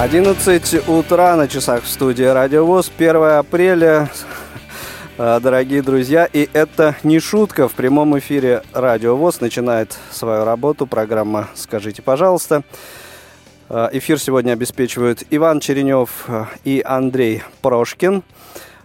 11 0.00 0.88
утра 0.88 1.36
на 1.36 1.46
часах 1.46 1.84
в 1.84 1.86
студии 1.86 2.22
Радио 2.22 2.64
ВОЗ, 2.64 2.90
1 2.96 3.16
апреля. 3.38 4.08
А, 5.18 5.38
дорогие 5.40 5.82
друзья, 5.82 6.24
и 6.24 6.48
это 6.54 6.96
не 7.02 7.20
шутка. 7.20 7.68
В 7.68 7.72
прямом 7.72 8.18
эфире 8.18 8.62
Радио 8.72 9.14
ВОЗ 9.14 9.42
начинает 9.42 9.98
свою 10.10 10.44
работу 10.46 10.86
программа 10.86 11.50
«Скажите, 11.54 12.00
пожалуйста». 12.00 12.62
А, 13.68 13.90
эфир 13.92 14.18
сегодня 14.18 14.52
обеспечивают 14.52 15.22
Иван 15.28 15.60
Черенев 15.60 16.24
а, 16.28 16.48
и 16.64 16.82
Андрей 16.82 17.42
Прошкин. 17.60 18.22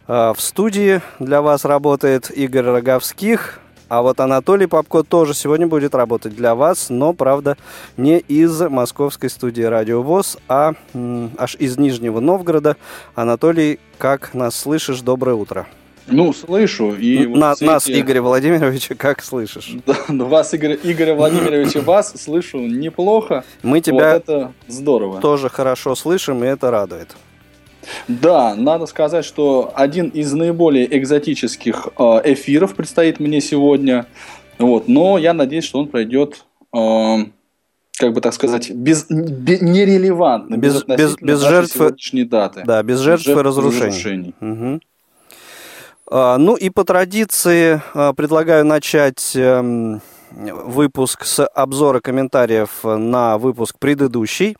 В 0.07 0.35
студии 0.37 1.01
для 1.19 1.41
вас 1.41 1.63
работает 1.63 2.29
Игорь 2.29 2.65
Роговских. 2.65 3.61
А 3.87 4.01
вот 4.01 4.19
Анатолий 4.19 4.65
Попко 4.65 5.03
тоже 5.03 5.33
сегодня 5.33 5.67
будет 5.67 5.93
работать 5.93 6.35
для 6.35 6.55
вас, 6.55 6.89
но, 6.89 7.13
правда, 7.13 7.55
не 7.97 8.17
из 8.17 8.59
московской 8.61 9.29
студии 9.29 9.61
Радио 9.61 10.01
ВОЗ, 10.01 10.37
а 10.47 10.73
м, 10.93 11.31
аж 11.37 11.55
из 11.55 11.77
Нижнего 11.77 12.19
Новгорода. 12.19 12.77
Анатолий, 13.13 13.79
как 13.99 14.33
нас 14.33 14.55
слышишь? 14.55 15.01
Доброе 15.01 15.35
утро. 15.35 15.67
Ну, 16.07 16.33
слышу. 16.33 16.95
И 16.95 17.25
На, 17.25 17.49
вот 17.51 17.61
нас, 17.61 17.87
эти... 17.87 17.99
Игоря 17.99 18.21
Владимировича, 18.21 18.95
как 18.95 19.23
слышишь? 19.23 19.75
Да, 20.07 20.25
вас, 20.25 20.53
Игорь, 20.53 20.79
Игоря 20.83 21.15
Владимировича, 21.15 21.81
вас 21.81 22.13
слышу 22.21 22.59
неплохо. 22.59 23.43
Мы 23.63 23.81
тебя 23.81 24.13
вот 24.13 24.23
это 24.23 24.53
здорово. 24.67 25.19
тоже 25.19 25.49
хорошо 25.49 25.95
слышим, 25.95 26.43
и 26.43 26.47
это 26.47 26.69
радует. 26.71 27.15
Да, 28.07 28.55
надо 28.55 28.85
сказать, 28.85 29.25
что 29.25 29.71
один 29.75 30.09
из 30.09 30.33
наиболее 30.33 30.97
экзотических 30.97 31.87
э, 31.97 32.03
эфиров 32.25 32.75
предстоит 32.75 33.19
мне 33.19 33.41
сегодня. 33.41 34.07
Вот, 34.57 34.87
но 34.87 35.17
я 35.17 35.33
надеюсь, 35.33 35.65
что 35.65 35.79
он 35.79 35.87
пройдет, 35.87 36.45
э, 36.73 37.17
как 37.97 38.13
бы 38.13 38.21
так 38.21 38.33
сказать, 38.33 38.71
без, 38.71 39.05
без 39.09 39.61
нерелевантно, 39.61 40.57
без, 40.57 40.83
без, 40.83 41.15
без 41.17 41.39
жертв 41.41 41.73
сегодняшней 41.73 42.23
даты. 42.25 42.63
Да, 42.65 42.81
без 42.83 42.99
жертв, 42.99 43.25
жертв 43.25 43.39
и 43.39 43.43
разрушений. 43.43 43.85
разрушений. 43.87 44.35
Угу. 44.41 44.79
А, 46.07 46.37
ну 46.37 46.55
и 46.55 46.69
по 46.69 46.83
традиции 46.83 47.81
а, 47.93 48.13
предлагаю 48.13 48.65
начать 48.65 49.35
эм, 49.35 50.01
выпуск 50.31 51.25
с 51.25 51.45
обзора 51.45 51.99
комментариев 51.99 52.83
на 52.83 53.37
выпуск 53.37 53.77
предыдущий. 53.79 54.55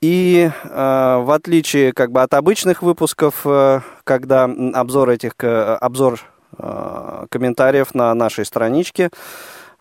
И 0.00 0.48
э, 0.48 1.18
в 1.22 1.34
отличие 1.34 1.92
как 1.92 2.12
бы 2.12 2.22
от 2.22 2.32
обычных 2.34 2.82
выпусков, 2.82 3.42
э, 3.44 3.80
когда 4.04 4.44
обзор 4.44 5.10
этих 5.10 5.32
обзор 5.40 6.20
э, 6.56 7.26
комментариев 7.28 7.94
на 7.94 8.14
нашей 8.14 8.44
страничке, 8.44 9.10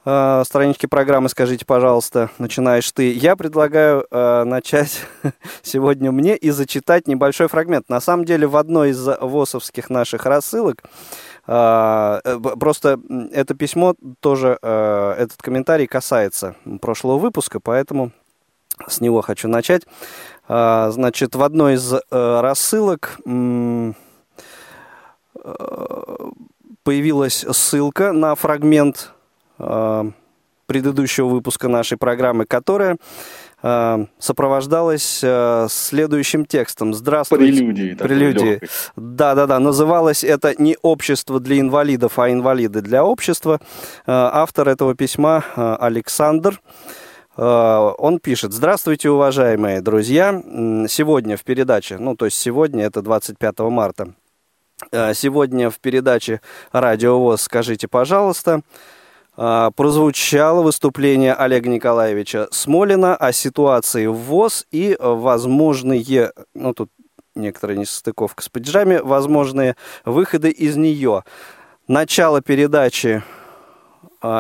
э, 0.06 0.44
страничке 0.44 0.88
программы, 0.88 1.30
скажите, 1.30 1.66
пожалуйста, 1.66 2.32
начинаешь 2.40 2.92
ты. 2.92 3.14
Я 3.14 3.36
предлагаю 3.36 4.08
э, 4.10 4.44
начать 4.44 5.02
сегодня 5.62 6.12
мне 6.12 6.36
и 6.36 6.50
зачитать 6.50 7.08
небольшой 7.08 7.48
фрагмент. 7.48 7.88
На 7.88 8.02
самом 8.02 8.26
деле 8.26 8.48
в 8.48 8.58
одной 8.58 8.92
из 8.92 9.08
ВОСовских 9.22 9.92
наших 9.92 10.26
рассылок 10.26 10.82
э, 11.46 12.20
Просто 12.60 13.00
это 13.32 13.54
письмо 13.54 13.94
тоже, 14.20 14.58
э, 14.64 15.16
этот 15.20 15.40
комментарий 15.44 15.86
касается 15.86 16.56
прошлого 16.82 17.20
выпуска, 17.20 17.60
поэтому 17.60 18.12
с 18.88 19.02
него 19.02 19.22
хочу 19.22 19.48
начать. 19.48 19.84
А, 20.48 20.92
значит, 20.92 21.36
в 21.36 21.44
одной 21.44 21.76
из 21.76 21.94
э, 21.94 22.00
рассылок 22.12 23.20
э, 23.26 23.94
появилась 26.84 27.46
ссылка 27.52 28.14
на 28.14 28.36
фрагмент 28.36 29.12
э, 29.60 30.12
предыдущего 30.66 31.28
выпуска 31.28 31.68
нашей 31.68 31.98
программы, 31.98 32.46
которая 32.46 32.98
сопровождалась 34.20 35.24
следующим 35.70 36.46
текстом. 36.46 36.94
Здравствуйте. 36.94 37.54
Прелюдии. 37.58 37.94
Прелюдии. 37.96 38.62
Да-да-да. 38.96 39.58
Называлось 39.58 40.24
это 40.24 40.54
не 40.62 40.78
«Общество 40.84 41.40
для 41.40 41.60
инвалидов», 41.60 42.20
а 42.20 42.32
«Инвалиды 42.32 42.82
для 42.82 43.04
общества». 43.04 43.60
Автор 44.06 44.70
этого 44.70 44.94
письма 44.94 45.44
Александр. 45.56 46.62
Э, 46.64 47.07
он 47.38 48.20
пишет, 48.20 48.52
здравствуйте, 48.52 49.12
уважаемые 49.12 49.82
друзья. 49.82 50.42
Сегодня 50.90 51.38
в 51.38 51.44
передаче, 51.44 52.00
ну 52.00 52.16
то 52.16 52.26
есть 52.26 52.38
сегодня, 52.40 52.86
это 52.86 53.04
25 53.04 53.60
марта, 53.60 54.16
э, 54.92 55.14
сегодня 55.14 55.70
в 55.70 55.80
передаче 55.80 56.42
«Радио 56.72 57.20
ВОЗ» 57.20 57.44
«Скажите, 57.44 57.88
пожалуйста», 57.88 58.62
э, 59.38 59.70
прозвучало 59.76 60.64
выступление 60.64 61.36
Олега 61.36 61.70
Николаевича 61.70 62.48
Смолина 62.50 63.16
о 63.16 63.32
ситуации 63.32 64.08
в 64.08 64.16
ВОЗ 64.16 64.66
и 64.72 64.98
возможные, 65.00 66.32
ну 66.56 66.74
тут 66.74 66.90
некоторая 67.36 67.78
несостыковка 67.78 68.42
с 68.42 68.50
падежами, 68.50 68.96
возможные 68.98 69.76
выходы 70.06 70.50
из 70.50 70.76
нее. 70.76 71.24
Начало 71.88 72.42
передачи 72.42 73.22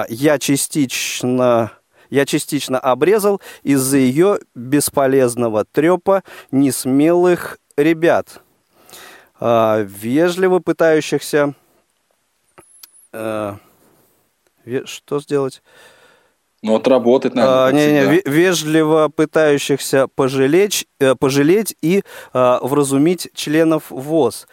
я 0.09 0.39
частично 0.39 1.71
я 2.09 2.25
частично 2.25 2.79
обрезал 2.79 3.41
из-за 3.63 3.97
ее 3.97 4.39
бесполезного 4.55 5.65
трепа 5.65 6.23
несмелых 6.51 7.59
ребят, 7.75 8.41
э, 9.39 9.83
вежливо 9.87 10.59
пытающихся... 10.59 11.53
Э, 13.13 13.55
что 14.85 15.19
сделать? 15.21 15.61
Ну, 16.63 16.75
отработать 16.75 17.35
надо. 17.35 17.67
А, 17.67 17.71
не, 17.71 17.91
не, 17.91 18.21
вежливо 18.25 19.09
пытающихся 19.15 20.07
пожалеть, 20.13 20.87
э, 20.99 21.13
пожалеть 21.15 21.75
и 21.81 22.03
а, 22.33 22.59
вразумить 22.61 23.29
членов 23.35 23.83
ВОЗ. 23.89 24.47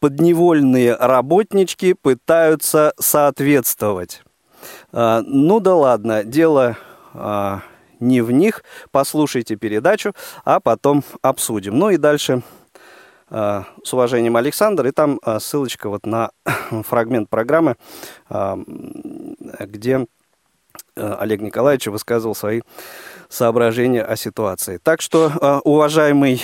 Подневольные 0.00 0.96
работнички 0.96 1.92
пытаются 1.92 2.94
соответствовать. 2.98 4.22
А, 4.90 5.22
ну 5.24 5.60
да 5.60 5.74
ладно, 5.74 6.24
дело 6.24 6.78
а, 7.14 7.62
не 7.98 8.20
в 8.20 8.30
них. 8.30 8.64
Послушайте 8.90 9.56
передачу, 9.56 10.14
а 10.44 10.60
потом 10.60 11.04
обсудим. 11.22 11.78
Ну 11.78 11.90
и 11.90 11.96
дальше 11.96 12.42
а, 13.28 13.64
с 13.84 13.92
уважением 13.92 14.36
Александр, 14.36 14.86
и 14.86 14.90
там 14.90 15.20
а, 15.22 15.40
ссылочка 15.40 15.88
вот 15.88 16.06
на 16.06 16.30
фрагмент 16.86 17.28
программы, 17.28 17.76
где 19.58 20.06
Олег 20.94 21.40
Николаевич 21.40 21.86
высказывал 21.86 22.34
свои 22.34 22.62
соображения 23.28 24.02
о 24.02 24.16
ситуации. 24.16 24.78
Так 24.78 25.00
что, 25.00 25.60
уважаемый 25.64 26.42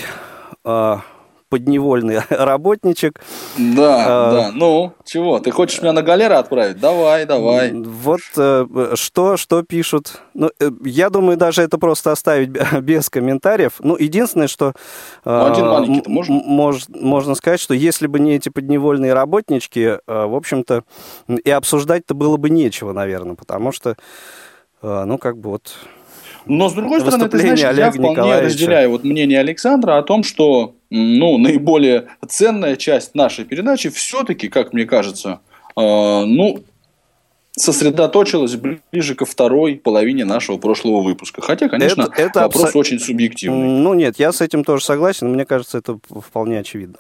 подневольный 1.48 2.20
работничек. 2.30 3.20
Да, 3.56 4.04
а, 4.06 4.32
да. 4.32 4.50
Ну, 4.52 4.92
чего? 5.04 5.38
Ты 5.38 5.50
хочешь 5.50 5.80
меня 5.80 5.92
на 5.92 6.02
галеры 6.02 6.34
отправить? 6.34 6.80
Давай, 6.80 7.24
давай. 7.24 7.72
Вот 7.72 8.20
э, 8.36 8.66
что, 8.94 9.36
что 9.36 9.62
пишут. 9.62 10.20
Ну, 10.34 10.50
э, 10.60 10.70
я 10.84 11.10
думаю, 11.10 11.36
даже 11.36 11.62
это 11.62 11.78
просто 11.78 12.12
оставить 12.12 12.50
без 12.80 13.08
комментариев. 13.10 13.74
Ну, 13.80 13.96
единственное, 13.96 14.48
что... 14.48 14.74
Ну, 15.24 15.44
один 15.44 15.66
маленький 15.66 16.10
можно? 16.10 16.34
Мож, 16.44 16.88
можно 16.88 17.34
сказать, 17.34 17.60
что 17.60 17.74
если 17.74 18.06
бы 18.06 18.18
не 18.18 18.36
эти 18.36 18.48
подневольные 18.48 19.12
работнички, 19.12 19.98
в 20.06 20.34
общем-то, 20.36 20.84
и 21.28 21.50
обсуждать-то 21.50 22.14
было 22.14 22.36
бы 22.36 22.50
нечего, 22.50 22.92
наверное, 22.92 23.34
потому 23.34 23.72
что, 23.72 23.96
ну, 24.82 25.18
как 25.18 25.38
бы 25.38 25.50
вот... 25.50 25.74
Но, 26.46 26.68
с 26.68 26.74
другой 26.74 27.00
стороны, 27.00 27.28
ты 27.28 27.38
знаешь, 27.38 27.60
я 27.60 27.90
вполне 27.90 28.10
Николаевича. 28.10 28.46
разделяю 28.46 28.90
вот 28.90 29.04
мнение 29.04 29.40
Александра 29.40 29.98
о 29.98 30.02
том, 30.02 30.22
что 30.22 30.75
ну, 30.90 31.38
наиболее 31.38 32.08
ценная 32.28 32.76
часть 32.76 33.14
нашей 33.14 33.44
передачи 33.44 33.88
все-таки, 33.90 34.48
как 34.48 34.72
мне 34.72 34.84
кажется, 34.84 35.40
э, 35.76 35.80
ну, 35.80 36.64
сосредоточилась 37.52 38.54
ближе 38.54 39.14
ко 39.14 39.24
второй 39.24 39.76
половине 39.76 40.24
нашего 40.24 40.58
прошлого 40.58 41.00
выпуска. 41.00 41.40
Хотя, 41.40 41.68
конечно, 41.68 42.02
это, 42.02 42.22
это 42.22 42.40
вопрос 42.40 42.64
абсо... 42.64 42.78
очень 42.78 43.00
субъективный. 43.00 43.66
Ну, 43.66 43.94
нет, 43.94 44.18
я 44.18 44.32
с 44.32 44.40
этим 44.40 44.62
тоже 44.62 44.84
согласен, 44.84 45.32
мне 45.32 45.44
кажется, 45.44 45.78
это 45.78 45.98
вполне 46.20 46.60
очевидно. 46.60 46.98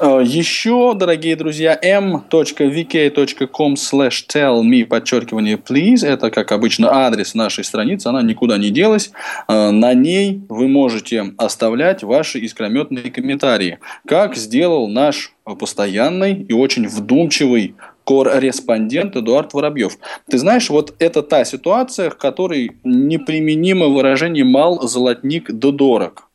Э, 0.00 0.22
еще, 0.24 0.94
дорогие 0.94 1.36
друзья, 1.36 1.78
m.vk.com 1.82 3.74
slash 3.74 4.26
tell 4.28 4.62
me, 4.62 4.84
подчеркивание, 4.84 5.56
please. 5.56 6.06
Это, 6.06 6.30
как 6.30 6.52
обычно, 6.52 7.06
адрес 7.06 7.34
нашей 7.34 7.64
страницы. 7.64 8.08
Она 8.08 8.22
никуда 8.22 8.58
не 8.58 8.70
делась. 8.70 9.10
Э, 9.48 9.70
на 9.70 9.94
ней 9.94 10.40
вы 10.48 10.68
можете 10.68 11.32
оставлять 11.36 12.02
ваши 12.02 12.38
искрометные 12.38 13.10
комментарии. 13.10 13.78
Как 14.06 14.36
сделал 14.36 14.88
наш 14.88 15.34
постоянный 15.58 16.42
и 16.42 16.52
очень 16.52 16.86
вдумчивый 16.88 17.74
корреспондент 18.04 19.16
Эдуард 19.16 19.52
Воробьев. 19.52 19.98
Ты 20.30 20.38
знаешь, 20.38 20.70
вот 20.70 20.94
это 20.98 21.22
та 21.22 21.44
ситуация, 21.44 22.10
в 22.10 22.16
которой 22.16 22.72
неприменимо 22.84 23.86
выражение 23.86 24.44
«мал, 24.44 24.86
золотник, 24.88 25.50
да 25.50 25.70
дорог». 25.70 26.28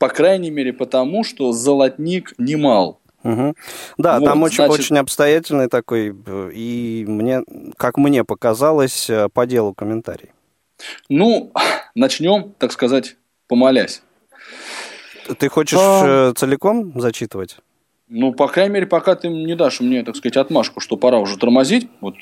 По 0.00 0.08
крайней 0.08 0.50
мере, 0.50 0.72
потому 0.72 1.24
что 1.24 1.52
золотник 1.52 2.32
немал. 2.38 3.00
Угу. 3.22 3.54
Да, 3.98 4.18
вот, 4.18 4.24
там 4.24 4.42
очень, 4.42 4.56
значит... 4.56 4.80
очень 4.80 4.96
обстоятельный 4.96 5.68
такой, 5.68 6.16
и 6.54 7.04
мне, 7.06 7.42
как 7.76 7.98
мне 7.98 8.24
показалось, 8.24 9.10
э, 9.10 9.28
по 9.28 9.44
делу 9.44 9.74
комментарий. 9.74 10.30
Ну, 11.10 11.52
начнем, 11.94 12.54
так 12.58 12.72
сказать, 12.72 13.18
помолясь. 13.46 14.00
Ты 15.38 15.50
хочешь 15.50 15.78
а... 15.78 16.32
целиком 16.34 16.98
зачитывать? 16.98 17.58
Ну, 18.08 18.32
по 18.32 18.48
крайней 18.48 18.72
мере, 18.72 18.86
пока 18.86 19.14
ты 19.16 19.28
не 19.28 19.54
дашь 19.54 19.80
мне, 19.80 20.02
так 20.02 20.16
сказать, 20.16 20.38
отмашку, 20.38 20.80
что 20.80 20.96
пора 20.96 21.18
уже 21.18 21.36
тормозить, 21.36 21.90
вот 22.00 22.14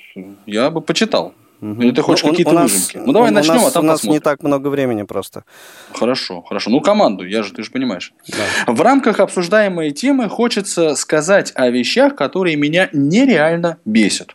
я 0.46 0.72
бы 0.72 0.80
почитал. 0.80 1.32
Угу. 1.60 1.82
Или 1.82 1.90
ты 1.90 2.02
хочешь 2.02 2.24
ну, 2.24 2.30
какие-то 2.30 2.54
выжимки? 2.54 2.98
Ну, 3.04 3.12
давай 3.12 3.30
у 3.30 3.34
начнем, 3.34 3.54
нас, 3.54 3.68
а 3.68 3.70
там 3.72 3.84
У 3.84 3.86
нас 3.86 4.00
посмотрим. 4.00 4.14
не 4.14 4.20
так 4.20 4.42
много 4.42 4.68
времени 4.68 5.02
просто. 5.02 5.44
Хорошо, 5.92 6.42
хорошо. 6.42 6.70
Ну, 6.70 6.80
команду, 6.80 7.26
я 7.26 7.42
же, 7.42 7.52
ты 7.52 7.62
же 7.62 7.70
понимаешь. 7.70 8.12
Да. 8.28 8.72
В 8.72 8.80
рамках 8.80 9.18
обсуждаемой 9.20 9.90
темы 9.90 10.28
хочется 10.28 10.94
сказать 10.94 11.52
о 11.54 11.68
вещах, 11.70 12.14
которые 12.14 12.56
меня 12.56 12.88
нереально 12.92 13.78
бесят. 13.84 14.34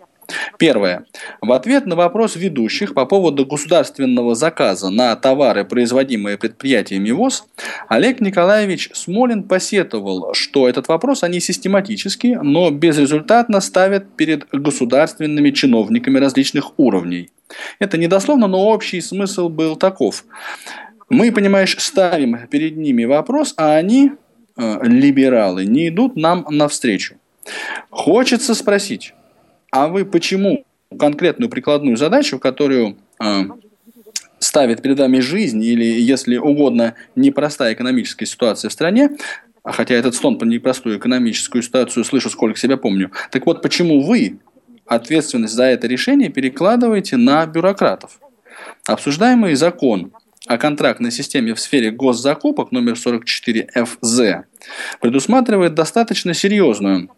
Первое. 0.57 1.05
В 1.41 1.51
ответ 1.51 1.85
на 1.85 1.95
вопрос 1.95 2.35
ведущих 2.35 2.93
по 2.93 3.05
поводу 3.05 3.45
государственного 3.45 4.35
заказа 4.35 4.89
на 4.89 5.15
товары, 5.15 5.65
производимые 5.65 6.37
предприятиями 6.37 7.11
ВОЗ, 7.11 7.45
Олег 7.89 8.21
Николаевич 8.21 8.89
Смолин 8.93 9.43
посетовал, 9.43 10.33
что 10.33 10.67
этот 10.69 10.87
вопрос 10.87 11.23
они 11.23 11.39
систематически, 11.39 12.39
но 12.41 12.71
безрезультатно 12.71 13.61
ставят 13.61 14.15
перед 14.15 14.47
государственными 14.51 15.51
чиновниками 15.51 16.19
различных 16.19 16.79
уровней. 16.79 17.29
Это 17.79 17.97
недословно, 17.97 18.47
но 18.47 18.67
общий 18.67 19.01
смысл 19.01 19.49
был 19.49 19.75
таков. 19.75 20.25
Мы, 21.09 21.31
понимаешь, 21.31 21.75
ставим 21.79 22.47
перед 22.47 22.77
ними 22.77 23.03
вопрос, 23.05 23.53
а 23.57 23.75
они, 23.75 24.13
э, 24.57 24.79
либералы, 24.83 25.65
не 25.65 25.89
идут 25.89 26.15
нам 26.15 26.45
навстречу. 26.49 27.15
Хочется 27.89 28.55
спросить, 28.55 29.13
а 29.73 29.87
вы 29.87 30.05
почему 30.05 30.65
конкретную 30.99 31.49
прикладную 31.49 31.97
задачу, 31.97 32.37
которую 32.37 32.95
э, 33.19 33.41
ставит 34.37 34.83
перед 34.83 34.99
вами 34.99 35.19
жизнь 35.19 35.63
или, 35.63 35.83
если 35.83 36.37
угодно, 36.37 36.93
непростая 37.15 37.73
экономическая 37.73 38.27
ситуация 38.27 38.69
в 38.69 38.71
стране, 38.71 39.09
а 39.63 39.71
хотя 39.71 39.95
этот 39.95 40.13
стон 40.13 40.37
по 40.37 40.43
непростую 40.43 40.99
экономическую 40.99 41.63
ситуацию 41.63 42.03
слышу, 42.03 42.29
сколько 42.29 42.59
себя 42.59 42.77
помню. 42.77 43.11
Так 43.31 43.47
вот, 43.47 43.63
почему 43.63 44.01
вы 44.01 44.37
ответственность 44.85 45.55
за 45.55 45.63
это 45.63 45.87
решение 45.87 46.29
перекладываете 46.29 47.17
на 47.17 47.43
бюрократов? 47.47 48.19
Обсуждаемый 48.85 49.55
закон 49.55 50.11
о 50.45 50.59
контрактной 50.59 51.09
системе 51.09 51.55
в 51.55 51.59
сфере 51.59 51.89
госзакупок 51.89 52.71
номер 52.71 52.95
44 52.95 53.69
ФЗ 53.73 54.21
предусматривает 55.01 55.73
достаточно 55.73 56.35
серьезную 56.35 57.09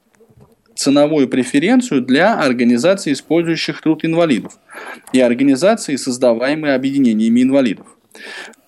ценовую 0.86 1.28
преференцию 1.28 2.02
для 2.02 2.40
организаций, 2.40 3.14
использующих 3.14 3.82
труд 3.82 4.06
инвалидов, 4.06 4.60
и 5.14 5.20
организаций, 5.20 5.98
создаваемые 5.98 6.76
объединениями 6.76 7.42
инвалидов. 7.42 7.88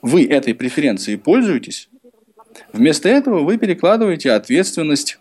Вы 0.01 0.25
этой 0.25 0.55
преференцией 0.55 1.19
пользуетесь? 1.19 1.89
Вместо 2.73 3.07
этого 3.07 3.41
вы 3.41 3.59
перекладываете 3.59 4.31
ответственность 4.31 5.19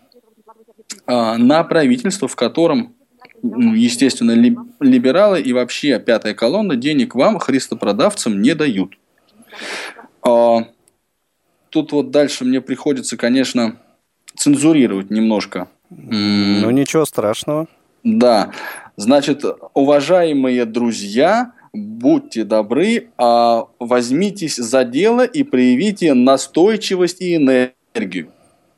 а, 1.05 1.37
на 1.37 1.63
правительство, 1.63 2.27
в 2.27 2.35
котором, 2.35 2.95
естественно, 3.43 4.31
либералы 4.79 5.39
и 5.39 5.53
вообще 5.53 5.99
пятая 5.99 6.33
колонна 6.33 6.75
денег 6.75 7.13
вам, 7.13 7.37
христопродавцам, 7.37 8.41
не 8.41 8.55
дают. 8.55 8.97
А, 10.23 10.67
тут 11.69 11.91
вот 11.91 12.09
дальше 12.09 12.43
мне 12.43 12.59
приходится, 12.59 13.17
конечно, 13.17 13.79
цензурировать 14.35 15.11
немножко 15.11 15.67
ну, 15.89 16.69
ничего 16.69 17.05
страшного. 17.05 17.67
Да. 18.03 18.51
Значит, 18.95 19.43
уважаемые 19.73 20.65
друзья, 20.65 21.53
будьте 21.73 22.43
добры, 22.43 23.09
а 23.17 23.67
возьмитесь 23.79 24.55
за 24.55 24.83
дело 24.83 25.25
и 25.25 25.43
проявите 25.43 26.13
настойчивость 26.13 27.21
и 27.21 27.35
энергию. 27.35 28.29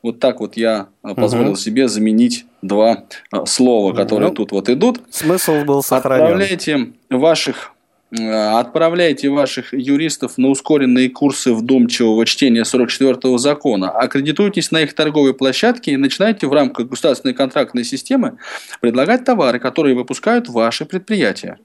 Вот 0.02 0.18
так 0.18 0.40
вот 0.40 0.56
я 0.56 0.88
позволил 1.02 1.50
угу. 1.50 1.58
себе 1.58 1.88
заменить 1.88 2.46
два 2.62 3.04
а, 3.30 3.44
слова, 3.44 3.92
которые 3.92 4.30
ну, 4.30 4.34
тут 4.34 4.52
вот 4.52 4.68
идут. 4.68 5.02
Смысл 5.10 5.64
был 5.64 5.82
сохранен. 5.82 6.24
Отправляйте 6.24 6.92
ваших 7.10 7.72
отправляйте 8.12 9.28
ваших 9.28 9.72
юристов 9.72 10.36
на 10.36 10.48
ускоренные 10.48 11.10
курсы 11.10 11.52
вдумчивого 11.52 12.26
чтения 12.26 12.62
44-го 12.62 13.38
закона, 13.38 13.90
аккредитуйтесь 13.90 14.70
на 14.70 14.82
их 14.82 14.94
торговой 14.94 15.34
площадке 15.34 15.92
и 15.92 15.96
начинайте 15.96 16.46
в 16.46 16.52
рамках 16.52 16.88
государственной 16.88 17.34
контрактной 17.34 17.84
системы 17.84 18.38
предлагать 18.80 19.24
товары, 19.24 19.60
которые 19.60 19.94
выпускают 19.94 20.48
ваши 20.48 20.84
предприятия. 20.84 21.58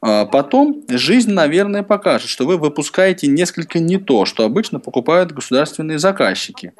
А 0.00 0.26
потом 0.26 0.84
жизнь, 0.88 1.32
наверное, 1.32 1.82
покажет, 1.82 2.28
что 2.28 2.46
вы 2.46 2.56
выпускаете 2.56 3.26
несколько 3.26 3.80
не 3.80 3.98
то, 3.98 4.24
что 4.26 4.44
обычно 4.44 4.78
покупают 4.78 5.32
государственные 5.32 5.98
заказчики. 5.98 6.72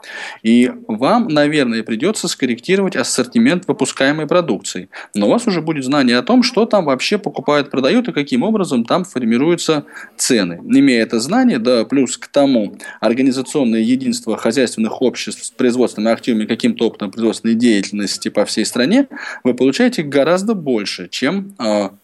И 0.45 0.71
вам, 0.87 1.27
наверное, 1.27 1.83
придется 1.83 2.29
скорректировать 2.29 2.95
ассортимент 2.95 3.67
выпускаемой 3.67 4.29
продукции. 4.29 4.89
Но 5.15 5.27
у 5.27 5.31
вас 5.31 5.49
уже 5.49 5.61
будет 5.61 5.85
знание 5.85 6.17
о 6.17 6.23
том, 6.23 6.45
что 6.45 6.65
там 6.65 6.85
вообще 6.85 7.19
покупают, 7.19 7.71
продают 7.71 8.09
и 8.09 8.13
каким 8.13 8.45
образом 8.45 8.85
там 8.85 9.05
формируются 9.05 9.85
цены. 10.17 10.61
Имея 10.63 11.03
это 11.03 11.19
знание, 11.19 11.59
да 11.59 11.85
плюс 11.85 12.19
к 12.19 12.29
тому 12.29 12.77
организационное 13.01 13.81
единство 13.81 14.37
хозяйственных 14.37 15.03
обществ 15.03 15.45
с 15.45 15.51
производственными 15.51 16.13
активами 16.13 16.47
каким-то 16.47 16.87
опытом 16.87 17.11
производственной 17.11 17.55
деятельности 17.57 18.29
по 18.29 18.45
всей 18.45 18.65
стране, 18.65 19.09
вы 19.43 19.55
получаете 19.55 20.05
гораздо 20.05 20.55
больше, 20.55 21.09
чем 21.11 21.57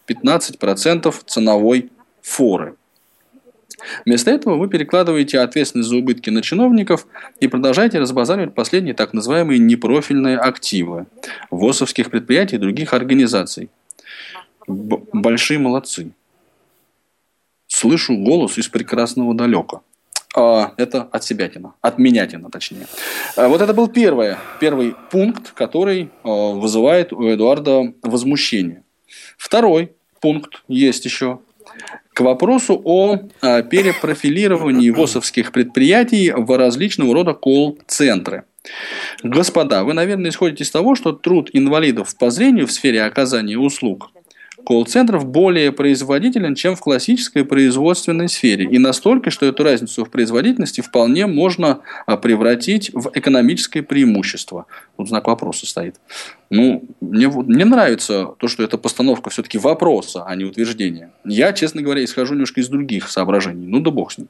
15% 0.07 1.13
ценовой 1.25 1.89
форы. 2.21 2.75
Вместо 4.05 4.31
этого 4.31 4.55
вы 4.55 4.67
перекладываете 4.67 5.39
ответственность 5.39 5.89
за 5.89 5.97
убытки 5.97 6.29
на 6.29 6.41
чиновников 6.41 7.07
и 7.39 7.47
продолжаете 7.47 7.99
разбазаривать 7.99 8.55
последние 8.55 8.93
так 8.93 9.13
называемые 9.13 9.59
непрофильные 9.59 10.37
активы 10.37 11.05
ВОСовских 11.51 12.09
предприятий 12.09 12.55
и 12.55 12.59
других 12.59 12.93
организаций. 12.93 13.69
Б- 14.67 15.01
большие 15.13 15.59
молодцы. 15.59 16.11
Слышу 17.67 18.15
голос 18.17 18.57
из 18.57 18.67
прекрасного 18.67 19.35
далека. 19.35 19.81
А, 20.35 20.73
это 20.77 21.03
от 21.03 21.23
себятина, 21.23 21.73
от 21.81 21.97
менятина 21.97 22.49
точнее. 22.49 22.87
А, 23.35 23.47
вот 23.47 23.61
это 23.61 23.73
был 23.73 23.87
первый, 23.87 24.35
первый 24.59 24.95
пункт, 25.11 25.51
который 25.51 26.09
а, 26.23 26.53
вызывает 26.53 27.13
у 27.13 27.29
Эдуарда 27.29 27.93
возмущение. 28.01 28.83
Второй 29.37 29.91
пункт 30.21 30.63
есть 30.67 31.05
еще. 31.05 31.39
К 32.13 32.21
вопросу 32.21 32.81
о 32.83 33.19
а, 33.41 33.61
перепрофилировании 33.61 34.89
ВОСовских 34.89 35.51
предприятий 35.51 36.31
в 36.31 36.57
различного 36.57 37.13
рода 37.13 37.33
колл-центры. 37.33 38.45
Господа, 39.23 39.83
вы, 39.83 39.93
наверное, 39.93 40.29
исходите 40.29 40.63
из 40.63 40.71
того, 40.71 40.95
что 40.95 41.11
труд 41.11 41.49
инвалидов 41.53 42.15
по 42.17 42.29
зрению 42.31 42.67
в 42.67 42.71
сфере 42.71 43.03
оказания 43.03 43.57
услуг 43.57 44.11
колл-центров 44.65 45.25
более 45.25 45.71
производителен, 45.71 46.55
чем 46.55 46.75
в 46.75 46.81
классической 46.81 47.45
производственной 47.45 48.27
сфере. 48.27 48.65
И 48.65 48.77
настолько, 48.77 49.29
что 49.29 49.45
эту 49.45 49.63
разницу 49.63 50.03
в 50.03 50.09
производительности 50.09 50.81
вполне 50.81 51.27
можно 51.27 51.79
а, 52.05 52.17
превратить 52.17 52.91
в 52.93 53.11
экономическое 53.13 53.81
преимущество. 53.83 54.65
Тут 54.97 55.09
знак 55.09 55.27
вопроса 55.27 55.65
стоит. 55.65 55.95
Ну, 56.49 56.83
мне, 57.01 57.27
мне 57.27 57.65
нравится 57.65 58.33
то, 58.37 58.47
что 58.47 58.63
это 58.63 58.77
постановка 58.77 59.29
все-таки 59.29 59.57
вопроса, 59.57 60.25
а 60.25 60.35
не 60.35 60.43
утверждения. 60.43 61.11
Я, 61.23 61.53
честно 61.53 61.81
говоря, 61.81 62.03
исхожу 62.03 62.33
немножко 62.33 62.61
из 62.61 62.67
других 62.67 63.09
соображений. 63.09 63.67
Ну 63.67 63.79
да 63.79 63.91
бог 63.91 64.11
с 64.11 64.17
ним. 64.17 64.27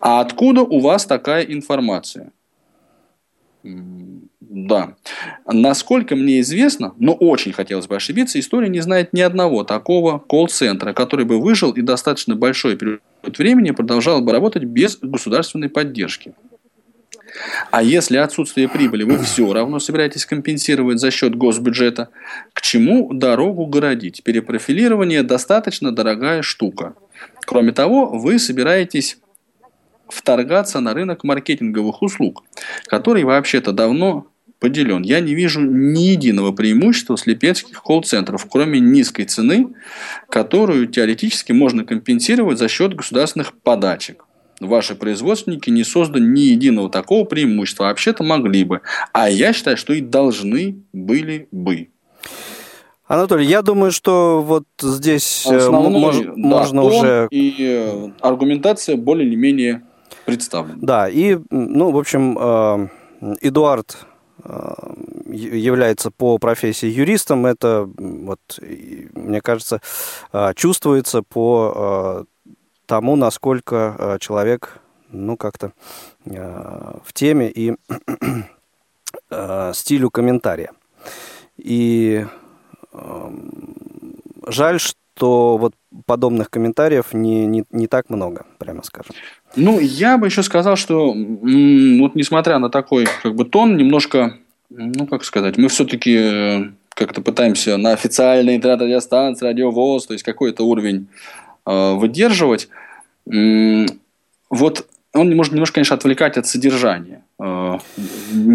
А 0.00 0.20
откуда 0.20 0.62
у 0.62 0.78
вас 0.80 1.04
такая 1.04 1.42
информация? 1.42 2.32
Да. 4.48 4.94
Насколько 5.46 6.16
мне 6.16 6.40
известно, 6.40 6.94
но 6.98 7.12
очень 7.12 7.52
хотелось 7.52 7.86
бы 7.86 7.96
ошибиться, 7.96 8.40
история 8.40 8.70
не 8.70 8.80
знает 8.80 9.12
ни 9.12 9.20
одного 9.20 9.62
такого 9.62 10.18
колл-центра, 10.18 10.94
который 10.94 11.26
бы 11.26 11.38
выжил 11.38 11.72
и 11.72 11.82
достаточно 11.82 12.34
большой 12.34 12.76
период 12.76 13.02
времени 13.36 13.72
продолжал 13.72 14.22
бы 14.22 14.32
работать 14.32 14.64
без 14.64 14.96
государственной 14.96 15.68
поддержки. 15.68 16.34
А 17.70 17.82
если 17.82 18.16
отсутствие 18.16 18.68
прибыли 18.68 19.04
вы 19.04 19.18
все 19.18 19.52
равно 19.52 19.80
собираетесь 19.80 20.24
компенсировать 20.24 20.98
за 20.98 21.10
счет 21.10 21.36
госбюджета, 21.36 22.08
к 22.54 22.62
чему 22.62 23.12
дорогу 23.12 23.66
городить? 23.66 24.22
Перепрофилирование 24.24 25.22
достаточно 25.22 25.92
дорогая 25.92 26.40
штука. 26.40 26.94
Кроме 27.44 27.72
того, 27.72 28.06
вы 28.06 28.38
собираетесь 28.38 29.18
вторгаться 30.08 30.80
на 30.80 30.94
рынок 30.94 31.22
маркетинговых 31.22 32.00
услуг, 32.00 32.44
который 32.86 33.24
вообще-то 33.24 33.72
давно 33.72 34.26
поделен. 34.58 35.02
Я 35.02 35.20
не 35.20 35.34
вижу 35.34 35.60
ни 35.60 36.04
единого 36.04 36.52
преимущества 36.52 37.16
слепецких 37.16 37.82
колл-центров, 37.82 38.46
кроме 38.50 38.80
низкой 38.80 39.24
цены, 39.24 39.68
которую 40.28 40.86
теоретически 40.88 41.52
можно 41.52 41.84
компенсировать 41.84 42.58
за 42.58 42.68
счет 42.68 42.94
государственных 42.94 43.52
подачек. 43.52 44.24
Ваши 44.60 44.96
производственники 44.96 45.70
не 45.70 45.84
создали 45.84 46.22
ни 46.22 46.40
единого 46.40 46.90
такого 46.90 47.24
преимущества. 47.24 47.84
Вообще-то 47.84 48.24
могли 48.24 48.64
бы. 48.64 48.80
А 49.12 49.30
я 49.30 49.52
считаю, 49.52 49.76
что 49.76 49.92
и 49.92 50.00
должны 50.00 50.82
были 50.92 51.48
бы. 51.52 51.90
Анатолий, 53.06 53.46
я 53.46 53.62
думаю, 53.62 53.92
что 53.92 54.42
вот 54.42 54.64
здесь 54.82 55.46
э, 55.46 55.56
Основной, 55.56 56.00
мож, 56.00 56.16
да, 56.16 56.32
можно 56.34 56.82
уже... 56.82 57.28
И 57.30 57.54
э, 57.58 58.10
аргументация 58.20 58.96
более 58.96 59.26
или 59.26 59.34
менее 59.34 59.82
представлена. 60.26 60.78
Да, 60.82 61.08
и, 61.08 61.38
ну, 61.48 61.90
в 61.90 61.96
общем, 61.96 62.36
э, 62.38 62.88
Эдуард 63.40 64.07
является 65.26 66.10
по 66.10 66.38
профессии 66.38 66.86
юристом, 66.86 67.46
это, 67.46 67.88
вот, 67.96 68.40
мне 68.60 69.40
кажется, 69.40 69.80
чувствуется 70.54 71.22
по 71.22 72.26
тому, 72.86 73.16
насколько 73.16 74.16
человек, 74.20 74.80
ну, 75.10 75.36
как-то 75.36 75.72
в 76.24 77.12
теме 77.12 77.50
и 77.50 77.76
стилю 79.72 80.10
комментария. 80.10 80.72
И 81.56 82.26
жаль, 84.46 84.80
что 84.80 84.97
вот 85.22 85.74
подобных 86.06 86.50
комментариев 86.50 87.12
не, 87.12 87.46
не, 87.46 87.64
не 87.70 87.86
так 87.86 88.10
много, 88.10 88.46
прямо 88.58 88.82
скажем. 88.82 89.14
Ну, 89.56 89.78
я 89.80 90.18
бы 90.18 90.26
еще 90.26 90.42
сказал, 90.42 90.76
что 90.76 91.08
вот 91.08 92.14
несмотря 92.14 92.58
на 92.58 92.70
такой 92.70 93.06
как 93.22 93.34
бы 93.34 93.44
тон, 93.44 93.76
немножко, 93.76 94.38
ну, 94.70 95.06
как 95.06 95.24
сказать, 95.24 95.56
мы 95.56 95.68
все-таки 95.68 96.16
э, 96.16 96.64
как-то 96.90 97.22
пытаемся 97.22 97.76
на 97.76 97.92
официальной 97.92 98.56
интернет-радиостанции, 98.56 99.46
радиовоз, 99.46 100.06
то 100.06 100.12
есть 100.12 100.24
какой-то 100.24 100.64
уровень 100.64 101.08
э, 101.66 101.92
выдерживать. 101.94 102.68
Вот 103.26 104.86
он 105.14 105.36
может 105.36 105.52
немножко, 105.52 105.74
конечно, 105.74 105.96
отвлекать 105.96 106.36
от 106.36 106.46
содержания. 106.46 107.22
Э, 107.40 107.78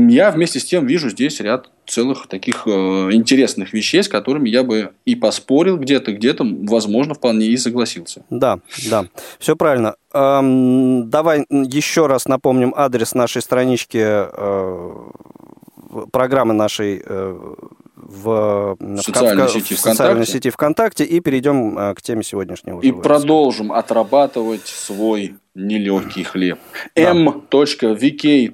я 0.09 0.31
вместе 0.31 0.59
с 0.59 0.65
тем 0.65 0.85
вижу 0.85 1.09
здесь 1.09 1.39
ряд 1.39 1.69
целых 1.85 2.27
таких 2.27 2.67
э, 2.67 2.69
интересных 3.11 3.73
вещей, 3.73 4.03
с 4.03 4.09
которыми 4.09 4.49
я 4.49 4.63
бы 4.63 4.91
и 5.05 5.15
поспорил 5.15 5.77
где-то, 5.77 6.13
где-то, 6.13 6.45
возможно, 6.63 7.13
вполне 7.13 7.47
и 7.47 7.57
согласился. 7.57 8.23
Да, 8.29 8.59
да, 8.89 9.05
все 9.39 9.55
правильно. 9.55 9.95
Эм, 10.13 11.09
давай 11.09 11.45
еще 11.49 12.07
раз 12.07 12.27
напомним 12.27 12.73
адрес 12.75 13.13
нашей 13.13 13.41
странички 13.41 14.01
э, 14.03 14.91
программы 16.11 16.53
нашей 16.53 17.03
в, 18.07 18.77
социальной, 19.01 19.47
в, 19.47 19.51
сети, 19.51 19.75
в 19.75 19.79
социальной 19.79 20.25
сети 20.25 20.49
ВКонтакте 20.49 21.03
и 21.03 21.19
перейдем 21.19 21.93
к 21.95 22.01
теме 22.01 22.23
сегодняшнего. 22.23 22.81
И 22.81 22.91
продолжим 22.91 23.71
отрабатывать 23.71 24.67
свой 24.67 25.35
нелегкий 25.55 26.23
хлеб. 26.23 26.57
Да. 26.95 27.11
m.vk.com 27.11 28.53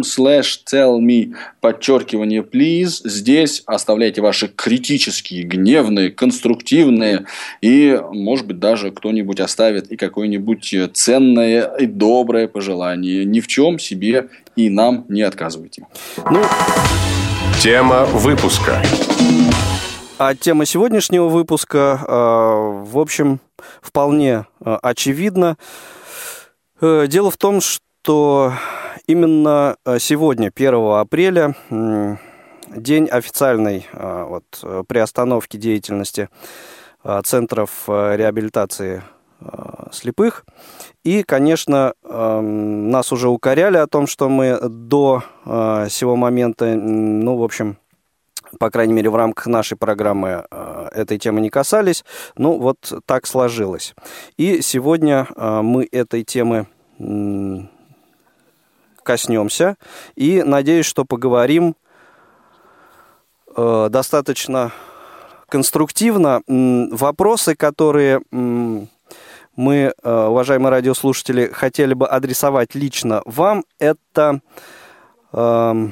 slash 0.00 0.60
tell 0.64 0.98
me 0.98 1.34
подчеркивание 1.60 2.42
please. 2.42 3.00
Здесь 3.04 3.62
оставляйте 3.66 4.22
ваши 4.22 4.48
критические, 4.48 5.42
гневные, 5.44 6.10
конструктивные 6.10 7.26
и, 7.60 8.00
может 8.12 8.46
быть, 8.46 8.58
даже 8.58 8.90
кто-нибудь 8.90 9.40
оставит 9.40 9.92
и 9.92 9.96
какое-нибудь 9.96 10.74
ценное 10.94 11.70
и 11.76 11.86
доброе 11.86 12.48
пожелание. 12.48 13.24
Ни 13.26 13.40
в 13.40 13.46
чем 13.46 13.78
себе 13.78 14.28
и 14.56 14.70
нам 14.70 15.04
не 15.08 15.22
отказывайте. 15.22 15.86
Ну... 16.30 16.42
Тема 17.64 18.04
выпуска. 18.04 18.82
А 20.18 20.34
тема 20.34 20.66
сегодняшнего 20.66 21.28
выпуска, 21.28 21.98
э, 22.06 22.12
в 22.12 22.98
общем, 22.98 23.40
вполне 23.80 24.44
э, 24.60 24.76
очевидна. 24.82 25.56
Э, 26.82 27.06
дело 27.08 27.30
в 27.30 27.38
том, 27.38 27.62
что 27.62 28.52
именно 29.06 29.76
э, 29.86 29.98
сегодня, 29.98 30.52
1 30.54 30.74
апреля, 30.74 31.56
день 32.68 33.08
официальной 33.08 33.88
вот, 33.94 34.44
приостановки 34.86 35.56
деятельности 35.56 36.28
центров 37.24 37.70
реабилитации 37.88 39.02
слепых. 39.92 40.44
И, 41.02 41.22
конечно, 41.22 41.94
эм, 42.02 42.90
нас 42.90 43.12
уже 43.12 43.28
укоряли 43.28 43.76
о 43.76 43.86
том, 43.86 44.06
что 44.06 44.28
мы 44.28 44.58
до 44.60 45.22
сего 45.44 46.16
момента, 46.16 46.74
ну, 46.74 47.36
в 47.36 47.42
общем, 47.42 47.76
по 48.58 48.70
крайней 48.70 48.94
мере, 48.94 49.10
в 49.10 49.16
рамках 49.16 49.46
нашей 49.46 49.76
программы 49.76 50.46
этой 50.92 51.18
темы 51.18 51.40
не 51.40 51.50
касались. 51.50 52.04
Ну, 52.36 52.58
вот 52.58 52.92
так 53.04 53.26
сложилось. 53.26 53.94
И 54.36 54.62
сегодня 54.62 55.26
мы 55.36 55.88
этой 55.90 56.24
темы 56.24 56.66
коснемся. 59.04 59.76
И 60.16 60.42
надеюсь, 60.42 60.86
что 60.86 61.04
поговорим 61.04 61.76
э, 63.56 63.88
достаточно 63.90 64.72
конструктивно. 65.48 66.42
Вопросы, 66.48 67.54
которые 67.54 68.22
мы, 69.56 69.92
э, 70.02 70.26
уважаемые 70.26 70.70
радиослушатели, 70.70 71.46
хотели 71.52 71.94
бы 71.94 72.06
адресовать 72.08 72.74
лично 72.74 73.22
вам, 73.24 73.64
это... 73.78 74.40
Э, 75.32 75.88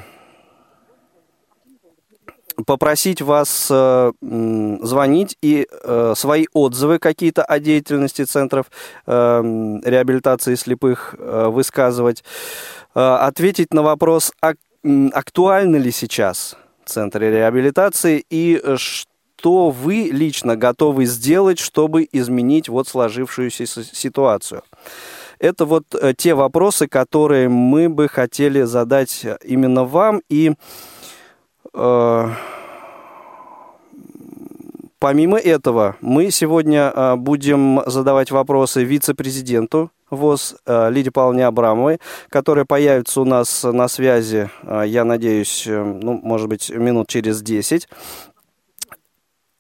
попросить 2.67 3.23
вас 3.23 3.69
э, 3.71 4.13
звонить 4.21 5.39
и 5.41 5.67
э, 5.71 6.13
свои 6.15 6.47
отзывы 6.53 6.99
какие-то 6.99 7.43
о 7.43 7.59
деятельности 7.59 8.25
центров 8.25 8.67
реабилитации 9.07 10.55
слепых 10.55 11.15
высказывать, 11.19 12.23
ответить 12.93 13.73
на 13.73 13.83
вопрос, 13.83 14.33
а, 14.43 14.53
актуальны 15.13 15.77
ли 15.77 15.91
сейчас 15.91 16.57
центры 16.85 17.31
реабилитации 17.31 18.25
и 18.29 18.61
что 18.77 19.12
вы 19.51 20.11
лично 20.13 20.57
готовы 20.57 21.07
сделать, 21.07 21.59
чтобы 21.59 22.09
изменить 22.13 22.69
вот 22.69 22.89
сложившуюся 22.89 23.67
ситуацию. 23.67 24.63
Это 25.39 25.65
вот 25.65 25.85
э, 25.95 26.15
те 26.17 26.35
вопросы, 26.35 26.87
которые 26.87 27.49
мы 27.49 27.89
бы 27.89 28.09
хотели 28.09 28.63
задать 28.63 29.27
именно 29.45 29.85
вам 29.85 30.23
и 30.29 30.53
Э, 31.75 32.29
помимо 34.99 35.39
этого, 35.39 35.97
мы 36.01 36.31
сегодня 36.31 36.93
э, 36.95 37.17
будем 37.17 37.83
задавать 37.87 38.31
вопросы 38.31 38.85
вице-президенту 38.85 39.91
ВОЗ 40.11 40.57
э, 40.67 40.91
Лидии 40.91 41.11
Павловне 41.11 41.47
Абрамовой, 41.47 41.99
которая 42.29 42.65
появится 42.65 43.21
у 43.23 43.25
нас 43.25 43.65
на 43.65 43.89
связи, 43.89 44.51
я 44.85 45.05
надеюсь, 45.05 45.65
ну, 45.67 46.21
может 46.23 46.49
быть, 46.49 46.71
минут 46.71 47.09
через 47.09 47.43
10. 47.43 47.89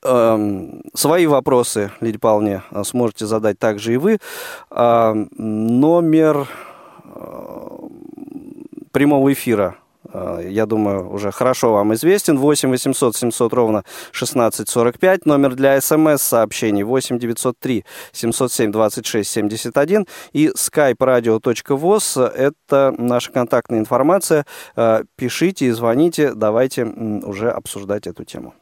Эм, 0.05 0.83
свои 0.95 1.27
вопросы, 1.27 1.91
Лидия 2.01 2.19
Павловне, 2.19 2.63
сможете 2.85 3.27
задать 3.27 3.59
также 3.59 3.95
и 3.95 3.97
вы. 3.97 4.19
Номер 4.71 6.49
прямого 8.93 9.33
эфира 9.33 9.77
Э, 10.13 10.41
я 10.49 10.67
думаю, 10.67 11.11
уже 11.11 11.31
хорошо 11.31 11.73
вам 11.73 11.95
известен. 11.95 12.39
8 12.39 12.71
800 12.71 13.17
700 13.17 13.53
ровно 13.53 13.85
1645. 14.11 15.27
Номер 15.27 15.55
для 15.55 15.81
смс-сообщений 15.81 16.83
8 16.83 17.19
903 17.19 17.85
707 18.13 18.73
26 18.73 19.31
71. 19.31 20.07
И 20.33 20.49
skype 20.49 20.99
radio.voz– 20.99 22.21
это 22.37 22.95
наша 22.99 23.33
контактная 23.33 23.79
информация. 23.79 24.45
Э, 24.77 25.05
пишите 25.17 25.67
и 25.67 25.71
звоните. 25.71 26.33
Давайте 26.35 26.85
уже 26.85 27.51
обсуждать 27.51 28.07
эту 28.07 28.25
тему. 28.25 28.55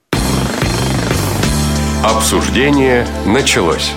Обсуждение 2.02 3.06
началось. 3.26 3.92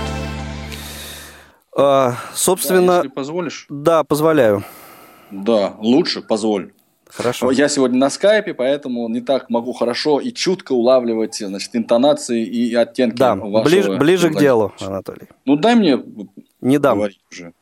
А, 1.74 2.16
собственно, 2.34 2.88
да, 2.88 2.96
если 2.98 3.08
позволишь. 3.08 3.66
Да, 3.70 4.04
позволяю. 4.04 4.66
Да, 5.32 5.76
лучше 5.80 6.22
позволь. 6.22 6.74
Хорошо. 7.08 7.52
Я 7.52 7.70
сегодня 7.70 7.98
на 7.98 8.10
скайпе, 8.10 8.54
поэтому 8.54 9.08
не 9.08 9.22
так 9.22 9.50
могу 9.50 9.72
хорошо 9.72 10.20
и 10.20 10.34
чутко 10.34 10.74
улавливать 10.74 11.36
значит, 11.36 11.78
интонации 11.78 12.46
и 12.46 12.76
оттенки 12.76 13.16
да, 13.16 13.36
вашего... 13.36 13.64
ближе, 13.64 13.96
ближе 13.96 14.30
к 14.32 14.38
делу, 14.38 14.74
Анатолий. 14.82 15.30
Ну, 15.46 15.56
дай 15.56 15.76
мне 15.76 15.98
не 16.60 16.80
дам. 16.80 17.00
уже. 17.00 17.54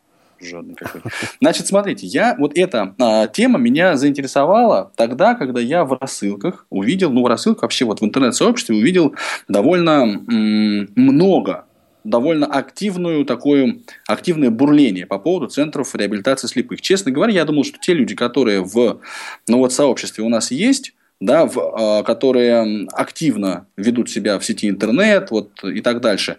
Жадный 0.44 0.76
какой. 0.76 1.02
Значит, 1.40 1.68
смотрите, 1.68 2.08
я 2.08 2.36
вот 2.38 2.58
эта 2.58 2.96
а, 3.00 3.28
тема 3.28 3.60
меня 3.60 3.98
заинтересовала 3.98 4.92
тогда, 4.96 5.36
когда 5.36 5.60
я 5.60 5.86
в 5.86 5.98
рассылках 6.00 6.66
увидел, 6.70 7.12
ну, 7.12 7.24
в 7.24 7.28
рассылках 7.28 7.64
вообще 7.64 7.86
вот 7.86 8.02
в 8.02 8.06
интернет-сообществе 8.06 8.76
увидел 8.76 9.16
довольно 9.48 10.22
м- 10.30 10.90
много 10.96 11.66
довольно 12.04 12.48
активную 12.48 13.26
такое 13.26 13.78
активное 14.08 14.50
бурление 14.50 15.06
по 15.06 15.20
поводу 15.20 15.48
центров 15.48 15.94
реабилитации 15.96 16.48
слепых. 16.48 16.82
Честно 16.82 17.12
говоря, 17.12 17.34
я 17.34 17.46
думал, 17.46 17.64
что 17.64 17.78
те 17.80 17.94
люди, 17.94 18.16
которые 18.16 18.64
в 18.64 19.02
ну, 19.48 19.58
вот, 19.58 19.72
сообществе 19.72 20.24
у 20.24 20.30
нас 20.30 20.52
есть, 20.52 20.94
да, 21.20 21.46
в, 21.46 21.58
э, 21.58 22.04
которые 22.04 22.88
активно 22.92 23.68
ведут 23.78 24.10
себя 24.10 24.40
в 24.40 24.46
сети 24.46 24.68
интернет 24.68 25.30
вот, 25.30 25.64
и 25.64 25.82
так 25.82 26.02
дальше, 26.02 26.38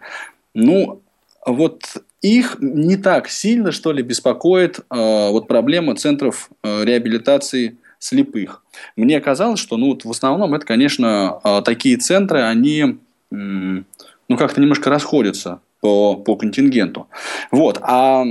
ну, 0.54 1.00
вот 1.46 1.82
их 2.22 2.56
не 2.60 2.96
так 2.96 3.28
сильно, 3.28 3.72
что 3.72 3.92
ли, 3.92 4.02
беспокоит 4.02 4.78
э, 4.78 4.82
вот 5.30 5.48
проблема 5.48 5.96
центров 5.96 6.50
э, 6.62 6.84
реабилитации 6.84 7.76
слепых. 7.98 8.62
Мне 8.96 9.20
казалось, 9.20 9.60
что 9.60 9.76
ну, 9.76 9.88
вот 9.88 10.04
в 10.04 10.10
основном 10.10 10.54
это, 10.54 10.64
конечно, 10.64 11.40
э, 11.42 11.62
такие 11.64 11.96
центры, 11.96 12.42
они 12.42 12.80
э, 12.80 12.94
ну, 13.30 14.36
как-то 14.36 14.60
немножко 14.60 14.88
расходятся 14.88 15.60
по, 15.80 16.14
по 16.16 16.36
контингенту. 16.36 17.08
Вот. 17.50 17.78
А 17.82 18.24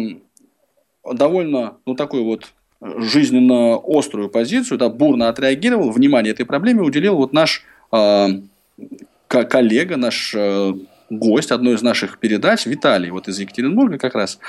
довольно, 1.04 1.74
ну, 1.86 1.96
такой 1.96 2.22
вот 2.22 2.46
жизненно 2.82 3.80
острую 3.84 4.30
позицию, 4.30 4.78
да, 4.78 4.90
бурно 4.90 5.30
отреагировал, 5.30 5.92
внимание 5.92 6.34
этой 6.34 6.46
проблеме 6.46 6.82
уделил 6.82 7.18
вот 7.18 7.34
наш 7.34 7.64
э, 7.92 8.28
коллега, 9.28 9.98
наш 9.98 10.34
э, 10.36 10.74
гость 11.12 11.52
одной 11.52 11.76
из 11.76 11.82
наших 11.82 12.18
передач, 12.18 12.66
Виталий, 12.66 13.12
вот 13.12 13.28
из 13.28 13.40
Екатеринбурга 13.40 13.98
как 13.98 14.16
раз. 14.16 14.40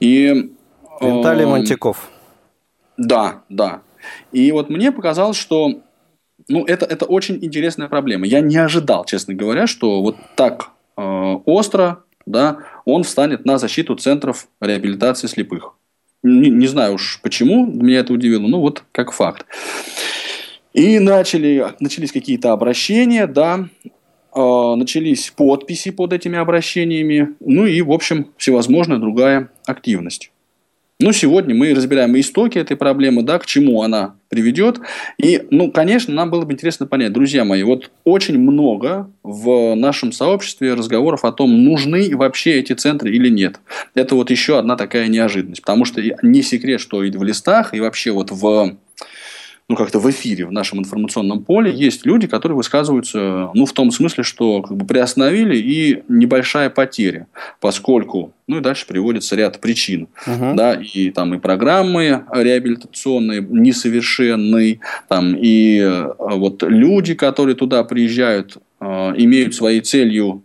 И, 0.00 0.52
Виталий 1.00 1.44
Монтяков. 1.44 2.08
Да, 2.96 3.42
да. 3.48 3.82
И 4.32 4.50
вот 4.52 4.70
мне 4.70 4.92
показалось, 4.92 5.36
что 5.36 5.82
ну, 6.48 6.64
это, 6.64 6.86
это 6.86 7.04
очень 7.04 7.38
интересная 7.44 7.88
проблема. 7.88 8.26
Я 8.26 8.40
не 8.40 8.56
ожидал, 8.56 9.04
честно 9.04 9.34
говоря, 9.34 9.66
что 9.66 10.02
вот 10.02 10.16
так 10.36 10.70
э, 10.96 11.02
остро 11.02 12.04
да, 12.26 12.58
он 12.84 13.02
встанет 13.02 13.44
на 13.44 13.58
защиту 13.58 13.94
центров 13.96 14.48
реабилитации 14.60 15.26
слепых. 15.26 15.74
Не, 16.22 16.48
не 16.48 16.66
знаю 16.66 16.94
уж 16.94 17.20
почему, 17.22 17.66
меня 17.66 18.00
это 18.00 18.12
удивило, 18.12 18.46
но 18.46 18.60
вот 18.60 18.84
как 18.92 19.12
факт. 19.12 19.46
И 20.72 20.98
начали, 20.98 21.66
начались 21.80 22.12
какие-то 22.12 22.52
обращения, 22.52 23.26
да, 23.26 23.68
начались 24.34 25.30
подписи 25.30 25.90
под 25.90 26.12
этими 26.12 26.38
обращениями, 26.38 27.34
ну 27.40 27.66
и, 27.66 27.80
в 27.82 27.92
общем, 27.92 28.28
всевозможная 28.36 28.98
другая 28.98 29.50
активность. 29.66 30.30
Ну, 31.00 31.10
сегодня 31.12 31.56
мы 31.56 31.74
разбираем 31.74 32.18
истоки 32.18 32.56
этой 32.56 32.76
проблемы, 32.76 33.22
да, 33.22 33.40
к 33.40 33.46
чему 33.46 33.82
она 33.82 34.14
приведет. 34.28 34.78
И, 35.18 35.42
ну, 35.50 35.72
конечно, 35.72 36.14
нам 36.14 36.30
было 36.30 36.44
бы 36.44 36.52
интересно 36.52 36.86
понять, 36.86 37.12
друзья 37.12 37.44
мои, 37.44 37.64
вот 37.64 37.90
очень 38.04 38.38
много 38.38 39.10
в 39.24 39.74
нашем 39.74 40.12
сообществе 40.12 40.74
разговоров 40.74 41.24
о 41.24 41.32
том, 41.32 41.64
нужны 41.64 42.16
вообще 42.16 42.60
эти 42.60 42.74
центры 42.74 43.10
или 43.10 43.28
нет. 43.28 43.60
Это 43.96 44.14
вот 44.14 44.30
еще 44.30 44.56
одна 44.56 44.76
такая 44.76 45.08
неожиданность, 45.08 45.62
потому 45.62 45.84
что 45.84 46.00
не 46.22 46.42
секрет, 46.42 46.80
что 46.80 47.02
и 47.02 47.10
в 47.10 47.24
листах, 47.24 47.74
и 47.74 47.80
вообще 47.80 48.12
вот 48.12 48.30
в 48.30 48.76
ну, 49.66 49.76
как-то 49.76 49.98
в 49.98 50.10
эфире, 50.10 50.44
в 50.44 50.52
нашем 50.52 50.80
информационном 50.80 51.42
поле 51.42 51.72
есть 51.72 52.04
люди, 52.04 52.26
которые 52.26 52.56
высказываются, 52.56 53.50
ну, 53.54 53.64
в 53.64 53.72
том 53.72 53.90
смысле, 53.90 54.22
что 54.22 54.60
как 54.60 54.76
бы 54.76 54.84
приостановили 54.84 55.56
и 55.56 56.02
небольшая 56.08 56.68
потеря, 56.68 57.28
поскольку, 57.60 58.34
ну, 58.46 58.58
и 58.58 58.60
дальше 58.60 58.86
приводится 58.86 59.36
ряд 59.36 59.60
причин, 59.60 60.08
угу. 60.26 60.54
да, 60.54 60.74
и 60.74 61.10
там 61.10 61.32
и 61.34 61.38
программы 61.38 62.24
реабилитационные 62.30 63.40
несовершенные, 63.40 64.80
там, 65.08 65.34
и 65.34 65.78
э, 65.78 66.12
вот 66.18 66.62
люди, 66.62 67.14
которые 67.14 67.56
туда 67.56 67.84
приезжают, 67.84 68.58
э, 68.80 68.84
имеют 69.16 69.54
своей 69.54 69.80
целью 69.80 70.42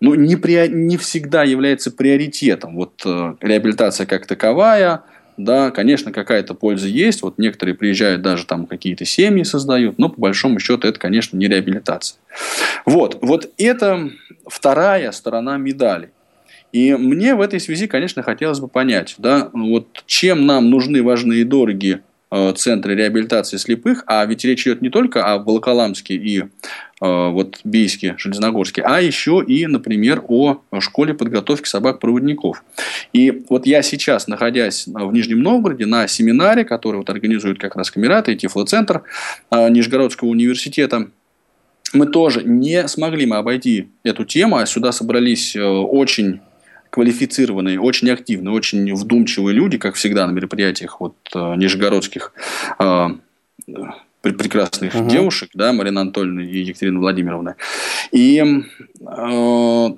ну, 0.00 0.14
не, 0.14 0.36
при, 0.36 0.68
не 0.68 0.98
всегда 0.98 1.44
является 1.44 1.90
приоритетом. 1.90 2.76
Вот 2.76 3.00
э, 3.06 3.36
реабилитация 3.40 4.04
как 4.04 4.26
таковая, 4.26 5.02
да, 5.36 5.70
конечно, 5.70 6.12
какая-то 6.12 6.54
польза 6.54 6.88
есть. 6.88 7.22
Вот 7.22 7.38
некоторые 7.38 7.74
приезжают, 7.74 8.22
даже 8.22 8.46
там 8.46 8.66
какие-то 8.66 9.04
семьи 9.04 9.42
создают, 9.42 9.98
но 9.98 10.08
по 10.08 10.20
большому 10.20 10.60
счету 10.60 10.86
это, 10.86 10.98
конечно, 10.98 11.36
не 11.36 11.48
реабилитация. 11.48 12.18
Вот, 12.84 13.18
вот 13.22 13.50
это 13.58 14.10
вторая 14.46 15.10
сторона 15.12 15.56
медали. 15.56 16.10
И 16.72 16.94
мне 16.94 17.34
в 17.34 17.40
этой 17.40 17.60
связи, 17.60 17.86
конечно, 17.86 18.22
хотелось 18.22 18.58
бы 18.58 18.68
понять, 18.68 19.14
да, 19.18 19.48
вот 19.52 19.86
чем 20.06 20.46
нам 20.46 20.70
нужны, 20.70 21.02
важны 21.02 21.34
и 21.34 21.44
дороги 21.44 22.00
центры 22.56 22.94
реабилитации 22.94 23.56
слепых, 23.56 24.02
а 24.06 24.24
ведь 24.26 24.44
речь 24.44 24.66
идет 24.66 24.82
не 24.82 24.90
только 24.90 25.24
о 25.24 25.38
Волоколамске 25.38 26.14
и 26.14 26.40
э, 26.40 26.44
вот 27.00 27.60
Бийске, 27.64 28.14
Железногорске, 28.18 28.82
а 28.82 29.00
еще 29.00 29.44
и, 29.46 29.66
например, 29.66 30.22
о 30.26 30.58
школе 30.80 31.14
подготовки 31.14 31.68
собак-проводников. 31.68 32.64
И 33.12 33.44
вот 33.48 33.66
я 33.66 33.82
сейчас, 33.82 34.26
находясь 34.26 34.86
в 34.86 35.12
Нижнем 35.12 35.42
Новгороде 35.42 35.86
на 35.86 36.08
семинаре, 36.08 36.64
который 36.64 36.96
вот 36.96 37.10
организует 37.10 37.58
как 37.58 37.76
раз 37.76 37.90
Камерат 37.90 38.28
и 38.28 38.36
Тифлоцентр 38.36 39.02
э, 39.50 39.68
Нижегородского 39.68 40.28
университета, 40.28 41.08
мы 41.92 42.06
тоже 42.06 42.42
не 42.42 42.88
смогли 42.88 43.26
мы 43.26 43.36
обойти 43.36 43.90
эту 44.02 44.24
тему, 44.24 44.56
а 44.56 44.66
сюда 44.66 44.90
собрались 44.90 45.54
очень 45.56 46.40
квалифицированные, 46.94 47.80
очень 47.80 48.08
активные, 48.08 48.54
очень 48.54 48.94
вдумчивые 48.94 49.52
люди, 49.52 49.78
как 49.78 49.96
всегда 49.96 50.28
на 50.28 50.30
мероприятиях 50.30 51.00
вот, 51.00 51.16
э, 51.34 51.56
нижегородских 51.56 52.32
э, 52.78 53.08
прекрасных 54.22 54.94
угу. 54.94 55.10
девушек, 55.10 55.50
да, 55.54 55.72
Марина 55.72 56.02
Анатольевна 56.02 56.44
и 56.44 56.60
Екатерина 56.60 57.00
Владимировна. 57.00 57.56
И 58.12 58.40
э, 58.40 59.88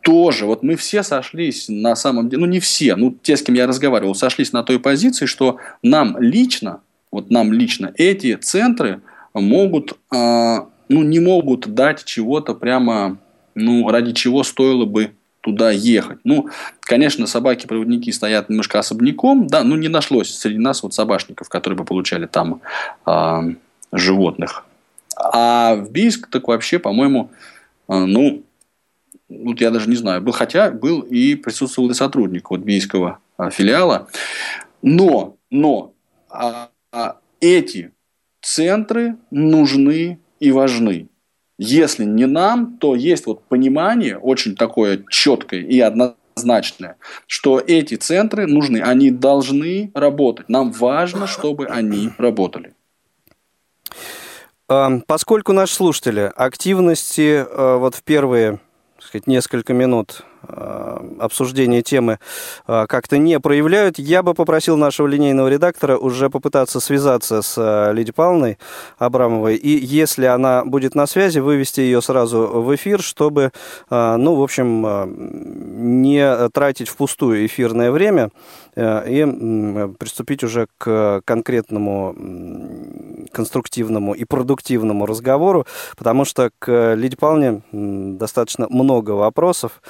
тоже, 0.00 0.46
вот 0.46 0.62
мы 0.62 0.76
все 0.76 1.02
сошлись 1.02 1.66
на 1.68 1.94
самом 1.94 2.30
деле, 2.30 2.40
ну 2.40 2.46
не 2.46 2.60
все, 2.60 2.96
ну 2.96 3.14
те, 3.22 3.36
с 3.36 3.42
кем 3.42 3.54
я 3.54 3.66
разговаривал, 3.66 4.14
сошлись 4.14 4.54
на 4.54 4.62
той 4.62 4.80
позиции, 4.80 5.26
что 5.26 5.58
нам 5.82 6.16
лично, 6.18 6.80
вот 7.12 7.30
нам 7.30 7.52
лично 7.52 7.92
эти 7.94 8.36
центры 8.36 9.02
могут, 9.34 9.98
э, 10.14 10.56
ну 10.88 11.02
не 11.02 11.20
могут 11.20 11.74
дать 11.74 12.06
чего-то 12.06 12.54
прямо, 12.54 13.18
ну 13.54 13.86
ради 13.90 14.12
чего 14.14 14.42
стоило 14.44 14.86
бы 14.86 15.12
туда 15.40 15.70
ехать. 15.70 16.18
Ну, 16.24 16.48
конечно, 16.80 17.26
собаки-проводники 17.26 18.12
стоят 18.12 18.48
немножко 18.48 18.78
особняком, 18.78 19.46
да, 19.46 19.64
но 19.64 19.76
не 19.76 19.88
нашлось 19.88 20.36
среди 20.36 20.58
нас 20.58 20.82
вот 20.82 20.94
собачников, 20.94 21.48
которые 21.48 21.78
бы 21.78 21.84
получали 21.84 22.26
там 22.26 22.60
э, 23.06 23.54
животных. 23.92 24.64
А 25.16 25.74
в 25.76 25.90
Бийск 25.90 26.28
так 26.28 26.48
вообще, 26.48 26.78
по-моему, 26.78 27.30
э, 27.88 27.94
ну, 27.94 28.44
вот 29.28 29.60
я 29.60 29.70
даже 29.70 29.88
не 29.88 29.96
знаю, 29.96 30.22
был, 30.22 30.32
хотя 30.32 30.70
был 30.70 31.00
и 31.00 31.34
присутствовал 31.34 31.90
и 31.90 31.94
сотрудник 31.94 32.50
вот 32.50 32.60
бийского 32.60 33.18
э, 33.38 33.50
филиала. 33.50 34.08
Но, 34.82 35.36
но 35.50 35.92
а, 36.30 36.70
а, 36.92 37.18
эти 37.40 37.92
центры 38.40 39.16
нужны 39.30 40.20
и 40.40 40.52
важны. 40.52 41.08
Если 41.58 42.04
не 42.04 42.26
нам, 42.26 42.78
то 42.78 42.94
есть 42.94 43.26
вот 43.26 43.42
понимание 43.44 44.16
очень 44.16 44.54
такое 44.54 45.04
четкое 45.10 45.60
и 45.60 45.80
однозначное, 45.80 46.96
что 47.26 47.58
эти 47.58 47.96
центры 47.96 48.46
нужны, 48.46 48.78
они 48.78 49.10
должны 49.10 49.90
работать. 49.94 50.48
Нам 50.48 50.70
важно, 50.70 51.26
чтобы 51.26 51.66
они 51.66 52.10
работали. 52.16 52.74
Поскольку 54.68 55.52
наши 55.52 55.74
слушатели 55.74 56.30
активности 56.36 57.44
э, 57.44 57.76
вот 57.78 57.94
в 57.94 58.02
первые 58.02 58.60
сказать, 58.98 59.26
несколько 59.26 59.72
минут 59.72 60.24
Э, 60.46 60.98
обсуждения 61.18 61.82
темы 61.82 62.20
э, 62.68 62.86
как-то 62.88 63.18
не 63.18 63.40
проявляют, 63.40 63.98
я 63.98 64.22
бы 64.22 64.34
попросил 64.34 64.76
нашего 64.76 65.08
линейного 65.08 65.48
редактора 65.48 65.96
уже 65.96 66.30
попытаться 66.30 66.78
связаться 66.78 67.42
с 67.42 67.54
э, 67.58 67.92
Лидией 67.92 68.14
Павловной 68.14 68.58
Абрамовой, 68.98 69.56
и 69.56 69.84
если 69.84 70.26
она 70.26 70.64
будет 70.64 70.94
на 70.94 71.06
связи, 71.06 71.40
вывести 71.40 71.80
ее 71.80 72.00
сразу 72.02 72.46
в 72.46 72.74
эфир, 72.74 73.00
чтобы, 73.00 73.52
ну, 73.90 74.34
в 74.34 74.42
общем, 74.42 74.86
не 76.06 76.48
тратить 76.50 76.88
впустую 76.88 77.46
эфирное 77.46 77.90
время 77.90 78.30
и 78.76 79.26
приступить 79.98 80.44
уже 80.44 80.68
к 80.78 81.22
конкретному 81.24 82.14
конструктивному 83.32 84.14
и 84.14 84.24
продуктивному 84.24 85.06
разговору, 85.06 85.66
потому 85.96 86.24
что 86.24 86.50
к 86.58 86.94
Лидии 86.94 87.16
Павловне 87.16 87.62
достаточно 87.72 88.66
много 88.68 89.12
вопросов. 89.12 89.80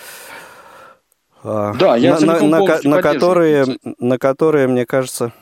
А, 1.45 1.75
да, 1.75 1.97
я 1.97 2.19
на, 2.19 2.41
на, 2.41 2.81
на, 2.83 3.03
которые, 3.03 3.79
на 3.99 4.19
которые, 4.19 4.67
мне 4.67 4.87
кажется... 4.87 5.33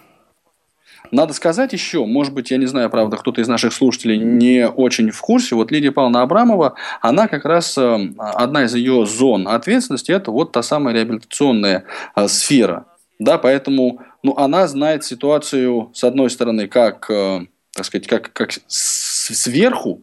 Надо 1.13 1.35
сказать 1.35 1.73
еще, 1.73 2.05
может 2.05 2.35
быть, 2.35 2.51
я 2.51 2.57
не 2.57 2.67
знаю, 2.67 2.91
правда, 2.91 3.17
кто-то 3.17 3.41
из 3.41 3.47
наших 3.47 3.73
слушателей 3.73 4.19
не 4.19 4.69
очень 4.69 5.11
в 5.11 5.21
курсе, 5.21 5.55
вот 5.55 5.71
Лидия 5.71 5.93
Павловна 5.93 6.23
Абрамова, 6.23 6.75
она 7.01 7.29
как 7.29 7.45
раз, 7.45 7.79
э, 7.79 8.13
одна 8.19 8.65
из 8.65 8.75
ее 8.75 9.07
зон 9.07 9.47
ответственности, 9.47 10.11
это 10.11 10.33
вот 10.33 10.53
та 10.53 10.63
самая 10.63 10.95
реабилитационная 10.95 11.85
э, 12.17 12.29
сфера. 12.29 12.87
Да, 13.19 13.39
поэтому 13.39 14.01
ну, 14.23 14.37
она 14.37 14.67
знает 14.67 15.05
ситуацию, 15.05 15.91
с 15.95 16.03
одной 16.03 16.29
стороны, 16.29 16.67
как, 16.67 17.09
э, 17.09 17.47
так 17.73 17.87
сказать, 17.87 18.09
как, 18.09 18.33
как 18.33 18.51
сверху, 18.67 20.03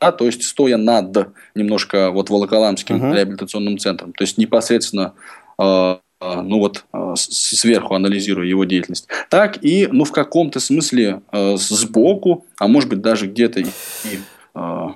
да, 0.00 0.12
то 0.12 0.26
есть 0.26 0.42
стоя 0.42 0.76
над 0.76 1.28
немножко 1.54 2.10
вот 2.10 2.30
Волоколамским 2.30 2.96
uh-huh. 2.96 3.14
реабилитационным 3.14 3.78
центром, 3.78 4.12
то 4.12 4.24
есть 4.24 4.38
непосредственно 4.38 5.14
э, 5.58 5.96
ну 6.20 6.58
вот 6.58 6.84
э, 6.92 7.14
сверху 7.16 7.94
анализируя 7.94 8.46
его 8.46 8.64
деятельность, 8.64 9.08
так 9.30 9.62
и 9.64 9.88
ну 9.90 10.04
в 10.04 10.12
каком-то 10.12 10.60
смысле 10.60 11.22
э, 11.32 11.56
сбоку, 11.56 12.44
а 12.58 12.68
может 12.68 12.88
быть 12.88 13.00
даже 13.00 13.26
где-то 13.26 13.60
и, 13.60 13.66
и 14.04 14.18
э, 14.54 14.86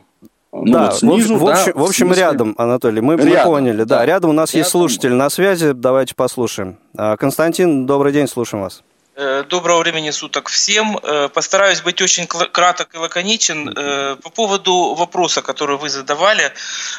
ну, 0.52 0.72
да, 0.72 0.86
вот 0.86 0.98
снизу, 0.98 1.36
в, 1.36 1.48
общем, 1.48 1.72
да, 1.74 1.80
в 1.80 1.84
общем 1.84 2.06
смысле... 2.06 2.22
рядом, 2.22 2.54
Анатолий, 2.58 3.00
мы, 3.00 3.14
рядом, 3.14 3.28
мы 3.28 3.44
поняли. 3.44 3.84
Да, 3.84 3.98
да, 3.98 4.06
рядом 4.06 4.30
у 4.30 4.32
нас 4.32 4.50
рядом. 4.50 4.58
есть 4.58 4.70
слушатель 4.70 5.12
на 5.12 5.30
связи, 5.30 5.72
давайте 5.72 6.16
послушаем. 6.16 6.76
А, 6.96 7.16
Константин, 7.16 7.86
добрый 7.86 8.12
день, 8.12 8.26
слушаем 8.26 8.64
вас. 8.64 8.82
Э, 9.16 9.42
доброго 9.42 9.80
времени 9.80 10.10
суток 10.12 10.48
всем. 10.48 10.96
Э, 11.02 11.28
постараюсь 11.28 11.80
быть 11.80 12.00
очень 12.00 12.26
краток 12.28 12.94
и 12.94 12.96
лаконичен. 12.96 13.68
Э, 13.68 14.16
по 14.22 14.30
поводу 14.30 14.94
вопроса, 14.94 15.42
который 15.42 15.76
вы 15.76 15.90
задавали, 15.90 16.52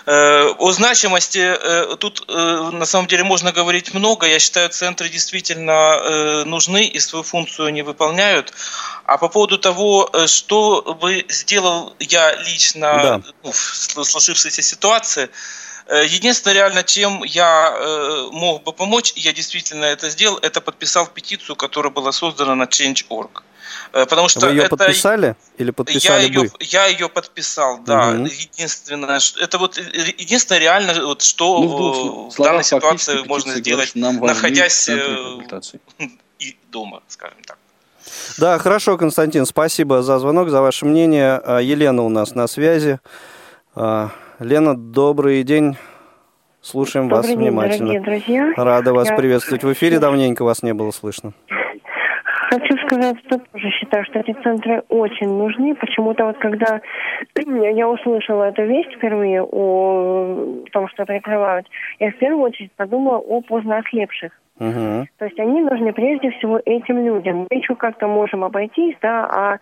о 0.05 0.71
значимости 0.71 1.57
тут 1.99 2.27
на 2.27 2.85
самом 2.85 3.07
деле 3.07 3.23
можно 3.23 3.51
говорить 3.51 3.93
много. 3.93 4.27
Я 4.27 4.39
считаю, 4.39 4.69
центры 4.69 5.09
действительно 5.09 6.43
нужны 6.45 6.85
и 6.85 6.99
свою 6.99 7.23
функцию 7.23 7.67
они 7.67 7.81
выполняют. 7.81 8.53
А 9.05 9.17
по 9.17 9.27
поводу 9.27 9.57
того, 9.57 10.09
что 10.27 10.81
бы 10.99 11.25
сделал 11.29 11.95
я 11.99 12.35
лично 12.35 12.87
да. 12.87 13.21
ну, 13.43 13.51
в 13.51 14.03
сложившейся 14.03 14.61
ситуации, 14.61 15.29
единственное, 16.05 16.55
реально, 16.55 16.83
чем 16.83 17.23
я 17.23 17.73
э, 17.75 18.29
мог 18.31 18.63
бы 18.63 18.73
помочь, 18.73 19.13
я 19.15 19.33
действительно 19.33 19.85
это 19.85 20.09
сделал, 20.09 20.37
это 20.37 20.61
подписал 20.61 21.07
петицию, 21.07 21.55
которая 21.55 21.91
была 21.91 22.11
создана 22.11 22.55
на 22.55 22.63
Change.org. 22.63 23.43
Э, 23.93 24.05
потому 24.05 24.29
что 24.29 24.47
Вы 24.47 24.53
ее 24.53 24.63
это... 24.63 24.77
подписали 24.77 25.35
или 25.57 25.71
подписали 25.71 26.21
я 26.21 26.27
ее, 26.27 26.41
бы? 26.41 26.51
Я 26.59 26.85
ее 26.85 27.09
подписал, 27.09 27.79
да. 27.79 28.11
Угу. 28.11 28.25
Единственное, 28.25 29.19
это 29.41 29.57
вот 29.57 29.77
единственное 29.77 30.59
реально, 30.59 31.05
вот, 31.05 31.21
что 31.21 31.59
ну, 31.59 32.29
в, 32.29 32.33
в 32.33 32.37
данной 32.37 32.63
ситуации 32.63 33.23
можно 33.27 33.55
сделать, 33.55 33.95
нам 33.95 34.17
находясь 34.17 34.89
и 36.39 36.57
дома, 36.71 37.01
скажем 37.07 37.37
так. 37.45 37.57
Да, 38.37 38.57
хорошо, 38.59 38.97
Константин, 38.97 39.45
спасибо 39.45 40.01
за 40.01 40.19
звонок, 40.19 40.49
за 40.49 40.61
ваше 40.61 40.85
мнение. 40.85 41.39
А, 41.43 41.59
Елена 41.59 42.01
у 42.01 42.09
нас 42.09 42.33
на 42.33 42.47
связи. 42.47 42.99
Лена, 44.41 44.75
добрый 44.75 45.43
день. 45.43 45.75
Слушаем 46.61 47.07
добрый 47.07 47.17
вас 47.17 47.27
день, 47.27 47.37
внимательно. 47.37 48.01
Друзья. 48.01 48.51
Рада 48.57 48.91
вас 48.91 49.11
Я... 49.11 49.15
приветствовать 49.15 49.63
в 49.63 49.71
эфире. 49.73 49.99
Давненько 49.99 50.43
вас 50.43 50.63
не 50.63 50.73
было 50.73 50.89
слышно. 50.89 51.33
Хочу 52.49 52.75
сказать, 52.87 53.17
что 53.19 53.37
тоже 53.37 53.69
считаю, 53.69 54.03
что 54.05 54.17
эти 54.17 54.35
центры 54.41 54.81
очень 54.89 55.29
нужны. 55.29 55.75
Почему-то 55.75 56.25
вот 56.25 56.39
когда 56.39 56.81
я 57.35 57.87
услышала 57.87 58.45
эту 58.45 58.63
весть 58.63 58.91
впервые 58.93 59.43
о 59.43 60.63
том, 60.71 60.87
что 60.89 61.05
прикрывают, 61.05 61.67
я 61.99 62.09
в 62.09 62.15
первую 62.15 62.41
очередь 62.41 62.71
подумала 62.71 63.17
о 63.17 63.41
поздно 63.41 63.77
ослепших. 63.77 64.31
Угу. 64.59 65.07
То 65.19 65.25
есть 65.25 65.39
они 65.39 65.61
нужны 65.61 65.93
прежде 65.93 66.31
всего 66.31 66.59
этим 66.65 67.05
людям. 67.05 67.45
Мы 67.47 67.57
еще 67.57 67.75
как-то 67.75 68.07
можем 68.07 68.43
обойтись, 68.43 68.95
да, 69.03 69.23
а 69.25 69.59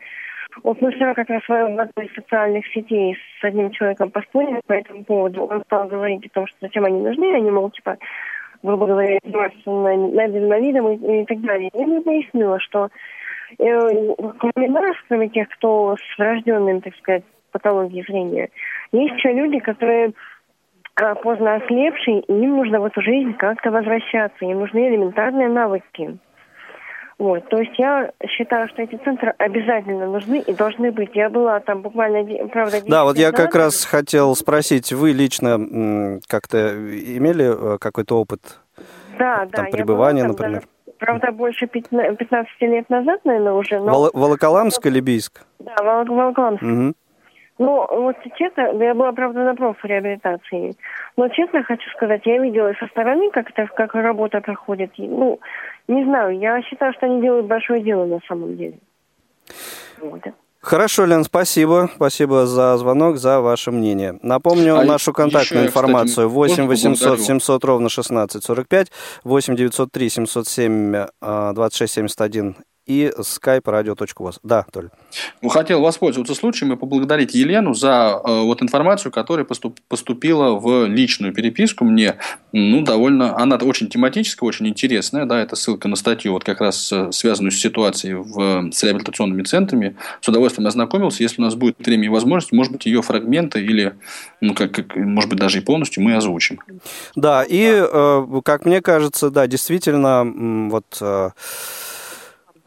вот 0.63 0.82
мы 0.82 0.91
вчера 0.91 1.13
как 1.13 1.30
раз 1.30 1.41
в 1.48 1.52
одной 1.52 2.06
из 2.06 2.13
социальных 2.13 2.65
сетей 2.67 3.17
с 3.39 3.43
одним 3.43 3.72
человеком 3.72 4.12
поспорили 4.12 4.62
по 4.65 4.74
этому 4.74 5.04
поводу. 5.04 5.45
Он 5.45 5.62
стал 5.63 5.88
говорить 5.88 6.26
о 6.26 6.30
том, 6.30 6.48
что 6.48 6.58
зачем 6.62 6.86
они 6.86 7.02
нужны, 7.02 7.34
они, 7.34 7.52
мол, 7.52 7.69
типа, 7.72 7.98
грубо 8.63 8.88
говоря, 8.88 9.17
издеваются 9.17 9.69
над 9.69 10.36
инвалидом 10.36 10.91
и, 10.91 11.22
и 11.22 11.26
так 11.26 11.41
далее. 11.41 11.69
Я 11.74 11.88
мне 11.88 12.02
пояснила, 12.02 12.60
что 12.60 12.89
э, 13.58 13.65
кроме 14.39 14.69
нас, 14.69 14.95
кроме 15.08 15.30
тех, 15.30 15.48
кто 15.50 15.95
с 15.95 16.17
врожденным, 16.17 16.82
так 16.82 16.95
сказать, 16.98 17.24
патологией 17.52 18.04
зрения, 18.04 18.50
есть 18.91 19.15
еще 19.15 19.34
люди, 19.34 19.60
которые 19.60 20.13
э, 21.02 21.15
поздно 21.24 21.56
ослепшие, 21.56 22.22
и 22.22 22.34
им 22.34 22.58
нужно 22.58 22.80
в 22.80 22.86
эту 22.86 23.02
жизнь 23.02 23.34
как-то 23.34 23.72
возвращаться, 23.72 24.45
им 24.45 24.60
нужны 24.60 24.89
элементарные 24.89 25.48
навыки. 25.48 26.17
Вот, 27.19 27.49
то 27.49 27.60
есть 27.60 27.77
я 27.77 28.12
считаю, 28.29 28.69
что 28.69 28.82
эти 28.82 28.95
центры 28.95 29.34
обязательно 29.38 30.08
нужны 30.08 30.39
и 30.39 30.53
должны 30.53 30.89
быть. 30.91 31.10
Я 31.15 31.29
была 31.29 31.60
там 31.60 31.82
буквально, 31.82 32.23
правда, 32.47 32.77
Да, 32.88 33.03
вот 33.03 33.17
я 33.17 33.34
как 33.34 33.53
раз 33.55 33.84
хотел 33.84 34.34
спросить, 34.36 34.93
вы 34.93 35.12
лично 35.12 36.19
как-то 36.27 36.73
имели 36.73 37.75
э, 37.75 37.77
какой-то 37.77 38.17
опыт 38.21 38.62
да, 39.17 39.47
там, 39.51 39.65
да, 39.65 39.69
пребывания, 39.69 40.21
была, 40.23 40.29
например? 40.29 40.63
Правда, 40.97 41.34
больше 41.34 41.67
15 41.67 42.62
лет 42.62 42.89
назад, 42.89 43.19
наверное, 43.25 43.53
уже. 43.53 43.79
Но... 43.79 43.91
Вол- 43.91 44.12
Волоколамск 44.13 44.86
или 44.86 45.01
Бийск? 45.01 45.41
Да, 45.60 45.75
Волоколамск. 45.84 46.63
Угу. 46.63 46.93
Ну, 47.60 47.86
вот 47.89 48.15
честно, 48.38 48.62
я 48.82 48.93
была, 48.93 49.12
правда, 49.12 49.43
на 49.43 49.53
профреабилитации. 49.53 50.75
Но 51.17 51.27
честно 51.27 51.62
хочу 51.63 51.89
сказать, 51.89 52.21
я 52.23 52.38
видела 52.38 52.73
со 52.79 52.88
стороны, 52.88 53.29
как 53.32 53.49
это, 53.49 53.67
как 53.75 53.93
работа 53.95 54.39
проходит. 54.39 54.91
Ну, 54.97 55.41
не 55.89 56.06
знаю, 56.06 56.39
я 56.39 56.62
считаю, 56.62 56.93
что 56.93 57.08
они 57.08 57.21
делают 57.21 57.47
большое 57.47 57.82
дело 57.82 58.06
на 58.06 58.19
самом 58.28 58.56
деле. 58.56 58.80
Вот. 59.99 60.21
Хорошо, 60.62 61.06
Лен, 61.06 61.23
спасибо. 61.23 61.89
Спасибо 61.95 62.45
за 62.45 62.78
звонок, 62.78 63.17
за 63.17 63.39
ваше 63.39 63.71
мнение. 63.71 64.19
Напомню 64.21 64.78
а 64.78 64.84
нашу 64.84 65.13
контактную 65.13 65.63
еще, 65.63 65.69
информацию. 65.69 66.30
8 66.30 66.67
800 66.67 67.21
700 67.21 67.63
ровно 67.63 67.89
16 67.89 68.43
45, 68.43 68.91
8 69.23 69.56
903 69.56 70.10
707 70.10 71.06
26 71.21 71.93
71 71.93 72.56
и 72.89 73.12
skype 73.19 73.63
radio.voz. 73.63 74.39
Да, 74.41 74.65
Толь. 74.71 74.89
Ну, 75.43 75.49
хотел 75.49 75.80
воспользоваться 75.80 76.34
случаем 76.34 76.73
и 76.73 76.75
поблагодарить 76.75 77.36
Елену 77.36 77.75
за 77.75 78.19
э, 78.23 78.41
вот 78.41 78.63
информацию, 78.63 79.12
которая 79.12 79.45
поступ, 79.45 79.80
поступила 79.88 80.56
в 80.56 80.88
личную 80.88 81.32
переписку 81.32 81.86
мне. 81.86 82.15
Ну, 82.52 82.82
довольно, 82.82 83.38
она 83.38 83.58
очень 83.58 83.89
тематическая, 83.89 84.47
очень 84.47 84.67
интересная, 84.67 85.25
да, 85.25 85.39
это 85.39 85.56
ссылка 85.56 85.88
на 85.88 85.95
статью, 85.95 86.34
вот 86.34 86.43
как 86.43 86.62
раз 86.62 86.91
э, 86.91 87.12
связанную 87.12 87.52
с 87.52 87.60
ситуацией 87.60 88.15
в, 88.15 88.71
с 88.71 88.84
реабилитационными 88.84 89.43
центрами. 89.43 89.95
С 90.21 90.28
удовольствием 90.28 90.67
ознакомился. 90.67 91.21
Если 91.21 91.41
у 91.41 91.45
нас 91.45 91.54
будет 91.54 91.75
время 91.78 92.06
и 92.06 92.10
возможность, 92.10 92.52
может 92.54 92.73
быть, 92.73 92.88
ее 92.88 93.04
фрагменты 93.04 93.63
или, 93.63 93.93
ну, 94.41 94.56
как, 94.56 94.71
как 94.71 94.95
может 94.95 95.30
быть, 95.30 95.39
даже 95.39 95.60
и 95.60 95.62
полностью 95.62 96.02
мы 96.02 96.15
озвучим. 96.15 96.60
Да, 97.15 97.43
и, 97.47 97.86
э, 97.88 98.41
как 98.43 98.65
мне 98.65 98.82
кажется, 98.82 99.30
да, 99.30 99.45
действительно, 99.45 100.69
вот... 100.71 100.97
Э, 101.02 101.10
Э, 101.10 101.30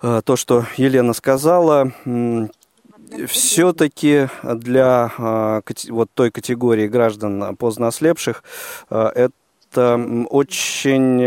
то, 0.02 0.36
что 0.36 0.66
Елена 0.76 1.12
сказала, 1.12 1.92
все-таки 3.28 4.28
для 4.42 5.12
э, 5.18 5.60
вот 5.90 6.10
той 6.14 6.30
категории 6.30 6.88
граждан 6.88 7.56
поздно 7.56 7.88
ослепших 7.88 8.42
э, 8.88 9.28
это 9.74 10.26
очень 10.30 11.18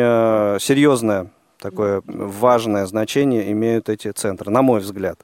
серьезное 0.60 1.30
такое 1.66 2.04
важное 2.06 2.86
значение 2.86 3.52
имеют 3.52 3.90
эти 3.90 4.12
центры, 4.12 4.52
на 4.52 4.62
мой 4.62 4.82
взгляд. 4.82 5.20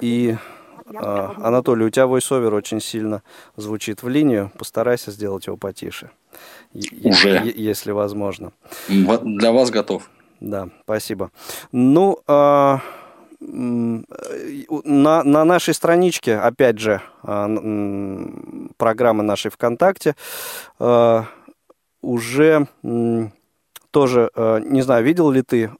И 0.00 0.36
Анатолий, 0.86 1.84
у 1.84 1.90
тебя 1.90 2.06
войсовер 2.06 2.54
очень 2.54 2.80
сильно 2.80 3.22
звучит 3.56 4.02
в 4.02 4.08
линию. 4.08 4.50
Постарайся 4.58 5.10
сделать 5.10 5.46
его 5.46 5.56
потише. 5.56 6.10
Уже. 6.72 7.52
Если 7.54 7.92
возможно. 7.92 8.52
Для 8.88 9.52
вас 9.52 9.70
готов. 9.70 10.10
Да, 10.40 10.68
спасибо. 10.84 11.30
Ну, 11.72 12.18
э, 12.26 12.78
на, 13.40 15.22
на 15.24 15.44
нашей 15.44 15.74
страничке, 15.74 16.36
опять 16.36 16.78
же, 16.78 17.00
э, 17.22 17.56
программы 18.76 19.22
нашей 19.22 19.50
ВКонтакте, 19.50 20.14
э, 20.80 21.22
уже 22.02 22.68
тоже, 23.90 24.30
э, 24.34 24.60
не 24.64 24.82
знаю, 24.82 25.04
видел 25.04 25.30
ли 25.30 25.42
ты 25.42 25.70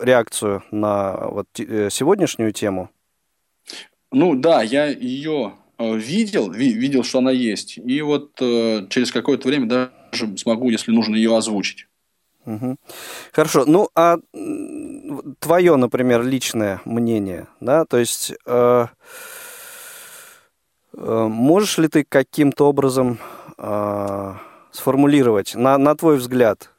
реакцию 0.00 0.62
на 0.70 1.28
вот 1.28 1.48
э, 1.58 1.88
сегодняшнюю 1.90 2.52
тему? 2.52 2.90
Ну 4.12 4.34
да, 4.34 4.62
я 4.62 4.86
ее 4.86 5.54
видел, 5.78 6.50
видел, 6.50 7.02
что 7.02 7.18
она 7.18 7.32
есть. 7.32 7.78
И 7.78 8.00
вот 8.02 8.36
через 8.36 9.10
какое-то 9.10 9.48
время 9.48 9.66
даже 9.66 10.38
смогу, 10.38 10.70
если 10.70 10.92
нужно, 10.92 11.16
ее 11.16 11.36
озвучить. 11.36 11.88
Угу. 12.46 12.76
Хорошо. 13.32 13.64
Ну, 13.66 13.88
а 13.94 14.18
твое, 15.38 15.76
например, 15.76 16.22
личное 16.22 16.80
мнение, 16.84 17.46
да, 17.60 17.84
то 17.84 17.96
есть 17.96 18.32
э, 18.46 18.86
э, 20.96 21.26
можешь 21.28 21.78
ли 21.78 21.88
ты 21.88 22.04
каким-то 22.04 22.68
образом 22.68 23.18
э, 23.56 24.34
сформулировать, 24.72 25.54
на, 25.54 25.78
на 25.78 25.94
твой 25.96 26.16
взгляд, 26.18 26.70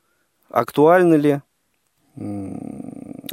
актуальны 0.49 1.15
ли 1.15 1.41
э, 2.15 2.55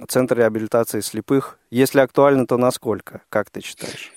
центр 0.09 0.39
реабилитации 0.39 1.01
слепых? 1.01 1.59
Если 1.71 2.01
актуально, 2.01 2.47
то 2.47 2.57
насколько? 2.57 3.21
Как 3.29 3.51
ты 3.51 3.61
считаешь? 3.61 4.13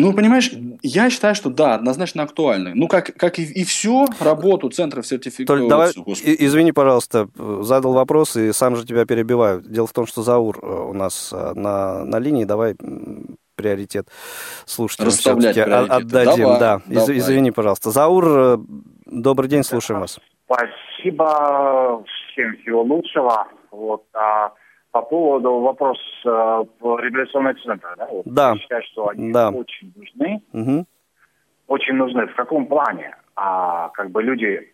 Ну, 0.00 0.12
понимаешь, 0.12 0.50
я 0.82 1.10
считаю, 1.10 1.34
что 1.34 1.50
да, 1.50 1.74
однозначно 1.74 2.22
актуальны. 2.22 2.72
Ну, 2.74 2.88
как, 2.88 3.14
как 3.16 3.38
и, 3.38 3.42
и 3.42 3.64
все, 3.64 4.06
работу 4.20 4.68
центров 4.70 5.06
сертификации. 5.06 5.68
давай, 5.68 5.90
извини, 5.90 6.72
пожалуйста, 6.72 7.28
задал 7.60 7.92
вопрос 7.92 8.36
и 8.36 8.52
сам 8.52 8.76
же 8.76 8.86
тебя 8.86 9.04
перебиваю. 9.06 9.60
Дело 9.62 9.86
в 9.86 9.92
том, 9.92 10.06
что 10.06 10.22
Заур 10.22 10.58
э, 10.62 10.66
у 10.66 10.92
нас 10.92 11.32
э, 11.32 11.52
на, 11.54 12.04
на 12.04 12.18
линии, 12.18 12.44
давай 12.44 12.76
приоритет 13.56 14.08
слушателям 14.64 15.10
все-таки 15.10 15.60
отдадим. 15.60 16.44
Давай, 16.44 16.60
да, 16.60 16.80
давай. 16.86 17.18
извини, 17.18 17.50
пожалуйста. 17.50 17.90
Заур, 17.90 18.24
э, 18.28 18.58
добрый 19.06 19.48
день, 19.48 19.64
слушаем 19.64 20.00
вас. 20.00 20.20
Спасибо, 20.46 22.04
всем 22.32 22.56
всего 22.62 22.82
лучшего. 22.82 23.48
Вот, 23.70 24.04
а 24.14 24.52
по 24.90 25.02
поводу 25.02 25.60
вопроса 25.60 26.00
э, 26.24 26.64
реабилитационного 26.80 27.54
центра, 27.54 27.94
да? 27.96 28.06
Вот, 28.06 28.26
да. 28.26 28.52
Я 28.52 28.58
считаю, 28.58 28.82
что 28.92 29.08
они 29.08 29.32
да. 29.32 29.50
очень 29.50 29.92
нужны. 29.94 30.42
Угу. 30.52 30.86
Очень 31.68 31.94
нужны. 31.94 32.26
В 32.26 32.34
каком 32.34 32.66
плане? 32.66 33.16
А 33.36 33.90
как 33.90 34.10
бы 34.10 34.22
люди 34.22 34.72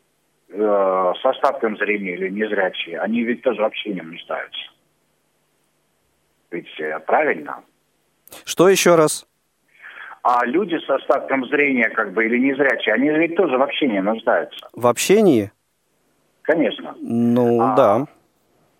э, 0.49 1.13
с 1.21 1.25
остатком 1.25 1.77
зрения 1.77 2.15
или 2.15 2.29
незрячие, 2.31 3.01
они 3.01 3.23
ведь 3.23 3.43
тоже 3.43 3.61
вообще 3.61 3.93
не 3.93 4.03
нуждаются. 4.03 4.71
Ведь 6.51 6.81
э, 6.81 7.01
правильно? 7.01 7.63
Что 8.45 8.69
еще 8.69 8.95
раз? 8.95 9.27
А 10.23 10.47
люди 10.47 10.77
с 10.79 10.89
остатком 10.89 11.45
зрения, 11.49 11.91
как 11.91 12.13
бы, 12.15 12.25
или 12.25 12.39
незрячие, 12.39 12.95
они 12.95 13.11
ведь 13.11 13.37
тоже 13.37 13.59
в 13.59 13.63
общении 13.63 13.99
нуждаются. 13.99 14.69
В 14.73 14.87
общении? 14.87 15.53
Конечно. 16.43 16.95
Ну, 16.99 17.61
а, 17.61 17.75
да. 17.75 18.07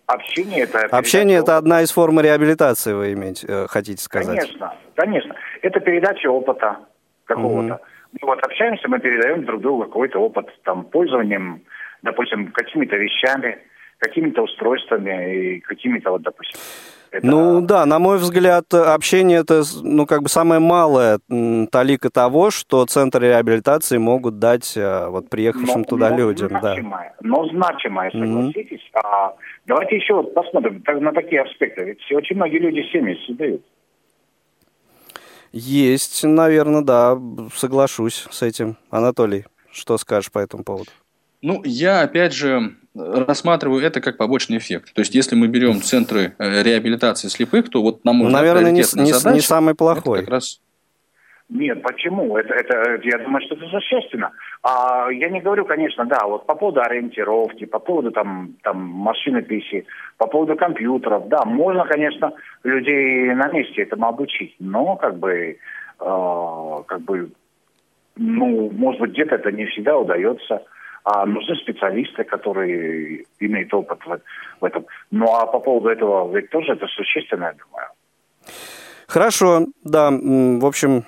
Общение 0.07 0.63
это... 0.63 0.81
Общение 0.97 1.39
это 1.39 1.57
одна 1.57 1.83
из 1.83 1.91
форм 1.91 2.21
реабилитации, 2.21 2.93
вы 2.93 3.13
иметь, 3.13 3.45
э, 3.47 3.67
хотите 3.69 4.03
сказать? 4.03 4.39
Конечно, 4.39 4.75
конечно. 4.95 5.35
Это 5.63 5.81
передача 5.81 6.29
опыта 6.29 6.79
какого-то. 7.25 7.75
Угу. 7.75 7.83
Мы 8.21 8.29
вот 8.29 8.43
общаемся, 8.43 8.89
мы 8.89 8.99
передаем 9.01 9.45
друг 9.45 9.63
другу 9.63 9.85
какой-то 9.85 10.19
опыт, 10.19 10.49
там, 10.65 10.85
пользованием, 10.85 11.63
допустим, 12.03 12.53
какими-то 12.53 12.97
вещами, 12.97 13.59
какими-то 13.99 14.43
устройствами 14.43 15.57
и 15.57 15.61
какими-то 15.61 16.11
вот, 16.11 16.23
допустим, 16.23 16.61
это... 17.15 17.27
Ну 17.27 17.61
да, 17.61 17.87
на 17.87 17.99
мой 17.99 18.19
взгляд, 18.19 18.73
общение 18.75 19.41
это 19.41 19.63
ну 19.83 20.07
как 20.07 20.23
бы 20.23 20.29
самое 20.29 20.61
малое 20.61 21.21
талика 21.71 22.11
того, 22.11 22.51
что 22.51 22.85
центры 22.87 23.29
реабилитации 23.29 23.99
могут 23.99 24.39
дать 24.39 24.77
э, 24.77 25.07
вот 25.09 25.31
приехавшим 25.31 25.81
но, 25.81 25.85
туда 25.85 26.11
но 26.11 26.19
людям. 26.19 26.49
Значимое, 26.49 27.15
да. 27.21 27.29
Но 27.29 27.47
значимое, 27.49 28.11
согласитесь. 28.11 28.81
Mm-hmm. 28.95 29.01
А, 29.05 29.35
давайте 29.67 29.97
еще 29.97 30.15
вот 30.15 30.35
посмотрим 30.35 30.83
на 30.87 31.13
такие 31.13 31.43
аспекты. 31.43 31.85
Ведь 31.85 32.13
очень 32.13 32.37
многие 32.37 32.59
люди 32.59 32.83
семьи 32.93 33.17
создают. 33.27 33.63
Есть, 35.53 36.25
наверное, 36.25 36.83
да, 36.83 37.17
соглашусь 37.55 38.27
с 38.29 38.43
этим. 38.43 38.77
Анатолий, 38.91 39.45
что 39.71 39.99
скажешь 39.99 40.33
по 40.33 40.41
этому 40.41 40.65
поводу? 40.65 40.91
Ну, 41.43 41.63
я, 41.65 42.01
опять 42.01 42.33
же, 42.33 42.75
рассматриваю 42.95 43.83
это 43.83 44.01
как 44.01 44.17
побочный 44.17 44.59
эффект. 44.59 44.93
То 44.95 45.01
есть, 45.01 45.15
если 45.15 45.35
мы 45.35 45.49
берем 45.49 45.81
центры 45.81 46.35
э, 46.39 46.63
реабилитации 46.63 47.29
слепых, 47.29 47.69
то 47.71 47.83
вот, 47.83 48.05
на 48.05 48.13
мой 48.13 48.29
взгляд, 48.29 48.43
Наверное, 48.43 48.71
не, 48.71 48.79
не, 48.79 48.83
задача, 48.85 49.35
не 49.35 49.41
самый 49.41 49.75
плохой. 49.75 50.21
как 50.21 50.29
раз... 50.29 50.61
Нет, 51.51 51.83
почему? 51.83 52.39
Это, 52.39 52.55
это, 52.55 53.01
я 53.03 53.19
думаю, 53.19 53.43
что 53.45 53.55
это 53.55 53.67
существенно. 53.69 54.33
А, 54.63 55.09
я 55.11 55.29
не 55.29 55.41
говорю, 55.41 55.67
конечно, 55.67 56.07
да, 56.07 56.27
вот 56.27 56.47
по 56.47 56.55
поводу 56.55 56.81
ориентировки, 56.81 57.67
по 57.67 57.79
поводу 57.79 58.13
там, 58.13 58.55
там 58.63 58.79
машинописи, 58.79 59.85
по 60.17 60.27
поводу 60.27 60.57
компьютеров, 60.57 61.29
да, 61.29 61.45
можно, 61.45 61.85
конечно, 61.85 62.33
людей 62.63 63.35
на 63.35 63.49
месте 63.49 63.83
этому 63.83 64.07
обучить, 64.07 64.55
но 64.59 64.97
как 64.97 65.19
бы, 65.19 65.59
э, 66.01 66.83
как 66.87 67.01
бы, 67.03 67.31
ну, 68.17 68.71
может 68.71 69.03
быть, 69.03 69.13
где-то 69.13 69.35
это 69.35 69.53
не 69.53 69.67
всегда 69.67 69.99
удается 69.99 70.63
а 71.05 71.27
нужны 71.27 71.55
специалисты, 71.57 72.25
которые 72.25 73.25
имеют 73.39 73.73
опыт 73.75 73.99
в, 74.07 74.21
в 74.61 74.65
этом. 74.65 74.87
Ну 75.11 75.27
а 75.35 75.47
по 75.47 75.61
поводу 75.61 75.89
этого 75.89 76.35
ведь 76.35 76.51
тоже 76.51 76.73
это 76.73 76.87
существенно, 76.87 77.45
я 77.45 77.53
думаю. 77.53 77.89
Хорошо, 79.07 79.67
да, 79.85 80.11
в 80.11 80.67
общем, 80.67 81.05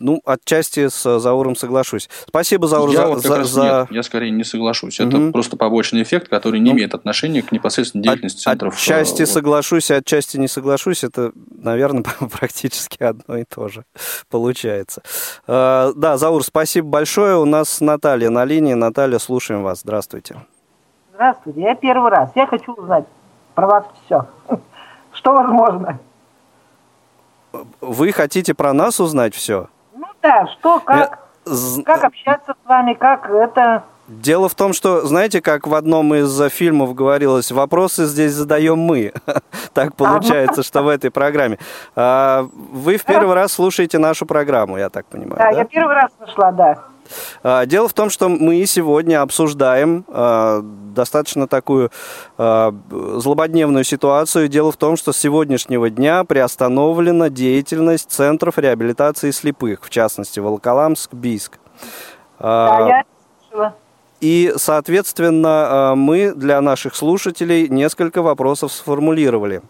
ну, 0.00 0.20
отчасти 0.24 0.88
с 0.88 1.18
Зауром 1.20 1.54
соглашусь. 1.54 2.08
Спасибо, 2.26 2.66
Заур, 2.66 2.90
я 2.90 2.96
за... 2.96 3.06
Вот 3.06 3.22
за, 3.22 3.44
за... 3.44 3.62
Нет, 3.62 3.90
я 3.90 4.02
скорее 4.02 4.30
не 4.30 4.44
соглашусь. 4.44 4.98
Угу. 4.98 5.08
Это 5.08 5.30
просто 5.30 5.56
побочный 5.56 6.02
эффект, 6.02 6.28
который 6.28 6.58
не 6.58 6.70
ну, 6.70 6.76
имеет 6.76 6.94
отношения 6.94 7.42
к 7.42 7.52
непосредственно 7.52 8.02
деятельности 8.02 8.38
от, 8.38 8.44
центров. 8.44 8.74
Отчасти 8.74 9.20
вот. 9.20 9.28
соглашусь, 9.28 9.90
отчасти 9.90 10.38
не 10.38 10.48
соглашусь. 10.48 11.04
Это, 11.04 11.32
наверное, 11.50 12.02
практически 12.40 13.02
одно 13.02 13.36
и 13.36 13.44
то 13.44 13.68
же 13.68 13.84
получается. 14.28 15.02
А, 15.46 15.92
да, 15.94 16.16
Заур, 16.16 16.42
спасибо 16.42 16.88
большое. 16.88 17.36
У 17.36 17.44
нас 17.44 17.80
Наталья 17.80 18.30
на 18.30 18.44
линии. 18.44 18.74
Наталья, 18.74 19.18
слушаем 19.18 19.62
вас. 19.62 19.80
Здравствуйте. 19.80 20.36
Здравствуйте. 21.12 21.60
Я 21.60 21.74
первый 21.74 22.10
раз. 22.10 22.30
Я 22.34 22.46
хочу 22.46 22.72
узнать 22.72 23.04
про 23.54 23.66
вас 23.66 23.84
все. 24.06 24.26
Что 25.12 25.32
возможно? 25.32 25.98
Вы 27.80 28.12
хотите 28.12 28.54
про 28.54 28.72
нас 28.72 29.00
узнать 29.00 29.34
все? 29.34 29.68
Да, 30.22 30.46
что, 30.48 30.80
как, 30.80 31.18
Я... 31.46 31.82
как 31.84 32.04
общаться 32.04 32.52
с 32.52 32.68
вами, 32.68 32.94
как 32.94 33.28
это... 33.30 33.84
Дело 34.08 34.48
в 34.48 34.56
том, 34.56 34.72
что, 34.72 35.06
знаете, 35.06 35.40
как 35.40 35.68
в 35.68 35.74
одном 35.74 36.12
из 36.14 36.50
фильмов 36.50 36.94
говорилось, 36.96 37.52
вопросы 37.52 38.06
здесь 38.06 38.32
задаем 38.32 38.78
мы. 38.78 39.12
так 39.72 39.94
получается, 39.94 40.64
что 40.64 40.82
в 40.82 40.88
этой 40.88 41.12
программе. 41.12 41.58
А, 41.94 42.48
вы 42.52 42.96
в 42.96 43.04
первый 43.04 43.34
раз 43.34 43.52
слушаете 43.52 43.98
нашу 43.98 44.26
программу, 44.26 44.78
я 44.78 44.90
так 44.90 45.06
понимаю. 45.06 45.36
Да, 45.38 45.50
я 45.50 45.64
первый 45.64 45.94
раз 45.94 46.10
слышала, 46.18 46.50
да. 46.50 46.78
А, 47.42 47.66
дело 47.66 47.88
в 47.88 47.92
том, 47.92 48.10
что 48.10 48.28
мы 48.28 48.64
сегодня 48.66 49.22
обсуждаем 49.22 50.04
а, 50.08 50.60
достаточно 50.62 51.46
такую 51.46 51.90
а, 52.38 52.74
злободневную 52.90 53.84
ситуацию. 53.84 54.48
Дело 54.48 54.72
в 54.72 54.76
том, 54.76 54.96
что 54.96 55.12
с 55.12 55.16
сегодняшнего 55.16 55.90
дня 55.90 56.24
приостановлена 56.24 57.30
деятельность 57.30 58.10
центров 58.10 58.58
реабилитации 58.58 59.30
слепых, 59.30 59.84
в 59.84 59.90
частности, 59.90 60.40
Волоколамск, 60.40 61.12
Бийск. 61.14 61.58
Да, 62.38 62.88
я 62.88 63.04
слышала. 63.48 63.74
И, 64.20 64.52
соответственно, 64.56 65.94
мы 65.96 66.32
для 66.34 66.60
наших 66.60 66.94
слушателей 66.94 67.68
несколько 67.68 68.20
вопросов 68.20 68.70
сформулировали. 68.70 69.62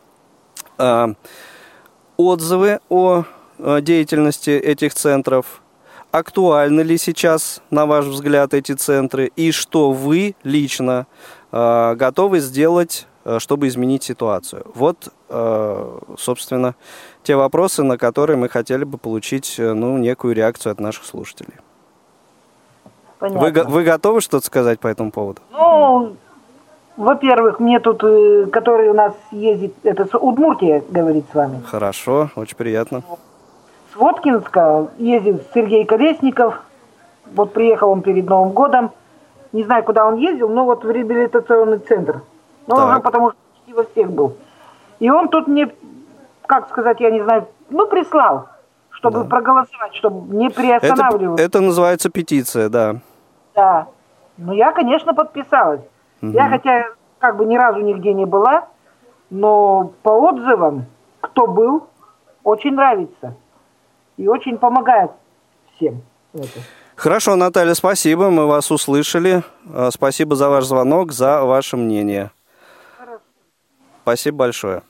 Отзывы 2.16 2.80
о 2.88 3.24
деятельности 3.58 4.50
этих 4.50 4.94
центров, 4.94 5.62
актуальны 6.10 6.80
ли 6.82 6.98
сейчас, 6.98 7.62
на 7.70 7.86
ваш 7.86 8.06
взгляд, 8.06 8.54
эти 8.54 8.72
центры, 8.72 9.30
и 9.36 9.52
что 9.52 9.92
вы 9.92 10.34
лично 10.42 11.06
э, 11.52 11.94
готовы 11.94 12.40
сделать, 12.40 13.06
э, 13.24 13.38
чтобы 13.38 13.68
изменить 13.68 14.02
ситуацию. 14.02 14.64
Вот, 14.74 15.08
э, 15.28 15.98
собственно, 16.18 16.74
те 17.22 17.36
вопросы, 17.36 17.82
на 17.82 17.98
которые 17.98 18.36
мы 18.36 18.48
хотели 18.48 18.84
бы 18.84 18.98
получить 18.98 19.56
э, 19.58 19.72
ну, 19.72 19.98
некую 19.98 20.34
реакцию 20.34 20.72
от 20.72 20.80
наших 20.80 21.04
слушателей. 21.04 21.54
Понятно. 23.18 23.40
Вы, 23.40 23.70
вы 23.70 23.84
готовы 23.84 24.20
что-то 24.20 24.46
сказать 24.46 24.80
по 24.80 24.88
этому 24.88 25.10
поводу? 25.10 25.42
Ну, 25.52 26.16
во-первых, 26.96 27.60
мне 27.60 27.78
тут, 27.80 28.02
э, 28.02 28.46
который 28.52 28.88
у 28.88 28.94
нас 28.94 29.14
ездит, 29.30 29.74
это 29.84 30.18
Удмуртия, 30.18 30.82
говорит 30.90 31.24
с 31.30 31.34
вами. 31.34 31.62
Хорошо, 31.66 32.30
очень 32.34 32.56
приятно. 32.56 33.02
С 33.92 33.96
Воткинска 33.96 34.88
ездил 34.98 35.40
Сергей 35.52 35.84
Колесников. 35.84 36.62
Вот 37.34 37.52
приехал 37.52 37.90
он 37.90 38.02
перед 38.02 38.28
Новым 38.28 38.52
годом. 38.52 38.92
Не 39.52 39.64
знаю, 39.64 39.82
куда 39.82 40.06
он 40.06 40.16
ездил, 40.16 40.48
но 40.48 40.64
вот 40.64 40.84
в 40.84 40.90
реабилитационный 40.90 41.78
центр. 41.78 42.22
Ну, 42.68 42.76
он 42.76 43.02
потому 43.02 43.30
что 43.30 43.38
почти 43.52 43.72
во 43.72 43.84
всех 43.84 44.12
был. 44.12 44.36
И 45.00 45.10
он 45.10 45.28
тут 45.28 45.48
мне, 45.48 45.72
как 46.46 46.68
сказать, 46.68 47.00
я 47.00 47.10
не 47.10 47.20
знаю, 47.20 47.48
ну, 47.68 47.88
прислал, 47.88 48.46
чтобы 48.90 49.24
да. 49.24 49.28
проголосовать, 49.28 49.94
чтобы 49.96 50.36
не 50.36 50.50
приостанавливать. 50.50 51.40
Это, 51.40 51.58
это 51.58 51.60
называется 51.60 52.10
петиция, 52.10 52.68
да. 52.68 52.96
Да. 53.56 53.88
Ну, 54.36 54.52
я, 54.52 54.70
конечно, 54.70 55.14
подписалась. 55.14 55.80
Угу. 56.22 56.30
Я 56.30 56.48
хотя 56.48 56.84
как 57.18 57.36
бы 57.36 57.44
ни 57.44 57.56
разу 57.56 57.80
нигде 57.80 58.14
не 58.14 58.24
была, 58.24 58.68
но 59.30 59.92
по 60.02 60.10
отзывам, 60.10 60.84
кто 61.20 61.48
был, 61.48 61.88
очень 62.44 62.74
нравится 62.74 63.34
и 64.20 64.28
очень 64.28 64.58
помогает 64.58 65.10
всем. 65.74 66.02
Это. 66.34 66.60
Хорошо, 66.94 67.36
Наталья, 67.36 67.72
спасибо, 67.74 68.28
мы 68.30 68.46
вас 68.46 68.70
услышали. 68.70 69.42
А, 69.72 69.90
спасибо 69.90 70.36
за 70.36 70.50
ваш 70.50 70.64
звонок, 70.64 71.12
за 71.12 71.42
ваше 71.44 71.78
мнение. 71.78 72.30
Хорошо. 72.98 73.22
Спасибо 74.02 74.36
большое. 74.36 74.82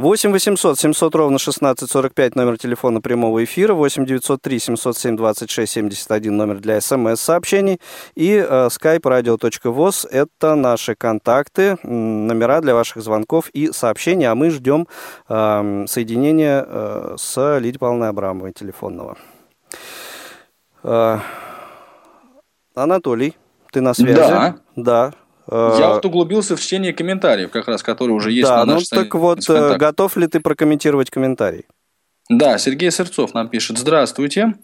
8 0.00 0.32
800 0.32 0.78
700 0.78 1.14
ровно 1.14 1.36
1645 1.36 2.34
номер 2.34 2.56
телефона 2.56 3.02
прямого 3.02 3.44
эфира, 3.44 3.74
8 3.74 4.06
903 4.06 4.58
707 4.58 5.16
26 5.16 5.72
71 5.72 6.36
номер 6.36 6.58
для 6.58 6.80
смс-сообщений 6.80 7.80
и 8.14 8.30
э, 8.30 8.68
skype 8.68 9.02
radio.voz– 9.02 10.08
это 10.10 10.54
наши 10.54 10.94
контакты, 10.94 11.76
номера 11.82 12.62
для 12.62 12.74
ваших 12.74 13.02
звонков 13.02 13.50
и 13.50 13.72
сообщений, 13.72 14.26
а 14.26 14.34
мы 14.34 14.48
ждем 14.48 14.88
э, 15.28 15.84
соединения 15.86 16.64
э, 16.66 17.16
с 17.18 17.58
Лидией 17.58 17.78
Павловной 17.78 18.08
Абрамовой 18.08 18.52
телефонного. 18.52 19.18
Э, 20.82 21.18
Анатолий, 22.74 23.36
ты 23.70 23.82
на 23.82 23.92
связи? 23.92 24.16
Да. 24.16 24.56
Да. 24.76 25.12
Я 25.50 25.94
вот 25.94 26.04
углубился 26.04 26.56
в 26.56 26.60
чтение 26.60 26.92
комментариев, 26.92 27.50
как 27.50 27.66
раз, 27.66 27.82
которые 27.82 28.14
уже 28.14 28.30
есть 28.30 28.48
да, 28.48 28.64
на 28.64 28.74
нашей 28.74 28.88
ну 28.92 29.02
так 29.02 29.14
вот, 29.14 29.40
готов 29.48 30.16
ли 30.16 30.28
ты 30.28 30.38
прокомментировать 30.40 31.10
комментарий? 31.10 31.66
Да, 32.28 32.58
Сергей 32.58 32.92
Сырцов 32.92 33.34
нам 33.34 33.48
пишет. 33.48 33.76
Здравствуйте. 33.76 34.54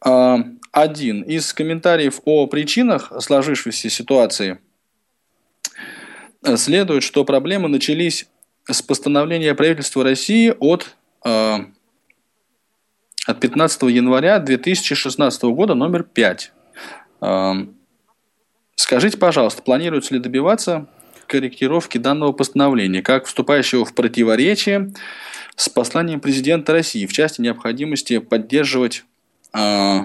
А, 0.00 0.38
один 0.70 1.22
из 1.22 1.52
комментариев 1.52 2.20
о 2.24 2.46
причинах 2.46 3.12
сложившейся 3.18 3.90
ситуации 3.90 4.60
следует, 6.56 7.02
что 7.02 7.24
проблемы 7.24 7.68
начались 7.68 8.28
с 8.70 8.80
постановления 8.82 9.54
правительства 9.54 10.04
России 10.04 10.54
от, 10.60 10.94
от 11.20 11.66
15 13.40 13.82
января 13.82 14.38
2016 14.38 15.42
года 15.42 15.74
номер 15.74 16.04
5 16.04 16.52
Скажите, 18.82 19.16
пожалуйста, 19.16 19.62
планируется 19.62 20.12
ли 20.12 20.18
добиваться 20.18 20.88
корректировки 21.28 21.98
данного 21.98 22.32
постановления, 22.32 23.00
как 23.00 23.26
вступающего 23.26 23.84
в 23.84 23.94
противоречие 23.94 24.92
с 25.54 25.68
посланием 25.68 26.18
президента 26.18 26.72
России 26.72 27.06
в 27.06 27.12
части 27.12 27.40
необходимости 27.40 28.18
поддерживать 28.18 29.04
э, 29.56 30.00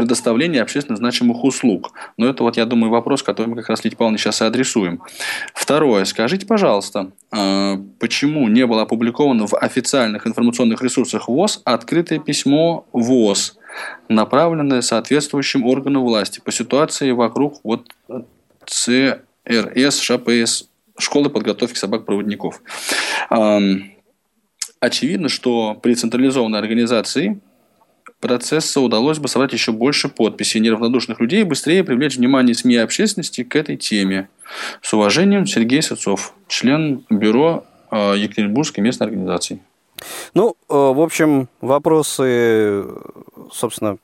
предоставление 0.00 0.62
общественно 0.62 0.96
значимых 0.96 1.44
услуг. 1.44 1.92
Но 2.16 2.26
это 2.26 2.42
вот, 2.42 2.56
я 2.56 2.64
думаю, 2.64 2.90
вопрос, 2.90 3.22
который 3.22 3.48
мы 3.48 3.56
как 3.56 3.68
раз, 3.68 3.84
Лидия 3.84 3.98
Павловна, 3.98 4.16
сейчас 4.16 4.40
и 4.40 4.46
адресуем. 4.46 5.02
Второе. 5.52 6.06
Скажите, 6.06 6.46
пожалуйста, 6.46 7.10
э, 7.30 7.76
почему 7.98 8.48
не 8.48 8.66
было 8.66 8.82
опубликовано 8.82 9.46
в 9.46 9.54
официальных 9.54 10.26
информационных 10.26 10.80
ресурсах 10.80 11.28
ВОЗ 11.28 11.60
открытое 11.64 12.18
письмо 12.18 12.86
ВОЗ 12.92 13.58
направленное 14.08 14.80
соответствующим 14.80 15.66
органам 15.66 16.02
власти 16.02 16.40
по 16.40 16.50
ситуации 16.50 17.10
вокруг 17.10 17.60
вот 17.62 17.86
ЦРС, 18.64 20.00
ШПС, 20.00 20.64
школы 20.98 21.28
подготовки 21.28 21.76
собак-проводников. 21.76 22.62
Очевидно, 24.80 25.28
что 25.28 25.74
при 25.74 25.94
централизованной 25.94 26.58
организации 26.58 27.38
процесса 28.20 28.80
удалось 28.80 29.18
бы 29.18 29.28
собрать 29.28 29.52
еще 29.52 29.72
больше 29.72 30.08
подписей 30.08 30.60
неравнодушных 30.60 31.20
людей 31.20 31.40
и 31.40 31.44
быстрее 31.44 31.82
привлечь 31.84 32.16
внимание 32.16 32.54
СМИ 32.54 32.74
и 32.74 32.78
общественности 32.78 33.42
к 33.44 33.56
этой 33.56 33.76
теме. 33.76 34.28
С 34.82 34.92
уважением, 34.92 35.46
Сергей 35.46 35.82
Сыцов, 35.82 36.34
член 36.48 37.04
бюро 37.08 37.64
а, 37.90 38.14
Екатеринбургской 38.14 38.84
местной 38.84 39.06
организации. 39.06 39.60
Ну, 40.34 40.56
э, 40.68 40.74
в 40.74 41.00
общем, 41.00 41.48
вопросы, 41.60 42.84
собственно, 43.52 43.98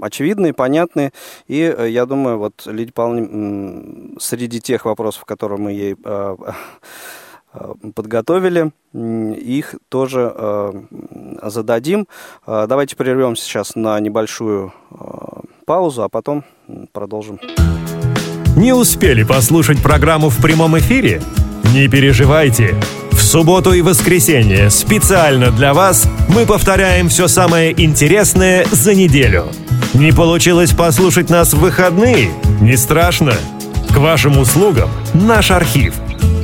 очевидные, 0.00 0.52
понятные. 0.52 1.12
И 1.46 1.60
э, 1.60 1.88
я 1.90 2.06
думаю, 2.06 2.38
вот 2.38 2.66
Лидия 2.66 2.92
Павловна, 2.92 4.18
среди 4.18 4.60
тех 4.60 4.84
вопросов, 4.84 5.24
которые 5.24 5.58
мы 5.58 5.72
ей 5.72 5.96
э, 6.02 6.36
подготовили, 7.94 8.72
их 8.92 9.74
тоже 9.88 10.34
зададим. 11.42 12.06
Давайте 12.46 12.96
прервемся 12.96 13.44
сейчас 13.44 13.74
на 13.74 13.98
небольшую 14.00 14.72
паузу, 15.66 16.02
а 16.02 16.08
потом 16.08 16.44
продолжим. 16.92 17.38
Не 18.56 18.72
успели 18.72 19.22
послушать 19.22 19.82
программу 19.82 20.30
в 20.30 20.42
прямом 20.42 20.78
эфире? 20.78 21.22
Не 21.74 21.88
переживайте 21.88 22.74
субботу 23.28 23.74
и 23.74 23.82
воскресенье 23.82 24.70
специально 24.70 25.50
для 25.50 25.74
вас 25.74 26.08
мы 26.30 26.46
повторяем 26.46 27.10
все 27.10 27.28
самое 27.28 27.78
интересное 27.78 28.64
за 28.70 28.94
неделю. 28.94 29.48
Не 29.92 30.12
получилось 30.12 30.72
послушать 30.72 31.28
нас 31.28 31.52
в 31.52 31.60
выходные? 31.60 32.30
Не 32.62 32.76
страшно. 32.78 33.34
К 33.92 33.98
вашим 33.98 34.38
услугам 34.38 34.88
наш 35.12 35.50
архив. 35.50 35.94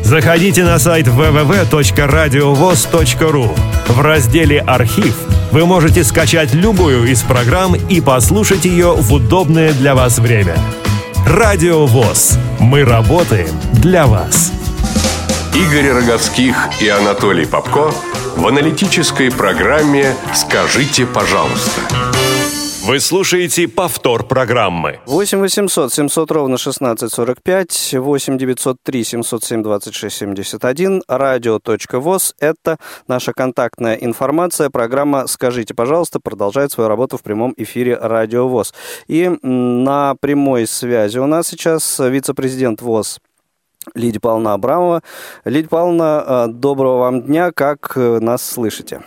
Заходите 0.04 0.64
на 0.64 0.78
сайт 0.78 1.06
www.radiovoz.ru. 1.06 3.58
В 3.88 4.00
разделе 4.02 4.60
«Архив» 4.60 5.16
вы 5.50 5.64
можете 5.64 6.04
скачать 6.04 6.52
любую 6.52 7.10
из 7.10 7.22
программ 7.22 7.74
и 7.74 8.02
послушать 8.02 8.66
ее 8.66 8.92
в 8.92 9.14
удобное 9.14 9.72
для 9.72 9.94
вас 9.94 10.18
время. 10.18 10.58
Радио 11.26 11.86
ВОЗ. 11.86 12.36
Мы 12.60 12.84
работаем 12.84 13.48
для 13.72 14.06
вас. 14.06 14.52
Игорь 15.54 15.90
Роговских 15.90 16.68
и 16.82 16.88
Анатолий 16.88 17.46
Попко 17.46 17.90
в 18.36 18.46
аналитической 18.46 19.30
программе 19.30 20.14
«Скажите, 20.34 21.06
пожалуйста». 21.06 21.80
Вы 22.86 23.00
слушаете 23.00 23.66
повтор 23.66 24.24
программы. 24.26 25.00
8 25.06 25.38
800 25.38 25.90
700 25.90 26.30
ровно 26.30 26.56
1645, 26.56 27.94
8 27.94 28.36
903 28.36 29.04
707 29.04 29.62
26 29.62 30.14
71, 30.14 31.02
радио.воз. 31.08 32.34
Это 32.40 32.76
наша 33.08 33.32
контактная 33.32 33.94
информация. 33.94 34.68
Программа 34.68 35.26
«Скажите, 35.28 35.72
пожалуйста» 35.72 36.20
продолжает 36.20 36.72
свою 36.72 36.90
работу 36.90 37.16
в 37.16 37.22
прямом 37.22 37.54
эфире 37.56 37.96
Радио 37.96 38.48
ВОЗ. 38.48 38.74
И 39.08 39.32
на 39.42 40.14
прямой 40.20 40.66
связи 40.66 41.16
у 41.16 41.26
нас 41.26 41.48
сейчас 41.48 41.98
вице-президент 41.98 42.82
ВОЗ 42.82 43.18
Лидия 43.94 44.20
Павловна 44.20 44.52
Абрамова. 44.52 45.02
Лидия 45.46 45.68
Павловна, 45.68 46.24
э, 46.26 46.46
доброго 46.52 46.98
вам 46.98 47.22
дня. 47.22 47.50
Как 47.50 47.92
э, 47.96 48.18
нас 48.20 48.44
слышите? 48.44 49.00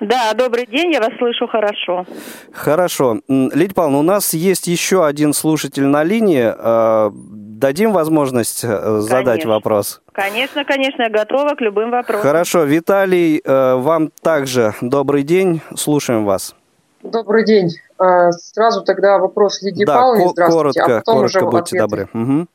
Да, 0.00 0.32
добрый 0.34 0.66
день, 0.66 0.92
я 0.92 1.00
вас 1.00 1.10
слышу 1.18 1.46
хорошо. 1.48 2.06
Хорошо. 2.52 3.20
Лидия 3.28 3.74
Павловна, 3.74 3.98
у 3.98 4.02
нас 4.02 4.32
есть 4.32 4.68
еще 4.68 5.04
один 5.04 5.32
слушатель 5.32 5.86
на 5.86 6.04
линии. 6.04 6.54
Э, 6.56 7.10
дадим 7.12 7.92
возможность 7.92 8.60
задать 8.60 9.24
конечно. 9.24 9.50
вопрос? 9.50 10.00
Конечно, 10.12 10.64
конечно, 10.64 11.02
я 11.02 11.10
готова 11.10 11.54
к 11.54 11.60
любым 11.60 11.90
вопросам. 11.90 12.22
Хорошо. 12.22 12.64
Виталий, 12.64 13.42
вам 13.44 14.10
также 14.22 14.74
добрый 14.80 15.24
день. 15.24 15.60
Слушаем 15.76 16.24
вас. 16.24 16.54
Добрый 17.02 17.44
день. 17.44 17.70
Сразу 17.98 18.82
тогда 18.84 19.18
вопрос 19.18 19.62
Лидии 19.62 19.84
да, 19.84 19.96
Павловне. 19.96 20.28
Здравствуйте. 20.28 20.52
коротко, 20.52 20.96
а 20.96 20.98
потом 21.00 21.14
коротко 21.16 21.38
уже 21.38 21.46
будьте 21.46 21.80
ответы. 21.82 22.08
добры. 22.08 22.08
Угу. 22.14 22.46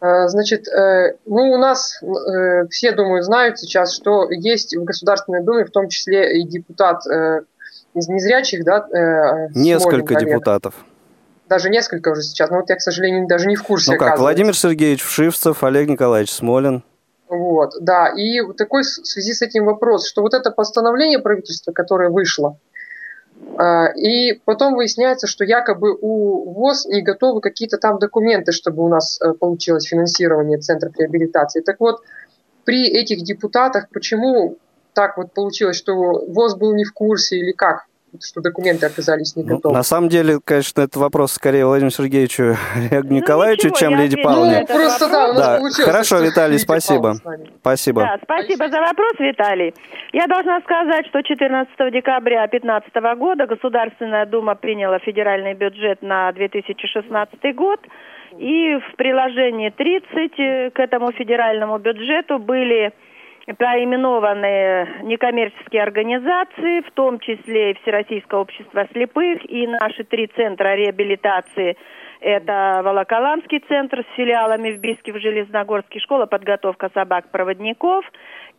Э, 0.00 0.28
значит, 0.28 0.66
ну, 1.26 1.52
у 1.52 1.58
нас 1.58 2.00
э, 2.02 2.66
все, 2.68 2.92
думаю, 2.92 3.22
знают 3.22 3.58
сейчас, 3.58 3.94
что 3.94 4.30
есть 4.30 4.76
в 4.76 4.84
Государственной 4.84 5.42
Думе, 5.42 5.64
в 5.64 5.70
том 5.70 5.88
числе 5.88 6.40
и 6.40 6.46
депутат 6.46 7.02
из 7.94 8.08
незрячих, 8.08 8.64
да? 8.64 8.86
Несколько 9.54 10.14
Смолин, 10.14 10.28
депутатов. 10.28 10.74
Даже 11.48 11.68
несколько 11.68 12.10
уже 12.10 12.22
сейчас. 12.22 12.50
Но 12.50 12.58
вот 12.58 12.70
я, 12.70 12.76
к 12.76 12.80
сожалению, 12.80 13.26
даже 13.26 13.46
не 13.48 13.56
в 13.56 13.62
курсе. 13.62 13.92
Ну 13.92 13.98
как, 13.98 14.18
Владимир 14.18 14.56
Сергеевич 14.56 15.02
Вшивцев, 15.02 15.64
Олег 15.64 15.88
Николаевич 15.88 16.32
Смолин. 16.32 16.84
Вот, 17.28 17.74
да. 17.80 18.08
И 18.08 18.40
такой 18.56 18.82
в 18.82 18.86
связи 18.86 19.32
с 19.32 19.42
этим 19.42 19.64
вопрос, 19.64 20.08
что 20.08 20.22
вот 20.22 20.34
это 20.34 20.50
постановление 20.50 21.18
правительства, 21.18 21.72
которое 21.72 22.10
вышло, 22.10 22.58
и 23.94 24.40
потом 24.44 24.74
выясняется, 24.74 25.26
что 25.26 25.44
якобы 25.44 25.96
у 26.00 26.52
ВОЗ 26.52 26.86
не 26.86 27.02
готовы 27.02 27.40
какие-то 27.40 27.78
там 27.78 27.98
документы, 27.98 28.52
чтобы 28.52 28.82
у 28.84 28.88
нас 28.88 29.20
э, 29.20 29.32
получилось 29.34 29.86
финансирование 29.86 30.58
Центра 30.58 30.90
реабилитации. 30.96 31.60
Так 31.60 31.80
вот, 31.80 32.00
при 32.64 32.88
этих 32.88 33.22
депутатах 33.22 33.88
почему 33.90 34.56
так 34.94 35.16
вот 35.16 35.32
получилось, 35.32 35.76
что 35.76 35.94
ВОЗ 35.94 36.56
был 36.56 36.74
не 36.74 36.84
в 36.84 36.92
курсе 36.92 37.36
или 37.36 37.52
как? 37.52 37.86
Что 38.22 38.40
документы 38.40 38.86
оказались 38.86 39.36
не 39.36 39.42
ну, 39.42 39.56
готовы. 39.56 39.72
Ну, 39.72 39.78
на 39.78 39.82
самом 39.82 40.08
деле, 40.08 40.38
конечно, 40.44 40.80
это 40.80 40.98
вопрос 40.98 41.32
скорее 41.32 41.64
Владимиру 41.64 41.90
Сергеевичу 41.90 42.56
Олегу 42.74 43.08
ну, 43.08 43.16
Николаевичу, 43.16 43.68
ничего, 43.68 43.78
чем 43.78 43.98
Леди 43.98 44.16
Павловне. 44.22 44.60
Ну, 44.60 44.66
просто 44.66 45.08
да, 45.08 45.24
у 45.24 45.34
нас 45.34 45.36
да. 45.36 45.58
получилось. 45.58 45.90
Хорошо, 45.90 46.18
Виталий, 46.18 46.58
спасибо. 46.58 47.14
Спасибо. 47.60 48.02
Да, 48.02 48.18
спасибо 48.22 48.68
за 48.68 48.80
вопрос, 48.80 49.12
Виталий. 49.18 49.74
Я 50.12 50.26
должна 50.26 50.60
сказать, 50.60 51.06
что 51.06 51.22
14 51.22 51.74
декабря 51.92 52.46
2015 52.48 53.18
года 53.18 53.46
Государственная 53.46 54.26
Дума 54.26 54.54
приняла 54.54 54.98
федеральный 54.98 55.54
бюджет 55.54 56.02
на 56.02 56.32
2016 56.32 57.54
год. 57.54 57.80
И 58.38 58.76
в 58.76 58.96
приложении 58.96 59.70
30 59.70 60.38
э, 60.38 60.70
к 60.70 60.78
этому 60.78 61.10
федеральному 61.12 61.78
бюджету 61.78 62.38
были 62.38 62.92
проименованные 63.56 65.02
некоммерческие 65.02 65.82
организации, 65.82 66.82
в 66.82 66.90
том 66.92 67.18
числе 67.20 67.72
и 67.72 67.74
Всероссийское 67.82 68.40
общество 68.40 68.86
слепых, 68.92 69.38
и 69.50 69.66
наши 69.66 70.04
три 70.04 70.26
центра 70.28 70.74
реабилитации. 70.74 71.76
Это 72.20 72.82
Волоколамский 72.84 73.60
центр 73.60 74.04
с 74.04 74.16
филиалами 74.16 74.72
в 74.72 74.80
Бийске, 74.80 75.12
в 75.12 75.18
Железногорске, 75.18 76.00
школа 76.00 76.26
подготовка 76.26 76.90
собак-проводников 76.92 78.04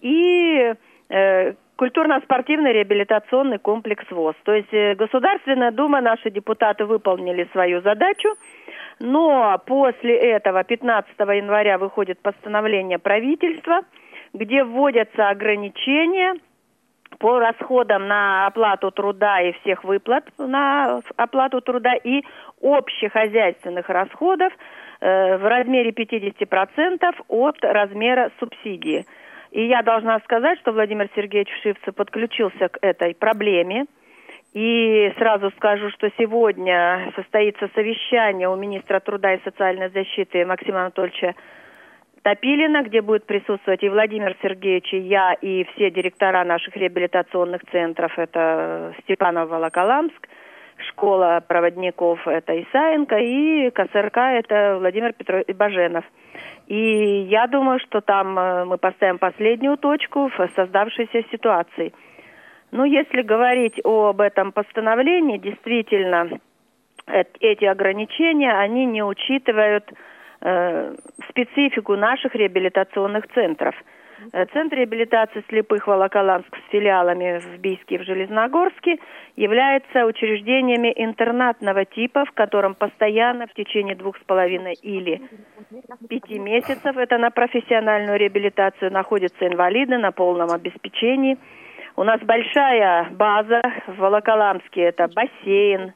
и 0.02 0.74
э, 1.10 1.54
культурно-спортивный 1.76 2.74
реабилитационный 2.74 3.60
комплекс 3.60 4.06
ВОЗ. 4.10 4.36
То 4.44 4.54
есть 4.54 4.74
э, 4.74 4.96
Государственная 4.96 5.72
Дума, 5.72 6.02
наши 6.02 6.32
депутаты 6.32 6.86
выполнили 6.86 7.48
свою 7.52 7.82
задачу, 7.82 8.30
но 9.00 9.62
после 9.66 10.16
этого 10.16 10.64
15 10.64 11.12
января 11.20 11.78
выходит 11.78 12.20
постановление 12.20 12.98
правительства, 12.98 13.82
где 14.34 14.64
вводятся 14.64 15.30
ограничения 15.30 16.36
по 17.20 17.40
расходам 17.40 18.08
на 18.08 18.48
оплату 18.48 18.92
труда 18.92 19.42
и 19.42 19.52
всех 19.62 19.84
выплат 19.84 20.26
на 20.38 21.02
оплату 21.18 21.62
труда 21.62 21.94
и 21.96 22.24
общехозяйственных 22.62 23.90
расходов 23.90 24.54
э, 25.02 25.38
в 25.38 25.48
размере 25.48 25.92
50% 25.92 27.16
от 27.28 27.64
размера 27.64 28.32
субсидии. 28.40 29.06
И 29.52 29.66
я 29.66 29.82
должна 29.82 30.20
сказать, 30.20 30.60
что 30.60 30.72
Владимир 30.72 31.10
Сергеевич 31.16 31.50
Шивцев 31.62 31.94
подключился 31.94 32.70
к 32.70 32.78
этой 32.82 33.14
проблеме. 33.14 33.86
И 34.54 35.14
сразу 35.18 35.50
скажу, 35.52 35.90
что 35.92 36.10
сегодня 36.18 37.12
состоится 37.16 37.70
совещание 37.74 38.50
у 38.50 38.56
министра 38.56 39.00
труда 39.00 39.34
и 39.34 39.44
социальной 39.44 39.90
защиты 39.90 40.46
Максима 40.46 40.82
Анатольевича 40.82 41.36
Топилина, 42.24 42.84
где 42.84 43.02
будет 43.02 43.26
присутствовать 43.26 43.82
и 43.84 43.90
Владимир 43.90 44.36
Сергеевич, 44.42 44.94
и 44.94 45.00
я, 45.00 45.34
и 45.34 45.64
все 45.74 45.90
директора 45.90 46.44
наших 46.44 46.76
реабилитационных 46.76 47.62
центров. 47.72 48.18
Это 48.18 48.94
Степанов 49.04 49.50
Волоколамск, 49.50 50.28
школа 50.90 51.44
проводников 51.48 52.28
это 52.28 52.62
Исаенко, 52.62 53.18
и 53.18 53.72
КСРК 53.72 54.18
это 54.18 54.78
Владимир 54.80 55.14
Петрович 55.14 55.48
Баженов. 55.48 56.06
И 56.68 57.24
я 57.30 57.48
думаю, 57.48 57.80
что 57.80 58.02
там 58.02 58.38
э, 58.38 58.66
мы 58.66 58.78
поставим 58.78 59.18
последнюю 59.18 59.78
точку 59.78 60.30
в 60.30 60.50
создавшейся 60.56 61.24
ситуации. 61.32 61.92
Ну, 62.72 62.86
если 62.86 63.24
говорить 63.24 63.82
об 63.84 64.22
этом 64.22 64.52
постановлении, 64.52 65.38
действительно, 65.38 66.40
эти 67.08 67.66
ограничения, 67.66 68.54
они 68.54 68.86
не 68.86 69.04
учитывают 69.04 69.92
э, 70.42 70.96
специфику 71.30 71.96
наших 71.96 72.36
реабилитационных 72.36 73.28
центров. 73.34 73.76
Э, 74.34 74.46
Центр 74.54 74.78
реабилитации 74.78 75.44
слепых 75.50 75.88
Волоколамск 75.88 76.56
с 76.56 76.72
филиалами 76.72 77.40
в 77.40 77.60
Бийске 77.60 77.96
и 77.96 77.98
в 77.98 78.04
Железногорске 78.04 78.98
является 79.36 80.06
учреждениями 80.06 80.94
интернатного 80.96 81.86
типа, 81.86 82.26
в 82.26 82.32
котором 82.32 82.76
постоянно 82.76 83.48
в 83.48 83.54
течение 83.54 83.96
двух 83.96 84.18
с 84.18 84.24
половиной 84.24 84.74
или 84.74 85.22
пяти 86.08 86.40
месяцев, 86.40 86.98
это 86.98 87.18
на 87.18 87.32
профессиональную 87.32 88.18
реабилитацию, 88.18 88.92
находятся 88.92 89.48
инвалиды 89.48 89.98
на 89.98 90.12
полном 90.12 90.52
обеспечении. 90.52 91.38
У 91.96 92.04
нас 92.04 92.22
большая 92.22 93.10
база 93.12 93.62
в 93.88 93.98
Волоколамске, 93.98 94.82
это 94.82 95.08
бассейн, 95.08 95.94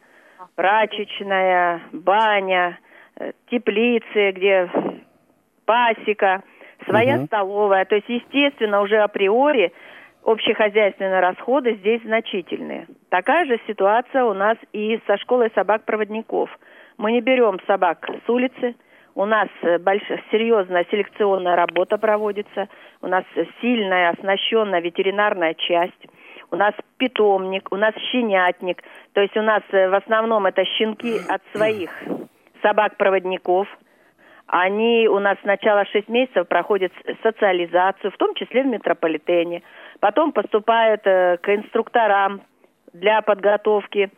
прачечная, 0.56 1.82
баня, 1.92 2.80
теплицы, 3.50 4.32
где 4.32 4.70
пасека, 5.66 6.44
своя 6.88 7.18
угу. 7.18 7.26
столовая. 7.26 7.86
То 7.86 7.96
есть, 7.96 8.10
естественно, 8.10 8.82
уже 8.82 8.98
априори 8.98 9.74
общехозяйственные 10.24 11.20
расходы 11.20 11.76
здесь 11.76 12.02
значительные. 12.02 12.88
Такая 13.10 13.46
же 13.46 13.60
ситуация 13.68 14.24
у 14.24 14.34
нас 14.34 14.58
и 14.74 15.00
со 15.06 15.18
школой 15.18 15.52
собак-проводников. 15.54 16.50
Мы 16.98 17.12
не 17.12 17.22
берем 17.22 17.60
собак 17.68 18.10
с 18.26 18.30
улицы, 18.30 18.76
у 19.14 19.26
нас 19.26 19.48
э, 19.62 19.78
большая, 19.78 20.22
серьезная 20.32 20.86
селекционная 20.90 21.56
работа 21.56 21.98
проводится, 21.98 22.68
у 23.02 23.08
нас 23.08 23.24
сильная, 23.62 24.10
оснащенная 24.10 24.82
ветеринарная 24.82 25.54
часть, 25.54 26.08
у 26.52 26.56
нас 26.56 26.74
питомник, 26.98 27.72
у 27.72 27.76
нас 27.76 27.94
щенятник, 28.12 28.84
то 29.14 29.22
есть 29.22 29.38
у 29.38 29.42
нас 29.42 29.62
э, 29.72 29.90
в 29.90 29.94
основном 29.94 30.46
это 30.48 30.66
щенки 30.66 31.20
от 31.30 31.42
своих 31.54 31.92
собак-проводников. 32.66 33.68
Они 34.48 35.08
у 35.08 35.20
нас 35.20 35.38
сначала 35.42 35.86
6 35.86 36.08
месяцев 36.10 36.48
проходят 36.48 36.92
социализацию, 37.24 38.12
в 38.12 38.18
том 38.18 38.34
числе 38.36 38.64
в 38.64 38.68
метрополитене. 38.68 39.62
Потом 40.00 40.32
поступают 40.32 41.02
э, 41.06 41.38
к 41.38 41.50
инструкторам 41.50 42.42
для 42.94 43.22
подготовки 43.22 44.10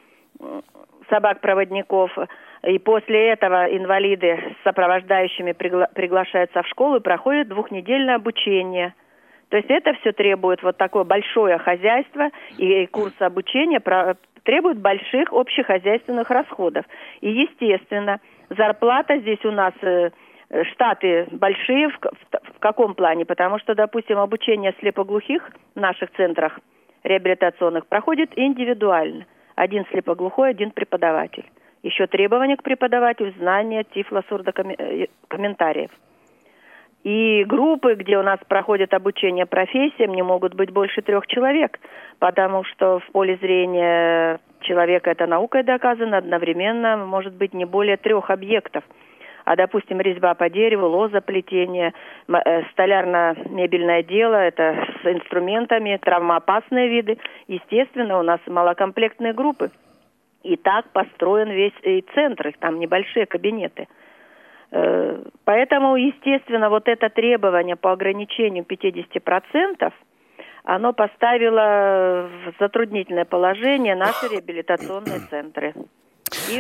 собак-проводников. 1.10 2.12
И 2.64 2.80
после 2.80 3.30
этого 3.30 3.66
инвалиды 3.66 4.56
с 4.60 4.64
сопровождающими 4.64 5.52
пригла- 5.52 5.88
приглашаются 5.94 6.62
в 6.62 6.68
школу 6.68 6.98
и 6.98 7.02
проходят 7.02 7.48
двухнедельное 7.48 8.16
обучение. 8.16 8.94
То 9.50 9.58
есть 9.58 9.70
это 9.70 9.94
все 10.02 10.12
требует 10.12 10.62
вот 10.62 10.78
такое 10.78 11.06
большое 11.06 11.58
хозяйство 11.58 12.30
и 12.58 12.86
курс 12.88 13.14
обучения 13.20 13.80
требует 14.44 14.78
больших 14.80 15.32
общехозяйственных 15.32 16.30
расходов. 16.30 16.86
И, 17.22 17.30
естественно, 17.30 18.20
зарплата 18.50 19.20
здесь 19.20 19.46
у 19.46 19.52
нас 19.52 19.74
э, 19.82 20.10
штаты 20.72 21.28
большие 21.32 21.90
в, 21.90 22.00
в, 22.00 22.56
в 22.56 22.60
каком 22.60 22.96
плане? 22.96 23.26
Потому 23.26 23.60
что, 23.60 23.76
допустим, 23.76 24.18
обучение 24.20 24.74
слепоглухих 24.80 25.52
в 25.76 25.80
наших 25.80 26.12
центрах 26.12 26.60
реабилитационных 27.04 27.88
проходит 27.88 28.32
индивидуально. 28.36 29.26
Один 29.56 29.86
слепоглухой, 29.92 30.52
один 30.52 30.72
преподаватель. 30.72 31.46
Еще 31.84 32.08
требования 32.08 32.58
к 32.58 32.64
преподавателю, 32.64 33.34
знания 33.38 33.84
тифло-сурдокомментариев. 33.84 35.92
И 37.04 37.44
группы, 37.46 37.94
где 37.96 38.18
у 38.18 38.24
нас 38.24 38.40
проходит 38.48 38.94
обучение 38.94 39.46
профессиям, 39.46 40.14
не 40.14 40.24
могут 40.24 40.56
быть 40.56 40.72
больше 40.72 41.02
трех 41.02 41.28
человек, 41.28 41.80
потому 42.20 42.64
что 42.66 43.00
в 43.00 43.06
поле 43.12 43.38
зрения 43.38 44.40
человека 44.62 45.12
это 45.12 45.26
наукой 45.26 45.64
доказано, 45.64 46.18
одновременно 46.18 46.98
может 46.98 47.34
быть 47.34 47.54
не 47.54 47.66
более 47.66 47.98
трех 47.98 48.30
объектов. 48.30 48.84
А, 49.46 49.56
допустим, 49.56 50.02
резьба 50.02 50.34
по 50.34 50.50
дереву, 50.50 50.88
лозоплетение, 50.88 51.94
э, 52.28 52.64
столярно-мебельное 52.72 54.04
дело, 54.04 54.36
это 54.36 54.86
с 55.02 55.06
инструментами, 55.06 55.98
травмоопасные 56.02 56.90
виды. 56.90 57.18
Естественно, 57.48 58.20
у 58.20 58.24
нас 58.24 58.42
малокомплектные 58.46 59.32
группы. 59.34 59.72
И 60.44 60.58
так 60.58 60.90
построен 60.92 61.50
весь 61.50 61.74
и 61.84 62.04
центр, 62.14 62.50
их 62.50 62.58
там 62.58 62.78
небольшие 62.80 63.26
кабинеты. 63.26 63.88
Э, 64.72 65.24
поэтому, 65.46 65.96
естественно, 65.96 66.70
вот 66.70 66.90
это 66.90 67.10
требование 67.10 67.78
по 67.78 67.94
ограничению 67.94 68.66
50%– 68.66 69.94
оно 70.68 70.92
поставило 70.92 72.30
в 72.46 72.60
затруднительное 72.60 73.24
положение 73.24 73.96
наши 73.96 74.28
реабилитационные 74.28 75.22
центры. 75.30 75.74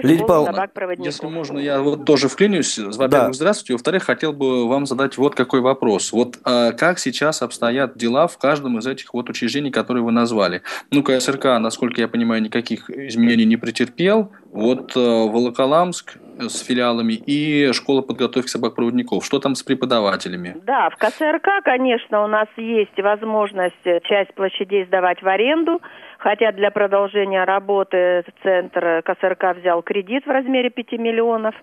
Лидия 0.01 0.25
Павловна, 0.25 0.69
если 0.97 1.27
можно, 1.27 1.59
я 1.59 1.81
вот 1.81 2.05
тоже 2.05 2.29
вклинюсь. 2.29 2.77
Во-первых, 2.77 3.09
да. 3.09 3.33
здравствуйте. 3.33 3.73
Во-вторых, 3.73 4.03
хотел 4.03 4.31
бы 4.31 4.65
вам 4.69 4.85
задать 4.85 5.17
вот 5.17 5.35
какой 5.35 5.59
вопрос. 5.59 6.13
Вот 6.13 6.39
а, 6.45 6.71
как 6.71 6.99
сейчас 6.99 7.41
обстоят 7.41 7.97
дела 7.97 8.27
в 8.27 8.37
каждом 8.37 8.79
из 8.79 8.87
этих 8.87 9.13
вот 9.13 9.29
учреждений, 9.29 9.71
которые 9.71 10.05
вы 10.05 10.13
назвали? 10.13 10.61
Ну, 10.89 11.03
КСРК, 11.03 11.59
насколько 11.59 11.99
я 11.99 12.07
понимаю, 12.07 12.41
никаких 12.41 12.89
изменений 12.89 13.43
не 13.43 13.57
претерпел. 13.57 14.31
Вот 14.53 14.93
а, 14.95 14.99
Волоколамск 14.99 16.17
с 16.39 16.65
филиалами 16.65 17.13
и 17.13 17.71
школа 17.73 18.01
подготовки 18.01 18.47
собак-проводников. 18.47 19.25
Что 19.25 19.39
там 19.39 19.55
с 19.55 19.63
преподавателями? 19.63 20.55
Да, 20.63 20.89
в 20.89 20.95
КСРК, 20.97 21.63
конечно, 21.63 22.23
у 22.23 22.27
нас 22.27 22.47
есть 22.57 22.97
возможность 22.97 24.03
часть 24.03 24.33
площадей 24.33 24.85
сдавать 24.85 25.21
в 25.21 25.27
аренду. 25.27 25.81
Хотя 26.19 26.51
для 26.51 26.71
продолжения 26.71 27.43
работы 27.43 28.23
центр 28.41 29.03
КСРК 29.03 29.57
взял 29.57 29.81
кредит 29.83 30.25
в 30.25 30.29
размере 30.29 30.69
5 30.69 30.93
миллионов. 30.93 31.55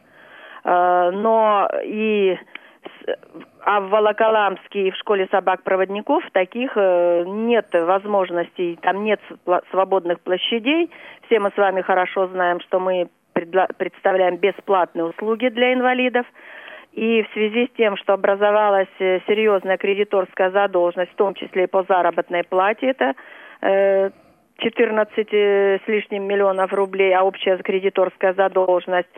Э, 0.65 1.11
но 1.13 1.69
и 1.85 2.39
а 3.65 3.81
в 3.81 3.89
Волоколамске 3.89 4.89
и 4.89 4.91
в 4.91 4.97
школе 4.97 5.27
собак-проводников 5.31 6.23
таких 6.33 6.73
э, 6.77 7.25
нет 7.27 7.69
возможностей, 7.73 8.79
там 8.83 9.05
нет 9.05 9.21
свободных 9.71 10.21
площадей. 10.21 10.91
Все 11.27 11.41
мы 11.41 11.51
с 11.51 11.57
вами 11.57 11.81
хорошо 11.81 12.27
знаем, 12.29 12.61
что 12.61 12.79
мы 12.79 13.09
представляем 13.35 14.37
бесплатные 14.37 15.05
услуги 15.05 15.49
для 15.49 15.75
инвалидов. 15.75 16.27
И 16.93 17.23
в 17.23 17.33
связи 17.33 17.67
с 17.67 17.77
тем, 17.77 17.97
что 17.97 18.13
образовалась 18.13 18.89
э, 19.01 19.19
серьезная 19.27 19.77
кредиторская 19.77 20.51
задолженность, 20.51 21.11
в 21.11 21.17
том 21.17 21.35
числе 21.35 21.65
и 21.65 21.67
по 21.67 21.83
заработной 21.83 22.45
плате, 22.45 22.87
это 22.87 23.15
14 24.59 25.29
э, 25.33 25.79
с 25.85 25.89
лишним 25.89 26.25
миллионов 26.25 26.73
рублей, 26.73 27.13
а 27.15 27.25
общая 27.25 27.57
кредиторская 27.59 28.35
задолженность 28.35 29.09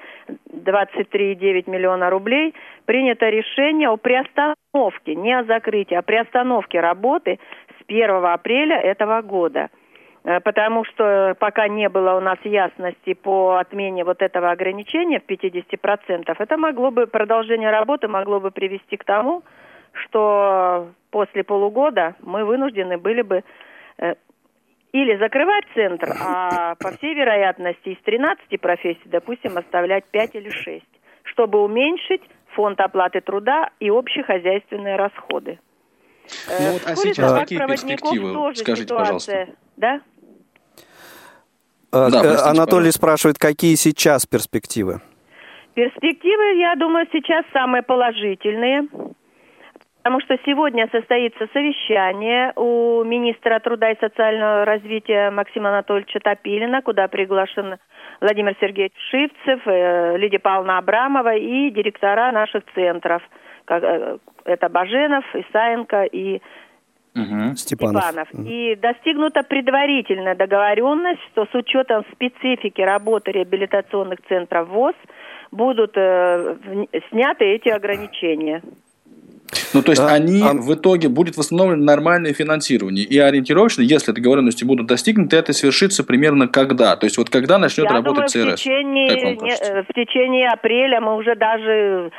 23,9 0.51 1.71
миллиона 1.71 2.11
рублей, 2.11 2.55
принято 2.87 3.29
решение 3.29 3.89
о 3.89 3.97
приостановке, 3.97 5.14
не 5.14 5.39
о 5.39 5.45
закрытии, 5.45 5.95
а 5.95 6.03
приостановке 6.03 6.81
работы 6.81 7.39
с 7.79 7.85
1 7.89 8.25
апреля 8.25 8.81
этого 8.81 9.21
года. 9.23 9.69
Э, 10.27 10.41
потому 10.41 10.85
что 10.85 11.37
пока 11.39 11.68
не 11.68 11.89
было 11.89 12.14
у 12.16 12.20
нас 12.20 12.39
ясности 12.43 13.14
по 13.14 13.57
отмене 13.57 14.05
вот 14.05 14.20
этого 14.22 14.51
ограничения 14.51 15.20
в 15.20 15.31
50%, 15.31 16.35
это 16.37 16.57
могло 16.57 16.91
бы, 16.91 17.07
продолжение 17.07 17.70
работы 17.70 18.09
могло 18.09 18.41
бы 18.41 18.51
привести 18.51 18.97
к 18.97 19.05
тому, 19.05 19.45
что 19.93 20.89
после 21.11 21.45
полугода 21.45 22.16
мы 22.20 22.45
вынуждены 22.45 22.99
были 22.99 23.22
бы 23.22 23.45
э, 23.99 24.14
или 24.93 25.16
закрывать 25.16 25.64
центр, 25.74 26.12
а 26.20 26.74
по 26.74 26.91
всей 26.97 27.14
вероятности 27.14 27.91
из 27.91 27.99
13 28.03 28.61
профессий, 28.61 29.07
допустим, 29.07 29.57
оставлять 29.57 30.05
5 30.11 30.35
или 30.35 30.51
6, 30.51 30.85
чтобы 31.22 31.62
уменьшить 31.62 32.22
фонд 32.55 32.81
оплаты 32.81 33.20
труда 33.20 33.70
и 33.79 33.91
общехозяйственные 33.91 34.97
расходы. 34.97 35.61
Ну, 36.49 36.72
вот, 36.72 36.83
а 36.85 36.97
сейчас 36.97 37.33
какие 37.33 37.59
перспективы? 37.61 38.55
Скажите, 38.55 38.83
ситуация, 38.83 39.47
пожалуйста. 39.47 39.47
Да? 39.77 40.01
Да, 42.11 42.20
простите, 42.20 42.51
Анатолий 42.51 42.66
пожалуйста. 42.66 42.99
спрашивает, 42.99 43.38
какие 43.38 43.74
сейчас 43.74 44.26
перспективы? 44.26 45.01
Перспективы, 45.74 46.59
я 46.59 46.74
думаю, 46.76 47.07
сейчас 47.12 47.44
самые 47.53 47.82
положительные. 47.82 48.88
Потому 50.07 50.20
что 50.20 50.38
сегодня 50.47 50.88
состоится 50.92 51.49
совещание 51.53 52.53
у 52.55 53.03
министра 53.03 53.59
труда 53.59 53.90
и 53.90 53.99
социального 53.99 54.64
развития 54.64 55.32
Максима 55.32 55.70
Анатольевича 55.70 56.20
Топилина, 56.20 56.80
куда 56.80 57.09
приглашен 57.09 57.76
Владимир 58.20 58.55
Сергеевич 58.61 58.92
Шивцев, 59.11 59.66
э, 59.66 60.16
Лидия 60.16 60.38
Павловна 60.38 60.78
Абрамова 60.78 61.34
и 61.34 61.70
директора 61.70 62.30
наших 62.30 62.62
центров. 62.72 63.20
Э, 63.68 64.18
это 64.44 64.68
Баженов, 64.68 65.24
Исаенко 65.34 66.05
и 66.05 66.40
угу. 67.17 67.57
Степанов. 67.57 68.05
Степанов. 68.05 68.29
И 68.47 68.77
достигнута 68.77 69.43
предварительная 69.43 70.35
договоренность, 70.35 71.21
что 71.33 71.47
с 71.47 71.55
учетом 71.55 72.05
специфики 72.12 72.81
работы 72.81 73.33
реабилитационных 73.33 74.21
центров 74.29 74.69
ВОЗ 74.69 74.95
будут 75.51 75.93
э, 75.97 76.57
сняты 77.11 77.45
эти 77.45 77.69
ограничения. 77.69 78.62
Ну, 79.75 79.83
то 79.83 79.93
есть 79.93 80.03
а, 80.03 80.09
они 80.09 80.43
а... 80.43 80.55
в 80.55 80.75
итоге 80.75 81.09
будет 81.09 81.37
восстановлено 81.37 81.85
нормальное 81.85 82.33
финансирование. 82.33 83.05
И 83.05 83.19
ориентировочно, 83.19 83.83
если 83.83 84.12
договоренности 84.12 84.64
будут 84.64 84.87
достигнуты, 84.87 85.37
это 85.37 85.53
свершится 85.53 86.05
примерно 86.05 86.49
когда? 86.49 86.97
То 86.97 87.07
есть 87.07 87.19
вот 87.19 87.31
когда 87.31 87.59
начнет 87.59 87.87
Я 87.87 87.93
работать 87.93 88.33
думаю, 88.33 88.57
ЦРС? 88.57 88.61
В 88.61 88.64
течение, 88.64 89.37
не, 89.37 89.83
в 89.83 89.95
течение 89.95 90.49
апреля 90.49 91.01
мы 91.01 91.17
уже 91.17 91.35
даже 91.37 92.11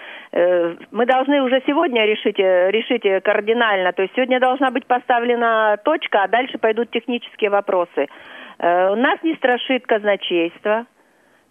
мы 0.91 1.05
должны 1.05 1.41
уже 1.41 1.61
сегодня 1.65 2.05
решить, 2.05 2.39
э, 2.39 2.69
решить 2.71 3.23
кардинально. 3.23 3.93
То 3.93 4.03
есть 4.03 4.13
сегодня 4.15 4.39
должна 4.39 4.71
быть 4.71 4.85
поставлена 4.85 5.77
точка, 5.83 6.23
а 6.23 6.27
дальше 6.27 6.57
пойдут 6.57 6.91
технические 6.91 7.49
вопросы. 7.49 8.07
Э, 8.59 8.95
нас 8.95 9.21
не 9.23 9.35
страшит 9.35 9.85
казначейство. 9.85 10.85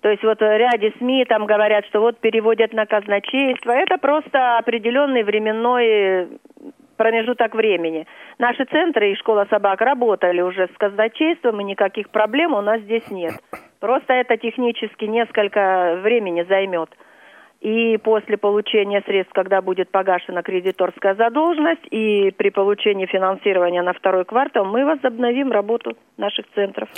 То 0.02 0.10
есть 0.10 0.22
вот 0.22 0.38
в 0.40 0.56
ряде 0.56 0.92
СМИ 0.98 1.24
там 1.24 1.46
говорят, 1.46 1.84
что 1.86 2.00
вот 2.00 2.20
переводят 2.20 2.72
на 2.72 2.86
казначейство. 2.86 3.72
Это 3.72 3.98
просто 3.98 4.58
определенный 4.58 5.24
временной 5.24 6.28
промежуток 6.96 7.54
времени. 7.54 8.06
Наши 8.38 8.64
центры 8.66 9.12
и 9.12 9.16
школа 9.16 9.46
собак 9.50 9.80
работали 9.80 10.40
уже 10.40 10.68
с 10.68 10.78
казначейством, 10.78 11.60
и 11.60 11.64
никаких 11.64 12.10
проблем 12.10 12.54
у 12.54 12.60
нас 12.60 12.80
здесь 12.82 13.10
нет. 13.10 13.34
Просто 13.80 14.14
это 14.14 14.36
технически 14.36 15.04
несколько 15.04 15.98
времени 16.02 16.42
займет. 16.48 16.90
И 17.66 17.96
после 17.98 18.36
получения 18.36 19.02
средств, 19.04 19.32
когда 19.34 19.60
будет 19.60 19.90
погашена 19.90 20.42
кредиторская 20.42 21.16
задолженность, 21.16 21.84
и 21.90 22.30
при 22.30 22.50
получении 22.50 23.06
финансирования 23.06 23.82
на 23.82 23.92
второй 23.92 24.24
квартал, 24.24 24.64
мы 24.66 24.84
возобновим 24.84 25.50
работу 25.50 25.96
наших 26.16 26.46
центров. 26.54 26.88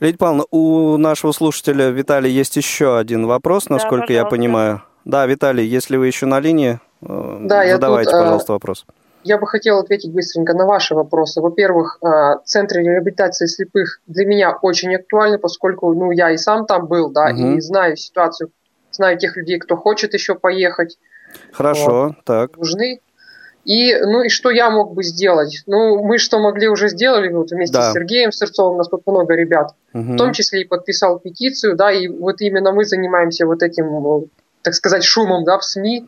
Лидия 0.00 0.18
Павловна, 0.18 0.42
у 0.50 0.96
нашего 0.96 1.30
слушателя 1.30 1.90
Виталия 1.90 2.28
есть 2.28 2.56
еще 2.56 2.98
один 2.98 3.26
вопрос, 3.26 3.68
насколько 3.68 4.08
да, 4.08 4.14
я 4.14 4.24
понимаю. 4.24 4.82
Да, 5.04 5.26
Виталий, 5.26 5.64
если 5.64 5.96
вы 5.96 6.08
еще 6.08 6.26
на 6.26 6.40
линии, 6.40 6.80
э, 7.02 7.38
да, 7.42 7.64
задавайте, 7.64 8.10
тут, 8.10 8.18
э, 8.18 8.22
пожалуйста, 8.24 8.52
вопрос. 8.54 8.84
Я 9.22 9.38
бы 9.38 9.46
хотела 9.46 9.78
ответить 9.78 10.12
быстренько 10.12 10.54
на 10.54 10.66
ваши 10.66 10.96
вопросы. 10.96 11.40
Во-первых, 11.40 11.98
э, 12.02 12.38
центры 12.44 12.82
реабилитации 12.82 13.46
слепых 13.46 14.00
для 14.08 14.26
меня 14.26 14.58
очень 14.60 14.92
актуальны, 14.92 15.38
поскольку 15.38 15.94
ну, 15.94 16.10
я 16.10 16.32
и 16.32 16.36
сам 16.36 16.66
там 16.66 16.88
был, 16.88 17.12
да, 17.12 17.26
угу. 17.26 17.52
и 17.52 17.60
знаю 17.60 17.96
ситуацию 17.96 18.50
знаю 18.96 19.18
тех 19.18 19.36
людей, 19.36 19.58
кто 19.58 19.76
хочет 19.76 20.14
еще 20.14 20.34
поехать. 20.34 20.98
Хорошо, 21.52 22.08
вот, 22.08 22.24
так. 22.24 22.56
Нужны. 22.56 23.00
И, 23.64 23.96
ну 23.96 24.22
и 24.22 24.28
что 24.28 24.50
я 24.50 24.70
мог 24.70 24.94
бы 24.94 25.02
сделать? 25.02 25.64
Ну, 25.66 26.02
мы 26.04 26.18
что 26.18 26.38
могли 26.38 26.68
уже 26.68 26.88
сделали 26.88 27.32
вот 27.32 27.50
вместе 27.50 27.74
да. 27.74 27.90
с 27.90 27.94
Сергеем 27.94 28.30
Сырцовым, 28.30 28.74
у 28.74 28.78
нас 28.78 28.88
тут 28.88 29.02
много 29.06 29.34
ребят, 29.34 29.74
угу. 29.92 30.12
в 30.12 30.16
том 30.16 30.32
числе 30.32 30.62
и 30.62 30.64
подписал 30.64 31.18
петицию, 31.18 31.74
да, 31.74 31.90
и 31.90 32.06
вот 32.06 32.40
именно 32.40 32.72
мы 32.72 32.84
занимаемся 32.84 33.44
вот 33.44 33.64
этим, 33.64 34.28
так 34.62 34.74
сказать, 34.74 35.02
шумом, 35.02 35.44
да, 35.44 35.58
в 35.58 35.64
СМИ, 35.64 36.06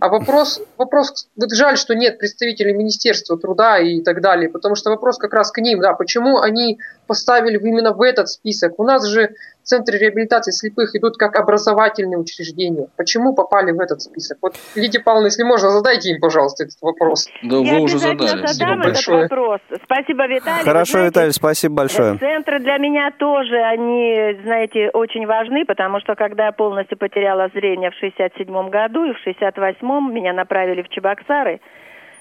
а 0.00 0.08
вопрос, 0.08 0.60
вопрос, 0.78 1.28
вот 1.36 1.52
жаль, 1.52 1.76
что 1.76 1.94
нет 1.94 2.18
представителей 2.18 2.72
Министерства 2.72 3.38
труда 3.38 3.78
и 3.78 4.02
так 4.02 4.20
далее, 4.20 4.48
потому 4.48 4.74
что 4.74 4.90
вопрос 4.90 5.18
как 5.18 5.32
раз 5.32 5.50
к 5.50 5.58
ним, 5.58 5.80
да, 5.80 5.92
почему 5.92 6.38
они 6.38 6.78
поставили 7.06 7.58
именно 7.58 7.92
в 7.92 8.02
этот 8.02 8.28
список. 8.28 8.78
У 8.78 8.84
нас 8.84 9.06
же 9.06 9.34
центры 9.70 9.98
реабилитации 9.98 10.50
слепых 10.50 10.96
идут 10.96 11.16
как 11.16 11.36
образовательные 11.36 12.18
учреждения. 12.18 12.88
Почему 12.96 13.34
попали 13.34 13.70
в 13.70 13.78
этот 13.78 14.02
список? 14.02 14.38
Вот, 14.42 14.54
Лидия 14.74 14.98
Павловна, 15.00 15.26
если 15.26 15.44
можно, 15.44 15.70
задайте 15.70 16.10
им, 16.10 16.20
пожалуйста, 16.20 16.64
этот 16.64 16.76
вопрос. 16.82 17.28
Да, 17.42 17.56
Я 17.58 17.74
вы 17.74 17.82
уже 17.82 17.98
задали. 17.98 18.38
Спасибо 18.38 18.76
большое. 18.76 19.22
Вопрос. 19.22 19.60
Спасибо, 19.84 20.26
Виталий. 20.26 20.64
Хорошо, 20.64 20.92
знаете, 20.92 21.10
Виталий, 21.10 21.32
спасибо 21.32 21.74
большое. 21.76 22.18
Центры 22.18 22.58
для 22.58 22.78
меня 22.78 23.12
тоже, 23.16 23.56
они, 23.56 24.40
знаете, 24.42 24.90
очень 24.90 25.26
важны, 25.26 25.64
потому 25.64 26.00
что 26.00 26.16
когда 26.16 26.46
я 26.46 26.52
полностью 26.52 26.98
потеряла 26.98 27.48
зрение 27.54 27.90
в 27.90 27.94
67 27.94 28.70
году 28.70 29.04
и 29.04 29.12
в 29.12 29.24
68-м 29.24 30.12
меня 30.12 30.32
направили 30.32 30.82
в 30.82 30.88
Чебоксары, 30.88 31.60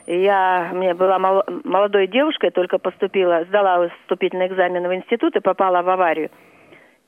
я, 0.06 0.70
мне 0.74 0.94
была 0.94 1.20
молодой 1.20 2.08
девушкой, 2.08 2.52
только 2.52 2.78
поступила, 2.78 3.44
сдала 3.46 3.90
вступительный 4.02 4.48
экзамен 4.48 4.88
в 4.88 4.94
институт 4.94 5.36
и 5.36 5.40
попала 5.40 5.82
в 5.82 5.90
аварию. 5.90 6.30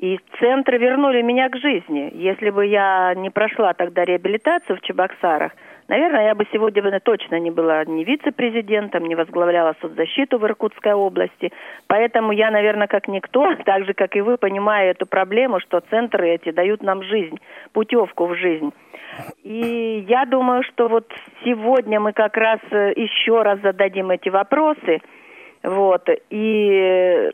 И 0.02 0.20
центры 0.40 0.80
вернули 0.80 1.22
меня 1.22 1.48
к 1.50 1.58
жизни. 1.58 2.10
Если 2.16 2.50
бы 2.50 2.66
я 2.66 3.14
не 3.16 3.30
прошла 3.30 3.74
тогда 3.74 4.04
реабилитацию 4.04 4.78
в 4.78 4.82
Чебоксарах, 4.82 5.52
наверное, 5.88 6.26
я 6.26 6.34
бы 6.34 6.48
сегодня 6.52 7.00
точно 7.00 7.40
не 7.40 7.52
была 7.52 7.86
ни 7.86 8.04
вице-президентом, 8.04 9.06
не 9.06 9.14
возглавляла 9.14 9.76
соцзащиту 9.80 10.40
в 10.40 10.46
Иркутской 10.46 10.94
области. 10.94 11.52
Поэтому 11.86 12.32
я, 12.32 12.50
наверное, 12.50 12.88
как 12.88 13.08
никто, 13.08 13.54
так 13.66 13.86
же, 13.86 13.94
как 13.94 14.16
и 14.16 14.22
вы, 14.22 14.38
понимаю 14.38 14.90
эту 14.90 15.06
проблему, 15.06 15.60
что 15.60 15.82
центры 15.92 16.30
эти 16.30 16.50
дают 16.50 16.82
нам 16.82 17.04
жизнь, 17.04 17.40
путевку 17.72 18.26
в 18.26 18.36
жизнь. 18.36 18.74
И 19.44 20.04
я 20.10 20.26
думаю, 20.26 20.64
что 20.64 20.88
вот 20.88 21.14
сегодня 21.46 22.00
мы 22.00 22.14
как 22.14 22.38
раз 22.38 22.60
э, 22.72 22.94
еще 22.96 23.44
раз 23.44 23.60
зададим 23.60 24.10
эти 24.10 24.30
вопросы. 24.30 25.00
Вот. 25.62 26.10
И 26.32 27.30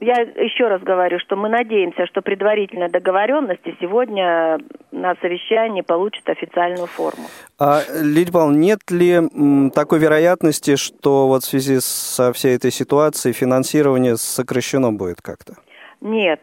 я 0.00 0.20
еще 0.20 0.68
раз 0.68 0.82
говорю, 0.82 1.18
что 1.18 1.36
мы 1.36 1.48
надеемся, 1.48 2.06
что 2.06 2.22
предварительная 2.22 2.88
договоренность 2.88 3.62
сегодня 3.80 4.58
на 4.92 5.14
совещании 5.16 5.82
получит 5.82 6.28
официальную 6.28 6.86
форму. 6.86 7.24
А, 7.58 7.80
Лидия 8.00 8.32
Павловна, 8.32 8.56
нет 8.56 8.78
ли 8.90 9.70
такой 9.74 9.98
вероятности, 9.98 10.76
что 10.76 11.28
вот 11.28 11.42
в 11.42 11.46
связи 11.46 11.78
со 11.80 12.32
всей 12.32 12.56
этой 12.56 12.70
ситуацией 12.70 13.32
финансирование 13.32 14.16
сокращено 14.16 14.92
будет 14.92 15.20
как-то? 15.20 15.54
Нет. 16.00 16.40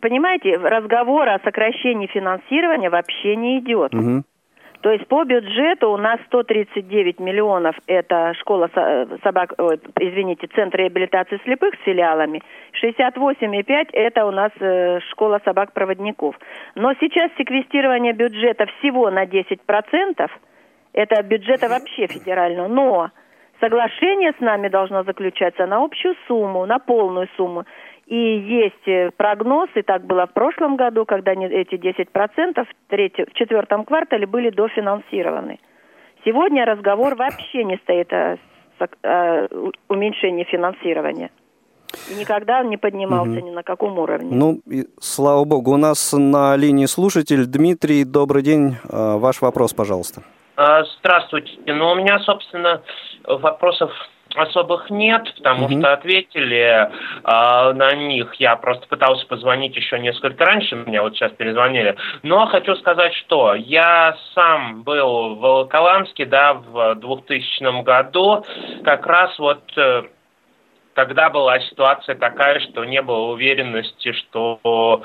Понимаете, 0.00 0.56
разговор 0.56 1.28
о 1.28 1.40
сокращении 1.40 2.06
финансирования 2.06 2.88
вообще 2.88 3.34
не 3.34 3.58
идет. 3.58 3.92
Угу. 3.94 4.22
То 4.86 4.92
есть 4.92 5.08
по 5.08 5.24
бюджету 5.24 5.90
у 5.90 5.96
нас 5.96 6.20
139 6.26 7.18
миллионов– 7.18 7.74
это 7.88 8.34
школа 8.34 8.70
собак, 9.24 9.54
ой, 9.58 9.80
извините, 9.98 10.46
Центр 10.54 10.78
реабилитации 10.78 11.40
слепых 11.42 11.74
с 11.74 11.84
филиалами, 11.84 12.40
68,5– 12.80 13.88
это 13.92 14.24
у 14.26 14.30
нас 14.30 14.52
э, 14.60 15.00
школа 15.10 15.40
собак-проводников. 15.44 16.38
Но 16.76 16.94
сейчас 17.00 17.32
секвестирование 17.36 18.12
бюджета 18.12 18.66
всего 18.78 19.10
на 19.10 19.24
10%, 19.24 20.30
это 20.92 21.22
бюджета 21.24 21.68
вообще 21.68 22.06
федерального, 22.06 22.68
но 22.68 23.10
соглашение 23.58 24.34
с 24.38 24.40
нами 24.40 24.68
должно 24.68 25.02
заключаться 25.02 25.66
на 25.66 25.82
общую 25.82 26.14
сумму, 26.28 26.64
на 26.64 26.78
полную 26.78 27.28
сумму. 27.36 27.64
И 28.06 28.14
есть 28.16 28.86
э, 28.86 29.10
прогноз, 29.16 29.68
и 29.74 29.82
так 29.82 30.04
было 30.04 30.26
в 30.26 30.32
прошлом 30.32 30.76
году, 30.76 31.04
когда 31.04 31.32
эти 31.32 31.74
10% 31.74 32.64
в, 32.64 32.68
третьем, 32.88 33.26
в 33.26 33.32
четвертом 33.34 33.84
квартале 33.84 34.26
были 34.26 34.50
дофинансированы. 34.50 35.58
Сегодня 36.24 36.64
разговор 36.64 37.16
вообще 37.16 37.64
не 37.64 37.76
стоит 37.78 38.12
о, 38.12 38.38
о 39.02 39.48
уменьшении 39.88 40.44
финансирования. 40.44 41.30
И 42.10 42.14
никогда 42.14 42.60
он 42.60 42.70
не 42.70 42.76
поднимался 42.76 43.38
угу. 43.38 43.46
ни 43.46 43.50
на 43.50 43.62
каком 43.64 43.98
уровне. 43.98 44.30
Ну, 44.30 44.60
и, 44.70 44.86
слава 45.00 45.44
богу, 45.44 45.72
у 45.72 45.76
нас 45.76 46.12
на 46.12 46.56
линии 46.56 46.86
слушатель 46.86 47.46
Дмитрий. 47.46 48.04
Добрый 48.04 48.42
день. 48.42 48.76
А, 48.88 49.18
ваш 49.18 49.40
вопрос, 49.40 49.72
пожалуйста. 49.72 50.22
А, 50.56 50.84
здравствуйте. 51.00 51.58
Ну, 51.66 51.90
у 51.90 51.94
меня, 51.96 52.20
собственно, 52.20 52.82
вопросов 53.24 53.90
особых 54.38 54.90
нет, 54.90 55.32
потому 55.36 55.66
mm-hmm. 55.66 55.80
что 55.80 55.92
ответили 55.92 56.88
э, 56.88 57.72
на 57.72 57.94
них. 57.94 58.34
Я 58.34 58.56
просто 58.56 58.86
пытался 58.86 59.26
позвонить 59.26 59.76
еще 59.76 59.98
несколько 59.98 60.44
раньше, 60.44 60.76
мне 60.76 61.00
вот 61.00 61.14
сейчас 61.14 61.32
перезвонили. 61.32 61.96
Но 62.22 62.46
хочу 62.46 62.76
сказать, 62.76 63.14
что 63.14 63.54
я 63.54 64.16
сам 64.34 64.82
был 64.82 65.34
в 65.34 65.40
Волоколамске, 65.40 66.26
да, 66.26 66.54
в 66.54 66.94
2000 66.96 67.82
году, 67.82 68.44
как 68.84 69.06
раз 69.06 69.38
вот 69.38 69.62
э, 69.76 70.04
тогда 70.96 71.30
была 71.30 71.60
ситуация 71.60 72.16
такая, 72.16 72.58
что 72.60 72.84
не 72.84 73.02
было 73.02 73.32
уверенности, 73.32 74.12
что 74.12 75.02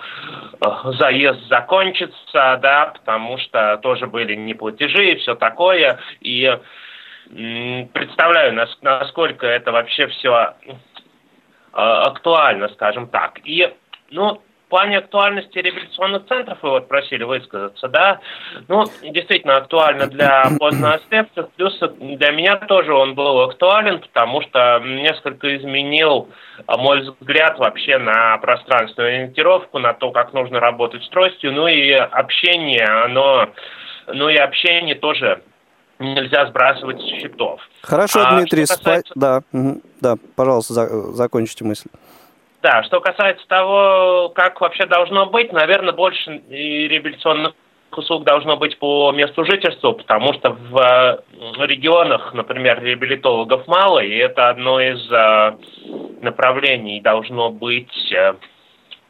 э, 0.59 0.65
заезд 0.93 1.47
закончится, 1.47 2.57
да, 2.61 2.93
потому 2.95 3.37
что 3.37 3.77
тоже 3.83 4.07
были 4.07 4.33
неплатежи 4.35 5.11
и 5.11 5.15
все 5.17 5.35
такое. 5.35 5.99
И 6.21 6.57
представляю, 7.33 8.53
насколько 8.81 9.47
это 9.47 9.71
вообще 9.71 10.07
все 10.07 10.55
э, 10.65 10.73
актуально, 11.73 12.67
скажем 12.69 13.07
так. 13.07 13.39
И, 13.45 13.73
ну, 14.09 14.41
в 14.65 14.69
плане 14.69 14.99
актуальности 14.99 15.57
реабилитационных 15.57 16.27
центров 16.27 16.57
вы 16.61 16.69
вот 16.69 16.87
просили 16.87 17.23
высказаться, 17.23 17.89
да, 17.89 18.19
ну, 18.69 18.85
действительно 19.01 19.57
актуально 19.57 20.07
для 20.07 20.45
поздноостепцев, 20.59 21.49
плюс 21.57 21.77
для 21.79 22.31
меня 22.31 22.55
тоже 22.55 22.93
он 22.93 23.13
был 23.15 23.41
актуален, 23.41 23.99
потому 23.99 24.41
что 24.41 24.79
несколько 24.79 25.57
изменил 25.57 26.29
а, 26.67 26.77
мой 26.77 27.01
взгляд 27.01 27.59
вообще 27.59 27.97
на 27.97 28.37
пространственную 28.37 29.15
ориентировку, 29.15 29.79
на 29.79 29.93
то, 29.93 30.11
как 30.11 30.31
нужно 30.31 30.61
работать 30.61 31.03
с 31.03 31.09
тростью, 31.09 31.51
ну 31.51 31.67
и 31.67 31.91
общение, 31.91 32.85
оно, 32.85 33.49
ну 34.07 34.29
и 34.29 34.37
общение 34.37 34.95
тоже 34.95 35.41
нельзя 36.01 36.45
сбрасывать 36.47 37.01
с 37.01 37.05
счетов. 37.05 37.61
Хорошо, 37.81 38.21
а 38.25 38.35
Дмитрий, 38.35 38.65
касается... 38.65 39.11
спа... 39.11 39.19
да, 39.19 39.41
угу. 39.51 39.81
да, 40.01 40.15
пожалуйста, 40.35 40.73
за... 40.73 40.87
закончите 41.13 41.63
мысль. 41.63 41.89
Да, 42.61 42.83
что 42.83 42.99
касается 43.01 43.47
того, 43.47 44.29
как 44.35 44.61
вообще 44.61 44.85
должно 44.85 45.25
быть, 45.25 45.51
наверное, 45.51 45.93
больше 45.93 46.41
реабилитационных 46.49 47.53
услуг 47.91 48.23
должно 48.23 48.55
быть 48.57 48.77
по 48.77 49.11
месту 49.11 49.43
жительства, 49.45 49.91
потому 49.93 50.33
что 50.33 50.51
в 50.51 51.23
регионах, 51.65 52.33
например, 52.33 52.81
реабилитологов 52.81 53.67
мало, 53.67 53.99
и 53.99 54.15
это 54.15 54.49
одно 54.49 54.79
из 54.79 55.11
э, 55.11 55.57
направлений 56.21 57.01
должно 57.01 57.49
быть 57.49 58.11
э, 58.13 58.33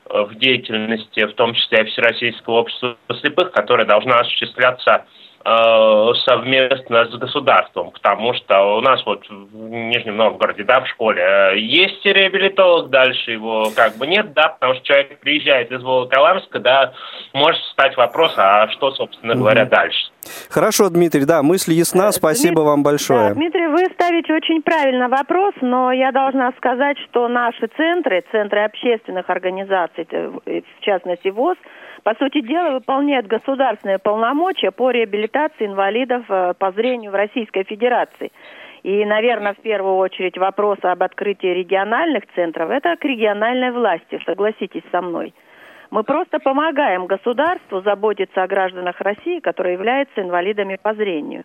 в 0.05 0.35
деятельности, 0.35 1.25
в 1.25 1.33
том 1.33 1.53
числе 1.53 1.85
Всероссийского 1.85 2.55
общества 2.55 2.97
слепых, 3.21 3.51
которое 3.51 3.85
должно 3.85 4.15
осуществляться 4.15 5.05
совместно 5.43 7.05
с 7.05 7.17
государством, 7.17 7.91
потому 7.91 8.33
что 8.33 8.77
у 8.77 8.81
нас 8.81 9.03
вот 9.05 9.27
в 9.29 9.69
Нижнем 9.69 10.17
Новгороде, 10.17 10.63
да, 10.63 10.81
в 10.81 10.87
школе 10.87 11.21
э, 11.21 11.57
есть 11.57 12.05
реабилитолог, 12.05 12.89
дальше 12.89 13.31
его 13.31 13.67
как 13.75 13.97
бы 13.97 14.07
нет, 14.07 14.33
да, 14.33 14.49
потому 14.49 14.75
что 14.75 14.83
человек 14.83 15.19
приезжает 15.19 15.71
из 15.71 15.81
Волоколамска, 15.81 16.59
да, 16.59 16.93
может 17.33 17.61
стать 17.73 17.95
вопрос, 17.97 18.33
а 18.37 18.69
что, 18.69 18.91
собственно 18.91 19.35
говоря, 19.35 19.65
дальше. 19.65 20.11
Хорошо, 20.49 20.89
Дмитрий, 20.89 21.25
да, 21.25 21.41
мысль 21.41 21.73
ясна, 21.73 22.09
э, 22.09 22.11
спасибо 22.11 22.55
Дмитрий, 22.55 22.65
вам 22.65 22.83
большое. 22.83 23.29
Да, 23.29 23.35
Дмитрий, 23.35 23.67
вы 23.67 23.85
ставите 23.93 24.33
очень 24.33 24.61
правильно 24.61 25.09
вопрос, 25.09 25.53
но 25.61 25.91
я 25.91 26.11
должна 26.11 26.51
сказать, 26.57 26.97
что 27.09 27.27
наши 27.27 27.67
центры, 27.77 28.23
центры 28.31 28.63
общественных 28.63 29.29
организаций, 29.29 30.07
в 30.11 30.81
частности 30.81 31.29
ВОЗ, 31.29 31.57
по 32.03 32.15
сути 32.15 32.41
дела, 32.41 32.71
выполняют 32.71 33.27
государственные 33.27 33.99
полномочия 33.99 34.71
по 34.71 34.91
реабилитации 34.91 35.65
инвалидов 35.65 36.25
э, 36.29 36.53
по 36.57 36.71
зрению 36.71 37.11
в 37.11 37.15
Российской 37.15 37.63
Федерации. 37.63 38.31
И, 38.83 39.05
наверное, 39.05 39.53
в 39.53 39.61
первую 39.61 39.97
очередь 39.97 40.37
вопрос 40.37 40.79
об 40.81 41.03
открытии 41.03 41.47
региональных 41.47 42.23
центров– 42.33 42.69
это 42.71 42.95
к 42.95 43.05
региональной 43.05 43.71
власти, 43.71 44.19
согласитесь 44.25 44.83
со 44.91 45.01
мной. 45.01 45.33
Мы 45.91 46.03
просто 46.03 46.39
помогаем 46.39 47.05
государству 47.05 47.81
заботиться 47.81 48.41
о 48.41 48.47
гражданах 48.47 48.99
России, 49.01 49.39
которые 49.39 49.73
являются 49.73 50.21
инвалидами 50.21 50.79
по 50.81 50.93
зрению. 50.93 51.43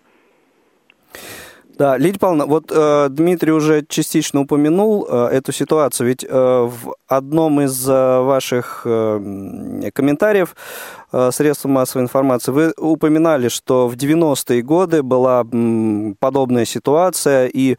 Да, 1.79 1.99
Лидия 1.99 2.18
Павловна, 2.18 2.47
вот 2.47 2.72
э, 2.74 3.09
Дмитрий 3.11 3.53
уже 3.53 3.85
частично 3.87 4.41
упомянул 4.41 5.07
э, 5.07 5.27
эту 5.27 5.53
ситуацию, 5.53 6.09
ведь 6.09 6.24
э, 6.24 6.29
в 6.31 6.95
одном 7.07 7.61
из 7.61 7.87
э, 7.87 8.20
ваших 8.20 8.83
э, 8.87 9.91
комментариев 9.93 10.57
э, 11.12 11.31
средств 11.33 11.66
массовой 11.66 12.05
информации 12.05 12.51
вы 12.51 12.72
упоминали, 12.79 13.49
что 13.49 13.89
в 13.89 13.95
90-е 13.95 14.62
годы 14.62 15.03
была 15.03 15.45
м, 15.53 16.16
подобная 16.18 16.64
ситуация, 16.64 17.47
и 17.53 17.77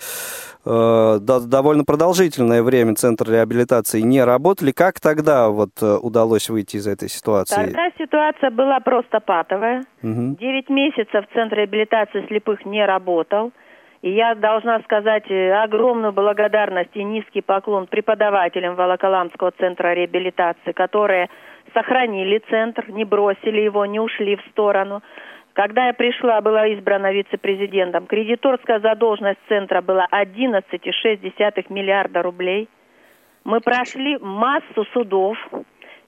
э, 0.63 1.19
довольно 1.19 1.83
продолжительное 1.83 2.61
время 2.61 2.93
Центр 2.93 3.31
реабилитации 3.31 4.01
не 4.01 4.23
работали. 4.23 4.73
Как 4.73 4.99
тогда 4.99 5.49
вот 5.49 5.71
э, 5.81 5.97
удалось 5.99 6.49
выйти 6.49 6.77
из 6.77 6.85
этой 6.85 7.09
ситуации? 7.09 7.55
Тогда 7.55 7.89
ситуация 7.97 8.51
была 8.51 8.79
просто 8.79 9.19
патовая. 9.21 9.85
Угу. 10.03 10.37
9 10.39 10.69
месяцев 10.69 11.25
Центр 11.33 11.55
реабилитации 11.55 12.27
слепых 12.27 12.63
не 12.63 12.85
работал. 12.85 13.51
И 14.01 14.11
я 14.11 14.35
должна 14.35 14.79
сказать 14.81 15.29
э, 15.29 15.53
огромную 15.53 16.13
благодарность 16.13 16.95
и 16.95 17.03
низкий 17.03 17.41
поклон 17.41 17.87
преподавателям 17.87 18.75
Волоколамского 18.75 19.51
центра 19.51 19.93
реабилитации, 19.93 20.71
которые 20.71 21.29
сохранили 21.73 22.41
центр, 22.49 22.89
не 22.89 23.05
бросили 23.05 23.61
его, 23.61 23.85
не 23.85 23.99
ушли 23.99 24.35
в 24.35 24.41
сторону. 24.51 25.01
Когда 25.53 25.87
я 25.87 25.93
пришла, 25.93 26.39
была 26.41 26.67
избрана 26.67 27.11
вице-президентом, 27.11 28.05
кредиторская 28.05 28.79
задолженность 28.79 29.39
центра 29.49 29.81
была 29.81 30.07
11,6 30.11 31.65
миллиарда 31.69 32.21
рублей. 32.21 32.69
Мы 33.43 33.61
прошли 33.61 34.19
массу 34.19 34.85
судов, 34.93 35.37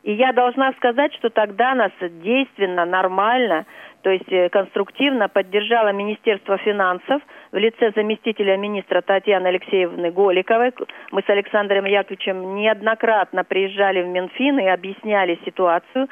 и 0.04 0.14
я 0.14 0.34
должна 0.34 0.72
сказать, 0.74 1.14
что 1.16 1.30
тогда 1.32 1.74
нас 1.74 1.92
действенно, 2.00 2.86
нормально, 2.86 3.66
то 4.04 4.12
есть 4.12 4.32
э, 4.32 4.50
конструктивно 4.50 5.28
поддержало 5.30 5.92
Министерство 5.94 6.58
финансов 6.58 7.22
в 7.52 7.58
лице 7.58 7.91
заместителя 7.95 8.58
министра 8.58 9.02
Татьяны 9.02 9.47
Алексеевны 9.47 10.12
Голиковой. 10.12 10.74
Мы 11.12 11.22
с 11.22 11.30
Александром 11.30 11.86
Яковлевичем 11.86 12.56
неоднократно 12.56 13.43
приезжали 13.43 14.02
в 14.04 14.08
Минфин 14.08 14.60
и 14.60 14.68
объясняли 14.68 15.39
ситуацию. 15.45 16.08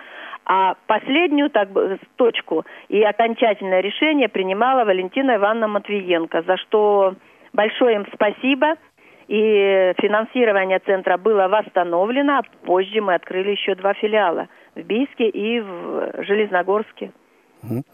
А 0.45 0.75
последнюю 0.87 1.49
так 1.49 1.69
точку 2.15 2.65
и 2.87 3.01
окончательное 3.03 3.81
решение 3.81 4.29
принимала 4.29 4.85
Валентина 4.85 5.35
Ивановна 5.35 5.67
Матвиенко, 5.67 6.43
за 6.43 6.57
что 6.57 7.15
большое 7.53 7.95
им 7.95 8.05
спасибо– 8.13 8.75
и 9.27 9.93
финансирование 10.01 10.79
центра 10.79 11.17
было 11.17 11.47
восстановлено, 11.47 12.39
а 12.39 12.65
позже 12.65 13.01
мы 13.01 13.13
открыли 13.13 13.51
еще 13.51 13.75
два 13.75 13.93
филиала 13.93 14.47
в 14.75 14.81
Бийске 14.81 15.27
и 15.27 15.59
в 15.59 16.23
Железногорске. 16.23 17.11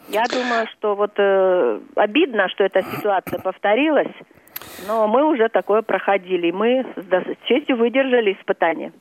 Я 0.09 0.23
думаю, 0.31 0.67
что 0.73 0.95
вот 0.95 1.11
э, 1.17 1.79
обидно, 1.95 2.49
что 2.49 2.63
эта 2.63 2.83
ситуация 2.83 3.39
повторилась, 3.39 4.13
но 4.87 5.07
мы 5.07 5.25
уже 5.25 5.49
такое 5.49 5.81
проходили, 5.81 6.51
мы 6.51 6.85
с 6.95 7.47
честью 7.47 7.77
выдержали 7.77 8.33
испытания. 8.33 8.91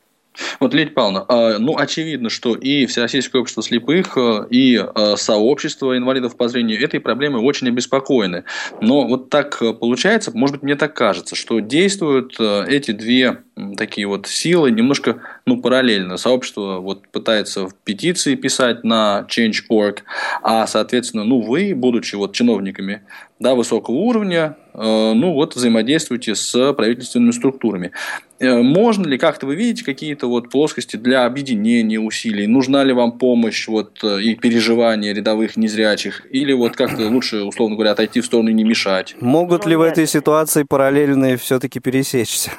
Вот, 0.60 0.72
Лидия 0.72 0.92
Павловна, 0.92 1.24
а, 1.28 1.58
ну, 1.58 1.76
очевидно, 1.76 2.30
что 2.30 2.54
и 2.54 2.86
Всероссийское 2.86 3.40
общество 3.40 3.62
слепых, 3.62 4.16
э, 4.16 4.46
и 4.50 4.76
э, 4.76 5.16
сообщество 5.16 5.96
инвалидов 5.96 6.36
по 6.36 6.48
зрению 6.48 6.82
этой 6.82 7.00
проблемы 7.00 7.40
очень 7.40 7.68
обеспокоены. 7.68 8.44
Но 8.80 9.06
вот 9.06 9.28
так 9.28 9.60
э, 9.60 9.74
получается, 9.74 10.30
может 10.34 10.56
быть, 10.56 10.62
мне 10.62 10.74
так 10.74 10.94
кажется, 10.94 11.36
что 11.36 11.60
действуют 11.60 12.40
эти 12.40 12.92
две 12.92 13.42
такие 13.76 14.06
вот 14.06 14.26
силы 14.26 14.70
немножко 14.70 15.20
ну, 15.44 15.60
параллельно. 15.60 16.16
Сообщество 16.16 16.78
вот 16.78 17.08
пытается 17.08 17.66
в 17.66 17.74
петиции 17.74 18.34
писать 18.34 18.84
на 18.84 19.26
Change.org, 19.28 20.04
а, 20.42 20.66
соответственно, 20.66 21.24
ну, 21.24 21.40
вы, 21.40 21.74
будучи 21.74 22.14
вот 22.14 22.32
чиновниками 22.32 23.02
да, 23.42 23.54
высокого 23.56 23.96
уровня, 23.96 24.56
э, 24.72 25.12
ну, 25.14 25.32
вот 25.32 25.56
взаимодействуете 25.56 26.36
с 26.36 26.72
правительственными 26.74 27.32
структурами. 27.32 27.90
Э, 28.38 28.62
можно 28.62 29.06
ли 29.06 29.18
как-то 29.18 29.46
вы 29.46 29.56
видите 29.56 29.84
какие-то 29.84 30.28
вот 30.28 30.48
плоскости 30.48 30.96
для 30.96 31.24
объединения 31.24 31.98
усилий? 31.98 32.46
Нужна 32.46 32.84
ли 32.84 32.92
вам 32.92 33.18
помощь 33.18 33.66
вот, 33.66 33.98
э, 34.04 34.22
и 34.22 34.36
переживания 34.36 35.12
рядовых 35.12 35.56
незрячих? 35.56 36.24
Или 36.30 36.52
вот 36.52 36.76
как-то 36.76 37.08
лучше, 37.08 37.42
условно 37.42 37.74
говоря, 37.74 37.90
отойти 37.90 38.20
в 38.20 38.26
сторону 38.26 38.50
и 38.50 38.54
не 38.54 38.64
мешать? 38.64 39.16
Могут 39.20 39.66
ли 39.66 39.74
в 39.74 39.80
этой 39.80 40.06
ситуации 40.06 40.62
параллельные 40.62 41.36
все-таки 41.36 41.80
пересечься? 41.80 42.52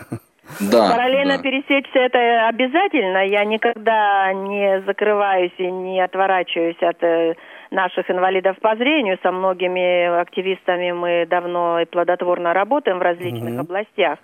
Да, 0.60 0.92
Параллельно 0.92 1.38
да. 1.38 1.44
пересечься 1.44 2.00
это 2.00 2.48
обязательно. 2.48 3.26
Я 3.26 3.46
никогда 3.46 4.32
не 4.34 4.82
закрываюсь 4.82 5.54
и 5.58 5.70
не 5.70 6.02
отворачиваюсь 6.02 6.82
от 6.82 7.04
э, 7.04 7.36
наших 7.72 8.10
инвалидов 8.10 8.58
по 8.62 8.76
зрению. 8.76 9.18
Со 9.24 9.32
многими 9.32 10.20
активистами 10.22 10.92
мы 10.92 11.26
давно 11.30 11.80
и 11.80 11.86
плодотворно 11.86 12.54
работаем 12.54 13.00
в 13.00 13.02
различных 13.02 13.54
mm-hmm. 13.54 13.60
областях. 13.60 14.20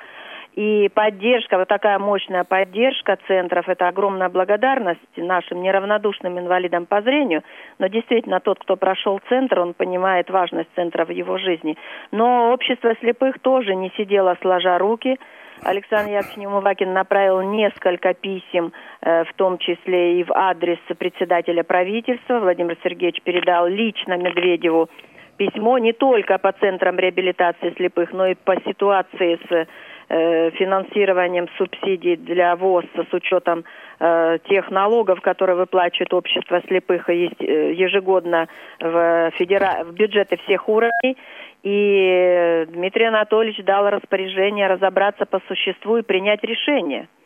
И 0.56 0.90
поддержка, 0.94 1.58
вот 1.58 1.68
такая 1.68 2.00
мощная 2.00 2.44
поддержка 2.44 3.18
центров, 3.28 3.70
это 3.70 3.88
огромная 3.88 4.30
благодарность 4.30 5.00
нашим 5.16 5.62
неравнодушным 5.62 6.40
инвалидам 6.40 6.86
по 6.86 7.02
зрению. 7.02 7.44
Но 7.78 7.88
действительно, 7.88 8.40
тот, 8.40 8.60
кто 8.60 8.76
прошел 8.76 9.22
центр, 9.30 9.60
он 9.60 9.74
понимает 9.74 10.30
важность 10.30 10.70
центра 10.76 11.06
в 11.06 11.12
его 11.12 11.38
жизни. 11.38 11.78
Но 12.12 12.52
общество 12.52 12.94
слепых 13.00 13.40
тоже 13.40 13.76
не 13.76 13.92
сидело 13.96 14.36
сложа 14.42 14.78
руки. 14.80 15.18
Александр 15.64 16.12
Яковлевич 16.12 16.38
Неумывакин 16.38 16.94
направил 16.94 17.42
несколько 17.42 18.14
писем, 18.14 18.72
э, 19.02 19.24
в 19.26 19.34
том 19.34 19.58
числе 19.58 20.20
и 20.20 20.24
в 20.24 20.32
адрес 20.34 20.80
председателя 20.98 21.64
правительства. 21.64 22.40
Владимир 22.40 22.78
Сергеевич 22.84 23.22
передал 23.24 23.68
лично 23.68 24.18
Медведеву 24.18 24.90
письмо 25.38 25.78
не 25.78 25.94
только 25.94 26.38
по 26.38 26.52
центрам 26.52 26.98
реабилитации 26.98 27.74
слепых, 27.78 28.12
но 28.14 28.28
и 28.28 28.36
по 28.36 28.56
ситуации 28.62 29.40
с 29.50 29.68
Э, 30.12 30.50
финансированием 30.56 31.48
субсидий 31.56 32.16
для 32.16 32.56
ВОЗ 32.56 32.86
с 32.96 33.14
учетом 33.14 33.64
э, 34.00 34.40
тех 34.50 34.72
налогов, 34.72 35.22
которые 35.22 35.56
выплачивает 35.56 36.12
общество 36.16 36.64
слепых 36.68 37.08
э, 37.10 37.30
ежегодно 37.74 38.48
в, 38.80 39.32
федера... 39.36 39.84
в 39.84 39.94
бюджеты 39.94 40.38
всех 40.38 40.68
уровней. 40.68 41.16
И 41.62 42.66
Дмитрий 42.70 43.06
Анатольевич 43.06 43.64
дал 43.64 43.88
распоряжение 43.92 44.66
разобраться 44.66 45.28
по 45.28 45.42
существу 45.48 45.98
и 45.98 46.02
принять 46.02 46.44
решение– 46.44 47.08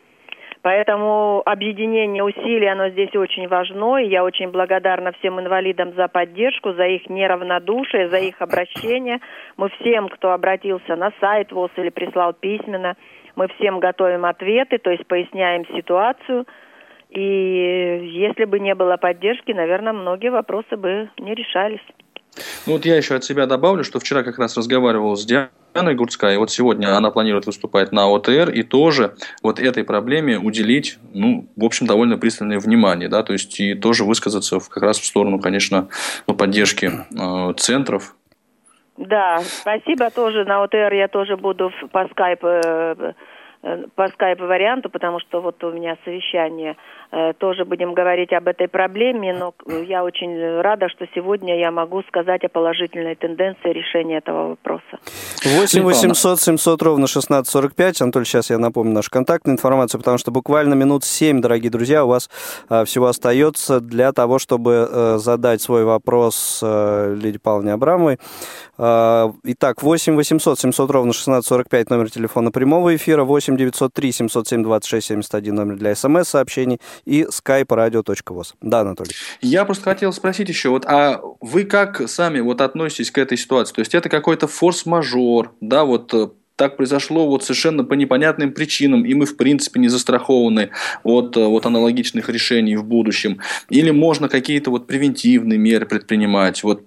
Поэтому 0.64 1.42
объединение 1.44 2.24
усилий, 2.24 2.66
оно 2.68 2.88
здесь 2.88 3.14
очень 3.14 3.46
важно. 3.48 3.98
И 3.98 4.08
я 4.08 4.24
очень 4.24 4.48
благодарна 4.48 5.12
всем 5.12 5.38
инвалидам 5.38 5.92
за 5.92 6.08
поддержку, 6.08 6.72
за 6.72 6.86
их 6.86 7.10
неравнодушие, 7.10 8.08
за 8.08 8.16
их 8.16 8.40
обращение. 8.40 9.20
Мы 9.58 9.68
всем, 9.68 10.08
кто 10.08 10.32
обратился 10.32 10.96
на 10.96 11.12
сайт 11.20 11.52
ВОЗ 11.52 11.70
или 11.76 11.90
прислал 11.90 12.32
письменно, 12.32 12.96
мы 13.36 13.48
всем 13.48 13.78
готовим 13.78 14.24
ответы, 14.24 14.78
то 14.78 14.90
есть 14.90 15.06
поясняем 15.06 15.66
ситуацию. 15.66 16.46
И 17.10 17.20
если 18.14 18.46
бы 18.46 18.58
не 18.58 18.74
было 18.74 18.96
поддержки, 18.96 19.52
наверное, 19.52 19.92
многие 19.92 20.30
вопросы 20.30 20.78
бы 20.78 21.10
не 21.18 21.34
решались. 21.34 21.84
Ну 22.66 22.74
вот 22.74 22.84
я 22.84 22.96
еще 22.96 23.14
от 23.14 23.24
себя 23.24 23.46
добавлю, 23.46 23.84
что 23.84 24.00
вчера 24.00 24.22
как 24.22 24.38
раз 24.38 24.56
разговаривал 24.56 25.16
с 25.16 25.24
Дианой 25.24 25.50
Анна 25.74 25.92
Гурцкая, 25.94 26.38
вот 26.38 26.52
сегодня 26.52 26.96
она 26.96 27.10
планирует 27.10 27.46
выступать 27.46 27.90
на 27.90 28.06
ОТР 28.06 28.50
и 28.50 28.62
тоже 28.62 29.14
вот 29.42 29.58
этой 29.58 29.82
проблеме 29.82 30.38
уделить, 30.38 30.98
ну, 31.12 31.48
в 31.56 31.64
общем, 31.64 31.86
довольно 31.86 32.16
пристальное 32.16 32.60
внимание, 32.60 33.08
да, 33.08 33.24
то 33.24 33.32
есть 33.32 33.58
и 33.58 33.74
тоже 33.74 34.04
высказаться 34.04 34.60
как 34.60 34.82
раз 34.84 34.98
в 34.98 35.04
сторону, 35.04 35.40
конечно, 35.40 35.88
ну, 36.28 36.34
поддержки 36.34 36.90
э, 36.90 37.54
центров. 37.54 38.14
Да, 38.96 39.42
спасибо 39.42 40.10
тоже 40.10 40.44
на 40.44 40.62
ОТР 40.62 40.94
я 40.94 41.08
тоже 41.08 41.36
буду 41.36 41.72
по 41.90 42.06
скайпу 42.12 42.46
э, 42.46 43.12
э, 43.64 43.84
по 43.96 44.08
скайп 44.10 44.40
варианту, 44.40 44.90
потому 44.90 45.18
что 45.18 45.40
вот 45.40 45.62
у 45.64 45.72
меня 45.72 45.96
совещание 46.04 46.76
тоже 47.38 47.64
будем 47.64 47.94
говорить 47.94 48.32
об 48.32 48.48
этой 48.48 48.68
проблеме, 48.68 49.32
но 49.32 49.54
я 49.82 50.04
очень 50.04 50.60
рада, 50.60 50.88
что 50.88 51.06
сегодня 51.14 51.58
я 51.58 51.70
могу 51.70 52.02
сказать 52.08 52.44
о 52.44 52.48
положительной 52.48 53.14
тенденции 53.14 53.72
решения 53.72 54.18
этого 54.18 54.48
вопроса. 54.50 54.98
8 55.44 55.82
800 55.82 56.40
700 56.40 56.82
ровно 56.82 57.04
1645. 57.04 58.02
Анатолий, 58.02 58.24
сейчас 58.24 58.50
я 58.50 58.58
напомню 58.58 58.92
нашу 58.92 59.10
контактную 59.10 59.54
информацию, 59.54 60.00
потому 60.00 60.18
что 60.18 60.30
буквально 60.30 60.74
минут 60.74 61.04
7, 61.04 61.40
дорогие 61.40 61.70
друзья, 61.70 62.04
у 62.04 62.08
вас 62.08 62.30
э, 62.68 62.84
всего 62.84 63.06
остается 63.06 63.80
для 63.80 64.12
того, 64.12 64.38
чтобы 64.38 64.88
э, 64.90 65.18
задать 65.18 65.62
свой 65.62 65.84
вопрос 65.84 66.62
Лидии 66.62 67.38
Павловне 67.38 67.72
Абрамовой. 67.72 68.18
Итак, 68.76 69.82
8 69.82 70.16
800 70.16 70.58
700 70.58 70.90
ровно 70.90 71.10
1645 71.10 71.90
номер 71.90 72.10
телефона 72.10 72.50
прямого 72.50 72.94
эфира, 72.96 73.24
8 73.24 73.56
903 73.56 74.12
707 74.12 74.62
26 74.62 75.06
71 75.06 75.54
номер 75.54 75.76
для 75.76 75.94
смс-сообщений 75.94 76.80
и 77.04 77.24
skype-radio.voz. 77.24 78.54
Да, 78.60 78.80
Анатолий. 78.80 79.12
Я 79.40 79.64
просто 79.64 79.84
хотел 79.84 80.12
спросить 80.12 80.48
еще, 80.48 80.70
вот, 80.70 80.84
а 80.86 81.20
вы 81.40 81.64
как 81.64 82.08
сами 82.08 82.40
вот 82.40 82.60
относитесь 82.60 83.10
к 83.10 83.18
этой 83.18 83.36
ситуации? 83.38 83.74
То 83.74 83.80
есть 83.80 83.94
это 83.94 84.08
какой-то 84.08 84.46
форс-мажор, 84.46 85.52
да, 85.60 85.84
вот 85.84 86.12
э, 86.14 86.28
так 86.56 86.76
произошло 86.76 87.26
вот 87.26 87.44
совершенно 87.44 87.84
по 87.84 87.94
непонятным 87.94 88.52
причинам, 88.52 89.04
и 89.04 89.14
мы, 89.14 89.26
в 89.26 89.36
принципе, 89.36 89.80
не 89.80 89.88
застрахованы 89.88 90.70
от 91.02 91.36
э, 91.36 91.44
вот 91.44 91.66
аналогичных 91.66 92.28
решений 92.28 92.76
в 92.76 92.84
будущем. 92.84 93.40
Или 93.68 93.90
можно 93.90 94.28
какие-то 94.28 94.70
вот 94.70 94.86
превентивные 94.86 95.58
меры 95.58 95.86
предпринимать? 95.86 96.62
Вот 96.62 96.82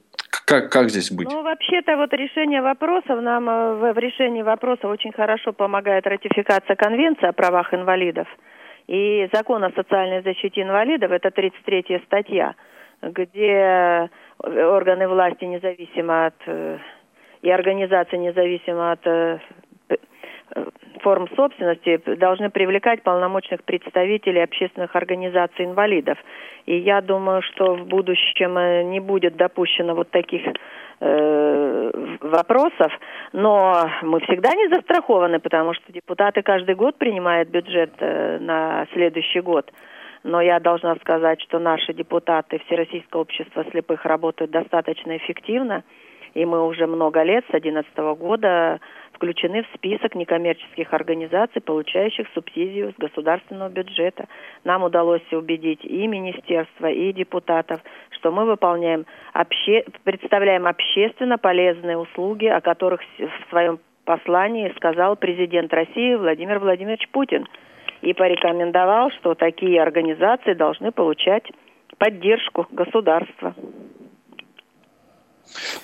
как, 0.46 0.72
как 0.72 0.90
здесь 0.90 1.12
быть? 1.12 1.30
Ну, 1.30 1.44
вообще-то 1.44 1.98
вот 1.98 2.14
решение 2.14 2.62
вопросов, 2.62 3.22
нам 3.22 3.50
э, 3.50 3.76
в, 3.76 3.94
в 3.94 3.98
решении 3.98 4.42
вопроса 4.42 4.88
очень 4.88 5.12
хорошо 5.12 5.54
помогает 5.54 6.08
ратификация 6.08 6.76
Конвенции 6.76 7.28
о 7.28 7.34
правах 7.34 7.74
инвалидов. 7.74 8.28
И 8.88 9.30
закон 9.34 9.64
о 9.64 9.72
социальной 9.72 10.22
защите 10.22 10.62
инвалидов, 10.62 11.12
это 11.12 11.30
33 11.30 12.02
статья, 12.06 12.56
где 13.02 14.10
органы 14.40 15.08
власти 15.08 15.44
независимо 15.44 16.28
от 16.28 16.36
э, 16.46 16.78
и 17.42 17.50
организации 17.50 18.18
независимо 18.18 18.92
от 18.94 19.06
э, 19.06 19.40
форм 21.02 21.28
собственности 21.36 22.02
должны 22.16 22.50
привлекать 22.50 23.04
полномочных 23.04 23.64
представителей 23.64 24.44
общественных 24.44 24.96
организаций 24.96 25.66
инвалидов. 25.66 26.18
И 26.66 26.78
я 26.78 27.02
думаю, 27.02 27.42
что 27.42 27.76
в 27.76 27.86
будущем 27.88 28.58
э, 28.58 28.84
не 28.84 29.00
будет 29.00 29.36
допущено 29.36 29.96
вот 29.96 30.10
таких 30.12 30.42
э, 31.00 31.92
вопросов, 32.22 32.92
но 33.34 33.90
мы 34.02 34.20
всегда 34.22 34.54
не 34.54 34.68
застрахованы, 34.70 35.40
потому 35.40 35.74
что 35.74 35.92
депутаты 35.92 36.42
каждый 36.42 36.76
год 36.76 36.98
принимают 36.98 37.50
бюджет 37.50 37.94
э, 38.00 38.40
на 38.40 38.88
следующий 38.94 39.42
год. 39.42 39.72
Но 40.24 40.42
я 40.42 40.60
должна 40.60 40.96
сказать, 40.96 41.42
что 41.42 41.60
наши 41.60 41.94
депутаты 41.94 42.60
Всероссийского 42.66 43.22
общества 43.22 43.64
слепых 43.72 44.06
работают 44.06 44.52
достаточно 44.52 45.16
эффективно, 45.18 45.84
и 46.34 46.46
мы 46.46 46.66
уже 46.66 46.88
много 46.88 47.24
лет, 47.24 47.44
с 47.46 47.52
2011 47.52 47.98
года, 48.20 48.80
включены 49.14 49.64
в 49.64 49.68
список 49.76 50.16
некоммерческих 50.16 50.94
организаций, 50.94 51.62
получающих 51.62 52.28
субсидию 52.34 52.94
с 52.94 52.96
государственного 53.00 53.70
бюджета. 53.70 54.28
Нам 54.64 54.84
удалось 54.84 55.22
убедить 55.32 55.84
и 55.84 56.08
министерство, 56.08 56.88
и 56.88 57.12
депутатов, 57.14 57.82
что 58.12 58.32
мы 58.32 58.46
выполняем, 58.46 59.06
обще... 59.34 59.86
представляем 60.04 60.68
общественно 60.68 61.38
полезные 61.38 61.98
услуги, 61.98 62.46
о 62.46 62.62
которых 62.62 63.02
в 63.18 63.50
своем 63.50 63.80
послании 64.06 64.72
сказал 64.78 65.16
президент 65.18 65.74
России 65.74 66.16
Владимир 66.16 66.60
Владимирович 66.60 67.10
Путин 67.10 67.46
и 68.02 68.14
порекомендовал, 68.14 69.12
что 69.12 69.34
такие 69.36 69.82
организации 69.82 70.54
должны 70.54 70.92
получать 70.92 71.44
поддержку 71.98 72.68
государства. 72.72 73.56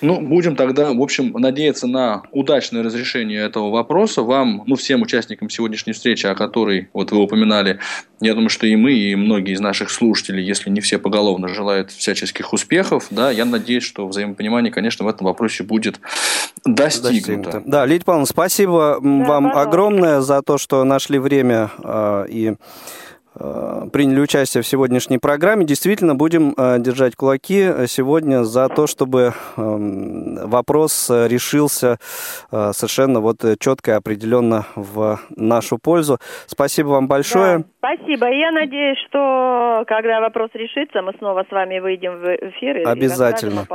Ну, 0.00 0.20
будем 0.20 0.56
тогда, 0.56 0.92
в 0.92 1.00
общем, 1.00 1.32
надеяться 1.32 1.86
на 1.86 2.22
удачное 2.32 2.82
разрешение 2.82 3.40
этого 3.40 3.70
вопроса. 3.70 4.22
Вам, 4.22 4.62
ну, 4.66 4.76
всем 4.76 5.02
участникам 5.02 5.50
сегодняшней 5.50 5.92
встречи, 5.92 6.26
о 6.26 6.34
которой 6.34 6.88
вот 6.92 7.12
вы 7.12 7.18
упоминали, 7.18 7.78
я 8.20 8.34
думаю, 8.34 8.48
что 8.48 8.66
и 8.66 8.76
мы, 8.76 8.92
и 8.92 9.14
многие 9.16 9.52
из 9.52 9.60
наших 9.60 9.90
слушателей, 9.90 10.44
если 10.44 10.70
не 10.70 10.80
все 10.80 10.98
поголовно, 10.98 11.48
желают 11.48 11.90
всяческих 11.90 12.52
успехов. 12.52 13.08
Да, 13.10 13.30
я 13.30 13.44
надеюсь, 13.44 13.84
что 13.84 14.06
взаимопонимание, 14.06 14.72
конечно, 14.72 15.04
в 15.04 15.08
этом 15.08 15.26
вопросе 15.26 15.62
будет 15.62 16.00
достигнуто. 16.64 17.12
достигнуто. 17.12 17.62
Да, 17.66 17.86
Лидия 17.86 18.04
Павловна, 18.04 18.26
спасибо 18.26 18.98
да, 19.00 19.08
вам 19.08 19.44
пожалуйста. 19.44 19.60
огромное 19.60 20.20
за 20.20 20.42
то, 20.42 20.58
что 20.58 20.84
нашли 20.84 21.18
время 21.18 21.70
э, 21.82 22.26
и 22.28 22.54
приняли 23.34 24.20
участие 24.20 24.62
в 24.62 24.66
сегодняшней 24.66 25.18
программе. 25.18 25.64
Действительно, 25.64 26.14
будем 26.14 26.54
э, 26.56 26.78
держать 26.78 27.16
кулаки 27.16 27.86
сегодня 27.88 28.44
за 28.44 28.68
то, 28.68 28.86
чтобы 28.86 29.34
эм, 29.56 30.48
вопрос 30.48 31.10
решился 31.10 31.98
э, 32.52 32.70
совершенно 32.72 33.20
вот 33.20 33.38
четко 33.58 33.92
и 33.92 33.94
определенно 33.94 34.66
в 34.76 35.18
нашу 35.34 35.78
пользу. 35.78 36.18
Спасибо 36.46 36.88
вам 36.88 37.08
большое. 37.08 37.58
Да, 37.58 37.96
спасибо. 37.96 38.30
Я 38.30 38.52
надеюсь, 38.52 38.98
что 39.08 39.84
когда 39.88 40.20
вопрос 40.20 40.50
решится, 40.54 41.02
мы 41.02 41.12
снова 41.18 41.44
с 41.48 41.50
вами 41.50 41.80
выйдем 41.80 42.20
в 42.20 42.36
эфир. 42.36 42.88
Обязательно. 42.88 43.66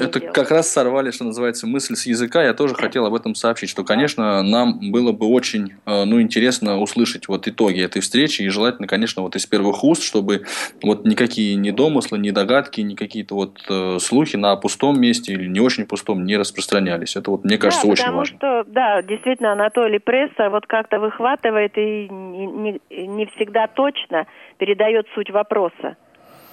Это 0.00 0.20
дела. 0.20 0.32
как 0.32 0.50
раз 0.52 0.70
сорвали, 0.70 1.10
что 1.10 1.24
называется, 1.24 1.66
мысль 1.66 1.96
с 1.96 2.06
языка. 2.06 2.44
Я 2.44 2.54
тоже 2.54 2.74
хотел 2.74 3.04
об 3.06 3.14
этом 3.14 3.34
сообщить, 3.34 3.70
что, 3.70 3.82
конечно, 3.82 4.42
нам 4.42 4.92
было 4.92 5.10
бы 5.10 5.26
очень 5.26 5.74
ну, 5.84 6.20
интересно 6.20 6.78
услышать 6.78 7.26
вот 7.26 7.48
итоги 7.48 7.82
этой 7.82 8.00
встречи 8.00 8.42
и 8.42 8.48
желательно, 8.48 8.86
конечно, 8.86 9.07
конечно, 9.08 9.22
вот 9.22 9.36
из 9.36 9.46
первых 9.46 9.84
уст, 9.84 10.02
чтобы 10.02 10.42
вот 10.82 11.04
никакие 11.04 11.56
ни 11.56 11.70
домыслы, 11.70 12.18
ни 12.18 12.30
догадки, 12.30 12.82
ни 12.82 12.94
какие-то 12.94 13.34
вот 13.34 13.58
э, 13.70 13.98
слухи 14.00 14.36
на 14.36 14.54
пустом 14.56 15.00
месте 15.00 15.32
или 15.32 15.48
не 15.48 15.60
очень 15.60 15.86
пустом 15.86 16.24
не 16.24 16.36
распространялись. 16.36 17.16
Это 17.16 17.30
вот, 17.30 17.44
мне 17.44 17.56
кажется, 17.56 17.86
да, 17.86 17.92
очень 17.92 18.02
потому 18.02 18.18
важно. 18.18 18.36
Что, 18.36 18.64
да, 18.66 19.02
действительно, 19.02 19.52
Анатолий 19.52 19.98
пресса 19.98 20.50
вот 20.50 20.66
как-то 20.66 21.00
выхватывает 21.00 21.78
и 21.78 22.08
не, 22.10 22.46
не, 22.46 22.80
не 23.06 23.26
всегда 23.26 23.66
точно 23.66 24.26
передает 24.58 25.06
суть 25.14 25.30
вопроса. 25.30 25.96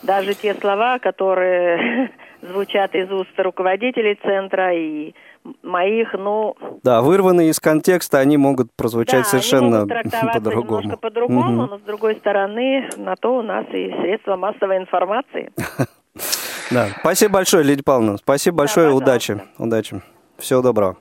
Даже 0.04 0.34
те 0.34 0.54
слова, 0.54 1.00
которые 1.00 2.12
звучат 2.42 2.96
из 2.96 3.12
уст 3.12 3.38
руководителей 3.38 4.18
центра 4.24 4.74
и 4.74 5.14
моих, 5.64 6.14
ну... 6.14 6.56
Да, 6.84 7.02
вырванные 7.02 7.50
из 7.50 7.60
контекста, 7.60 8.20
они 8.20 8.38
могут 8.38 8.70
прозвучать 8.76 9.24
да, 9.24 9.30
совершенно 9.30 9.88
по-другому. 10.34 10.82
немножко 10.82 10.98
по-другому, 10.98 11.64
угу. 11.64 11.72
но 11.72 11.78
с 11.78 11.82
другой 11.82 12.16
стороны, 12.16 12.90
на 12.98 13.16
то 13.16 13.38
у 13.38 13.42
нас 13.42 13.66
и 13.72 13.92
средства 14.02 14.36
массовой 14.36 14.78
информации. 14.78 15.52
Да, 16.72 16.88
спасибо 17.00 17.36
большое, 17.36 17.64
Лидия 17.64 17.84
Павловна. 17.84 18.18
Спасибо 18.18 18.58
большое, 18.58 18.92
удачи. 18.92 19.40
Удачи. 19.60 20.02
Всего 20.40 20.64
доброго. 20.64 20.98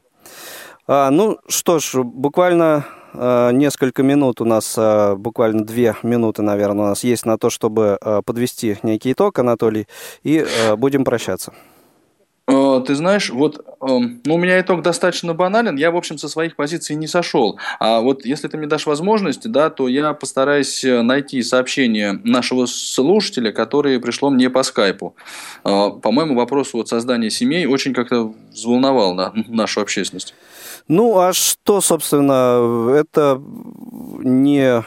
А, 0.86 1.08
ну 1.10 1.38
что 1.48 1.78
ж, 1.78 2.02
буквально 2.02 2.84
а, 3.14 3.50
несколько 3.50 4.02
минут 4.02 4.40
у 4.40 4.44
нас, 4.44 4.74
а, 4.76 5.14
буквально 5.16 5.64
две 5.64 5.94
минуты, 6.02 6.42
наверное, 6.42 6.84
у 6.84 6.88
нас 6.88 7.04
есть 7.04 7.24
на 7.24 7.38
то, 7.38 7.48
чтобы 7.48 7.96
а, 8.00 8.22
подвести 8.22 8.76
некий 8.82 9.12
итог, 9.12 9.38
Анатолий, 9.38 9.86
и 10.22 10.44
будем 10.76 11.04
прощаться. 11.04 11.52
Э, 12.46 12.82
ты 12.86 12.94
знаешь, 12.94 13.30
вот 13.30 13.64
эм, 13.80 14.20
ну, 14.24 14.34
у 14.34 14.38
меня 14.38 14.60
итог 14.60 14.82
достаточно 14.82 15.32
банален. 15.32 15.76
Я, 15.76 15.90
в 15.90 15.96
общем, 15.96 16.18
со 16.18 16.28
своих 16.28 16.56
позиций 16.56 16.94
не 16.94 17.06
сошел. 17.06 17.58
А 17.80 18.00
вот 18.00 18.26
если 18.26 18.48
ты 18.48 18.58
мне 18.58 18.66
дашь 18.66 18.86
возможность, 18.86 19.50
да, 19.50 19.70
то 19.70 19.88
я 19.88 20.12
постараюсь 20.12 20.84
э, 20.84 21.02
найти 21.02 21.42
сообщение 21.42 22.12
нашего 22.24 22.66
слушателя, 22.66 23.50
которое 23.50 23.98
пришло 23.98 24.28
мне 24.28 24.50
по 24.50 24.62
скайпу. 24.62 25.16
Э, 25.64 25.90
по-моему, 26.02 26.34
вопрос 26.34 26.74
вот 26.74 26.88
создания 26.88 27.30
семей 27.30 27.64
очень 27.66 27.94
как-то 27.94 28.34
взволновал 28.52 29.14
на 29.14 29.32
нашу 29.48 29.80
общественность. 29.80 30.34
Ну, 30.86 31.18
а 31.18 31.32
что, 31.32 31.80
собственно, 31.80 32.94
это 32.94 33.40
не 34.22 34.84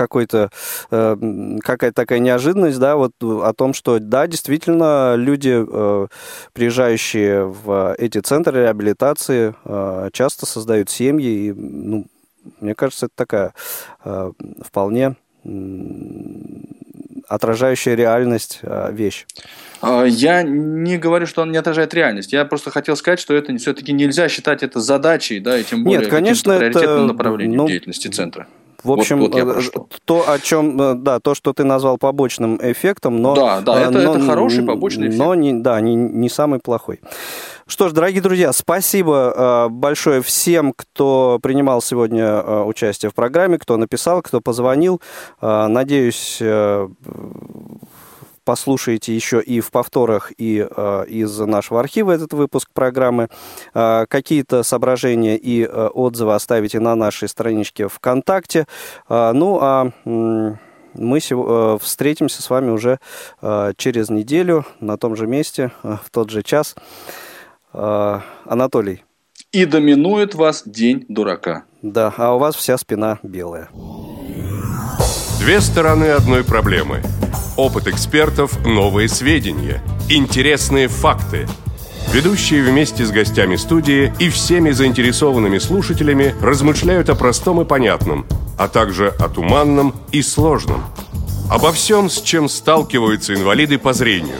какой-то 0.00 0.50
э, 0.90 1.16
какая-то 1.62 1.94
такая 1.94 2.20
неожиданность, 2.20 2.78
да, 2.78 2.96
вот 2.96 3.12
о 3.20 3.52
том, 3.52 3.74
что 3.74 3.98
да, 3.98 4.26
действительно 4.26 5.14
люди, 5.14 5.52
э, 5.54 6.06
приезжающие 6.54 7.44
в 7.44 7.94
эти 7.98 8.18
центры 8.20 8.62
реабилитации, 8.62 9.54
э, 9.64 10.08
часто 10.14 10.46
создают 10.46 10.88
семьи, 10.88 11.48
и, 11.48 11.52
ну, 11.52 12.06
мне 12.60 12.74
кажется, 12.74 13.06
это 13.06 13.14
такая 13.14 13.52
вполне 14.62 15.16
отражающая 17.28 17.94
реальность 17.94 18.60
вещь. 18.62 19.26
А, 19.82 20.04
я 20.04 20.42
не 20.42 20.96
говорю, 20.96 21.26
что 21.26 21.42
он 21.42 21.52
не 21.52 21.58
отражает 21.58 21.92
реальность. 21.94 22.32
Я 22.32 22.44
просто 22.46 22.70
хотел 22.70 22.96
сказать, 22.96 23.20
что 23.20 23.34
это 23.34 23.54
все-таки 23.58 23.92
нельзя 23.92 24.28
считать 24.28 24.62
это 24.62 24.80
задачей, 24.80 25.38
да, 25.40 25.58
и 25.58 25.64
тем 25.64 25.84
более 25.84 26.00
Нет, 26.00 26.10
конечно, 26.10 26.56
приоритетным 26.56 27.04
это, 27.04 27.12
направлением 27.12 27.58
ну, 27.58 27.68
деятельности 27.68 28.08
центра. 28.08 28.46
В 28.84 28.92
общем, 28.92 29.20
вот, 29.20 29.34
вот 29.34 30.00
то, 30.04 30.28
о 30.28 30.38
чем, 30.38 30.80
э, 30.80 30.94
да, 30.94 31.20
то, 31.20 31.34
что 31.34 31.52
ты 31.52 31.64
назвал 31.64 31.98
побочным 31.98 32.58
эффектом, 32.62 33.20
но... 33.20 33.34
Да, 33.34 33.60
да, 33.60 33.80
это, 33.80 33.92
но, 33.92 34.16
это 34.16 34.26
хороший 34.26 34.64
побочный 34.64 35.08
эффект. 35.08 35.18
Но, 35.18 35.34
не, 35.34 35.52
да, 35.52 35.80
не, 35.80 35.94
не 35.94 36.28
самый 36.28 36.60
плохой. 36.60 37.00
Что 37.66 37.88
ж, 37.88 37.92
дорогие 37.92 38.22
друзья, 38.22 38.52
спасибо 38.52 39.34
э, 39.36 39.68
большое 39.70 40.22
всем, 40.22 40.72
кто 40.74 41.38
принимал 41.42 41.82
сегодня 41.82 42.24
э, 42.24 42.62
участие 42.64 43.10
в 43.10 43.14
программе, 43.14 43.58
кто 43.58 43.76
написал, 43.76 44.22
кто 44.22 44.40
позвонил. 44.40 45.00
Надеюсь, 45.40 46.40
послушаете 48.44 49.14
еще 49.14 49.40
и 49.40 49.60
в 49.60 49.70
повторах, 49.70 50.32
и 50.38 50.66
э, 50.68 51.04
из 51.08 51.38
нашего 51.38 51.80
архива 51.80 52.12
этот 52.12 52.32
выпуск 52.32 52.70
программы. 52.72 53.28
Э, 53.74 54.06
какие-то 54.08 54.62
соображения 54.62 55.36
и 55.36 55.64
э, 55.64 55.86
отзывы 55.88 56.34
оставите 56.34 56.80
на 56.80 56.94
нашей 56.94 57.28
страничке 57.28 57.88
ВКонтакте. 57.88 58.66
Э, 59.08 59.32
ну, 59.32 59.58
а... 59.60 59.90
Э, 60.04 60.54
мы 60.92 61.20
встретимся 61.80 62.42
с 62.42 62.50
вами 62.50 62.70
уже 62.70 62.98
через 63.76 64.10
неделю 64.10 64.66
на 64.80 64.98
том 64.98 65.14
же 65.14 65.28
месте, 65.28 65.70
в 65.84 66.10
тот 66.10 66.30
же 66.30 66.42
час. 66.42 66.74
Анатолий. 67.72 69.04
И 69.52 69.66
доминует 69.66 70.34
вас 70.34 70.64
день 70.66 71.06
дурака. 71.08 71.62
Да, 71.80 72.12
а 72.16 72.34
у 72.34 72.40
вас 72.40 72.56
вся 72.56 72.76
спина 72.76 73.20
белая. 73.22 73.68
Две 75.38 75.60
стороны 75.60 76.06
одной 76.06 76.42
проблемы– 76.42 77.02
Опыт 77.60 77.88
экспертов, 77.88 78.64
новые 78.64 79.06
сведения, 79.06 79.82
интересные 80.08 80.88
факты. 80.88 81.46
Ведущие 82.10 82.62
вместе 82.62 83.04
с 83.04 83.10
гостями 83.10 83.56
студии 83.56 84.10
и 84.18 84.30
всеми 84.30 84.70
заинтересованными 84.70 85.58
слушателями 85.58 86.34
размышляют 86.40 87.10
о 87.10 87.14
простом 87.14 87.60
и 87.60 87.66
понятном, 87.66 88.24
а 88.56 88.66
также 88.66 89.08
о 89.08 89.28
туманном 89.28 89.94
и 90.10 90.22
сложном. 90.22 90.82
Обо 91.50 91.70
всем, 91.72 92.08
с 92.08 92.22
чем 92.22 92.48
сталкиваются 92.48 93.34
инвалиды 93.34 93.76
по 93.76 93.92
зрению. 93.92 94.38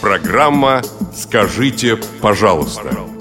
Программа 0.00 0.82
«Скажите, 1.12 1.98
пожалуйста». 2.20 3.19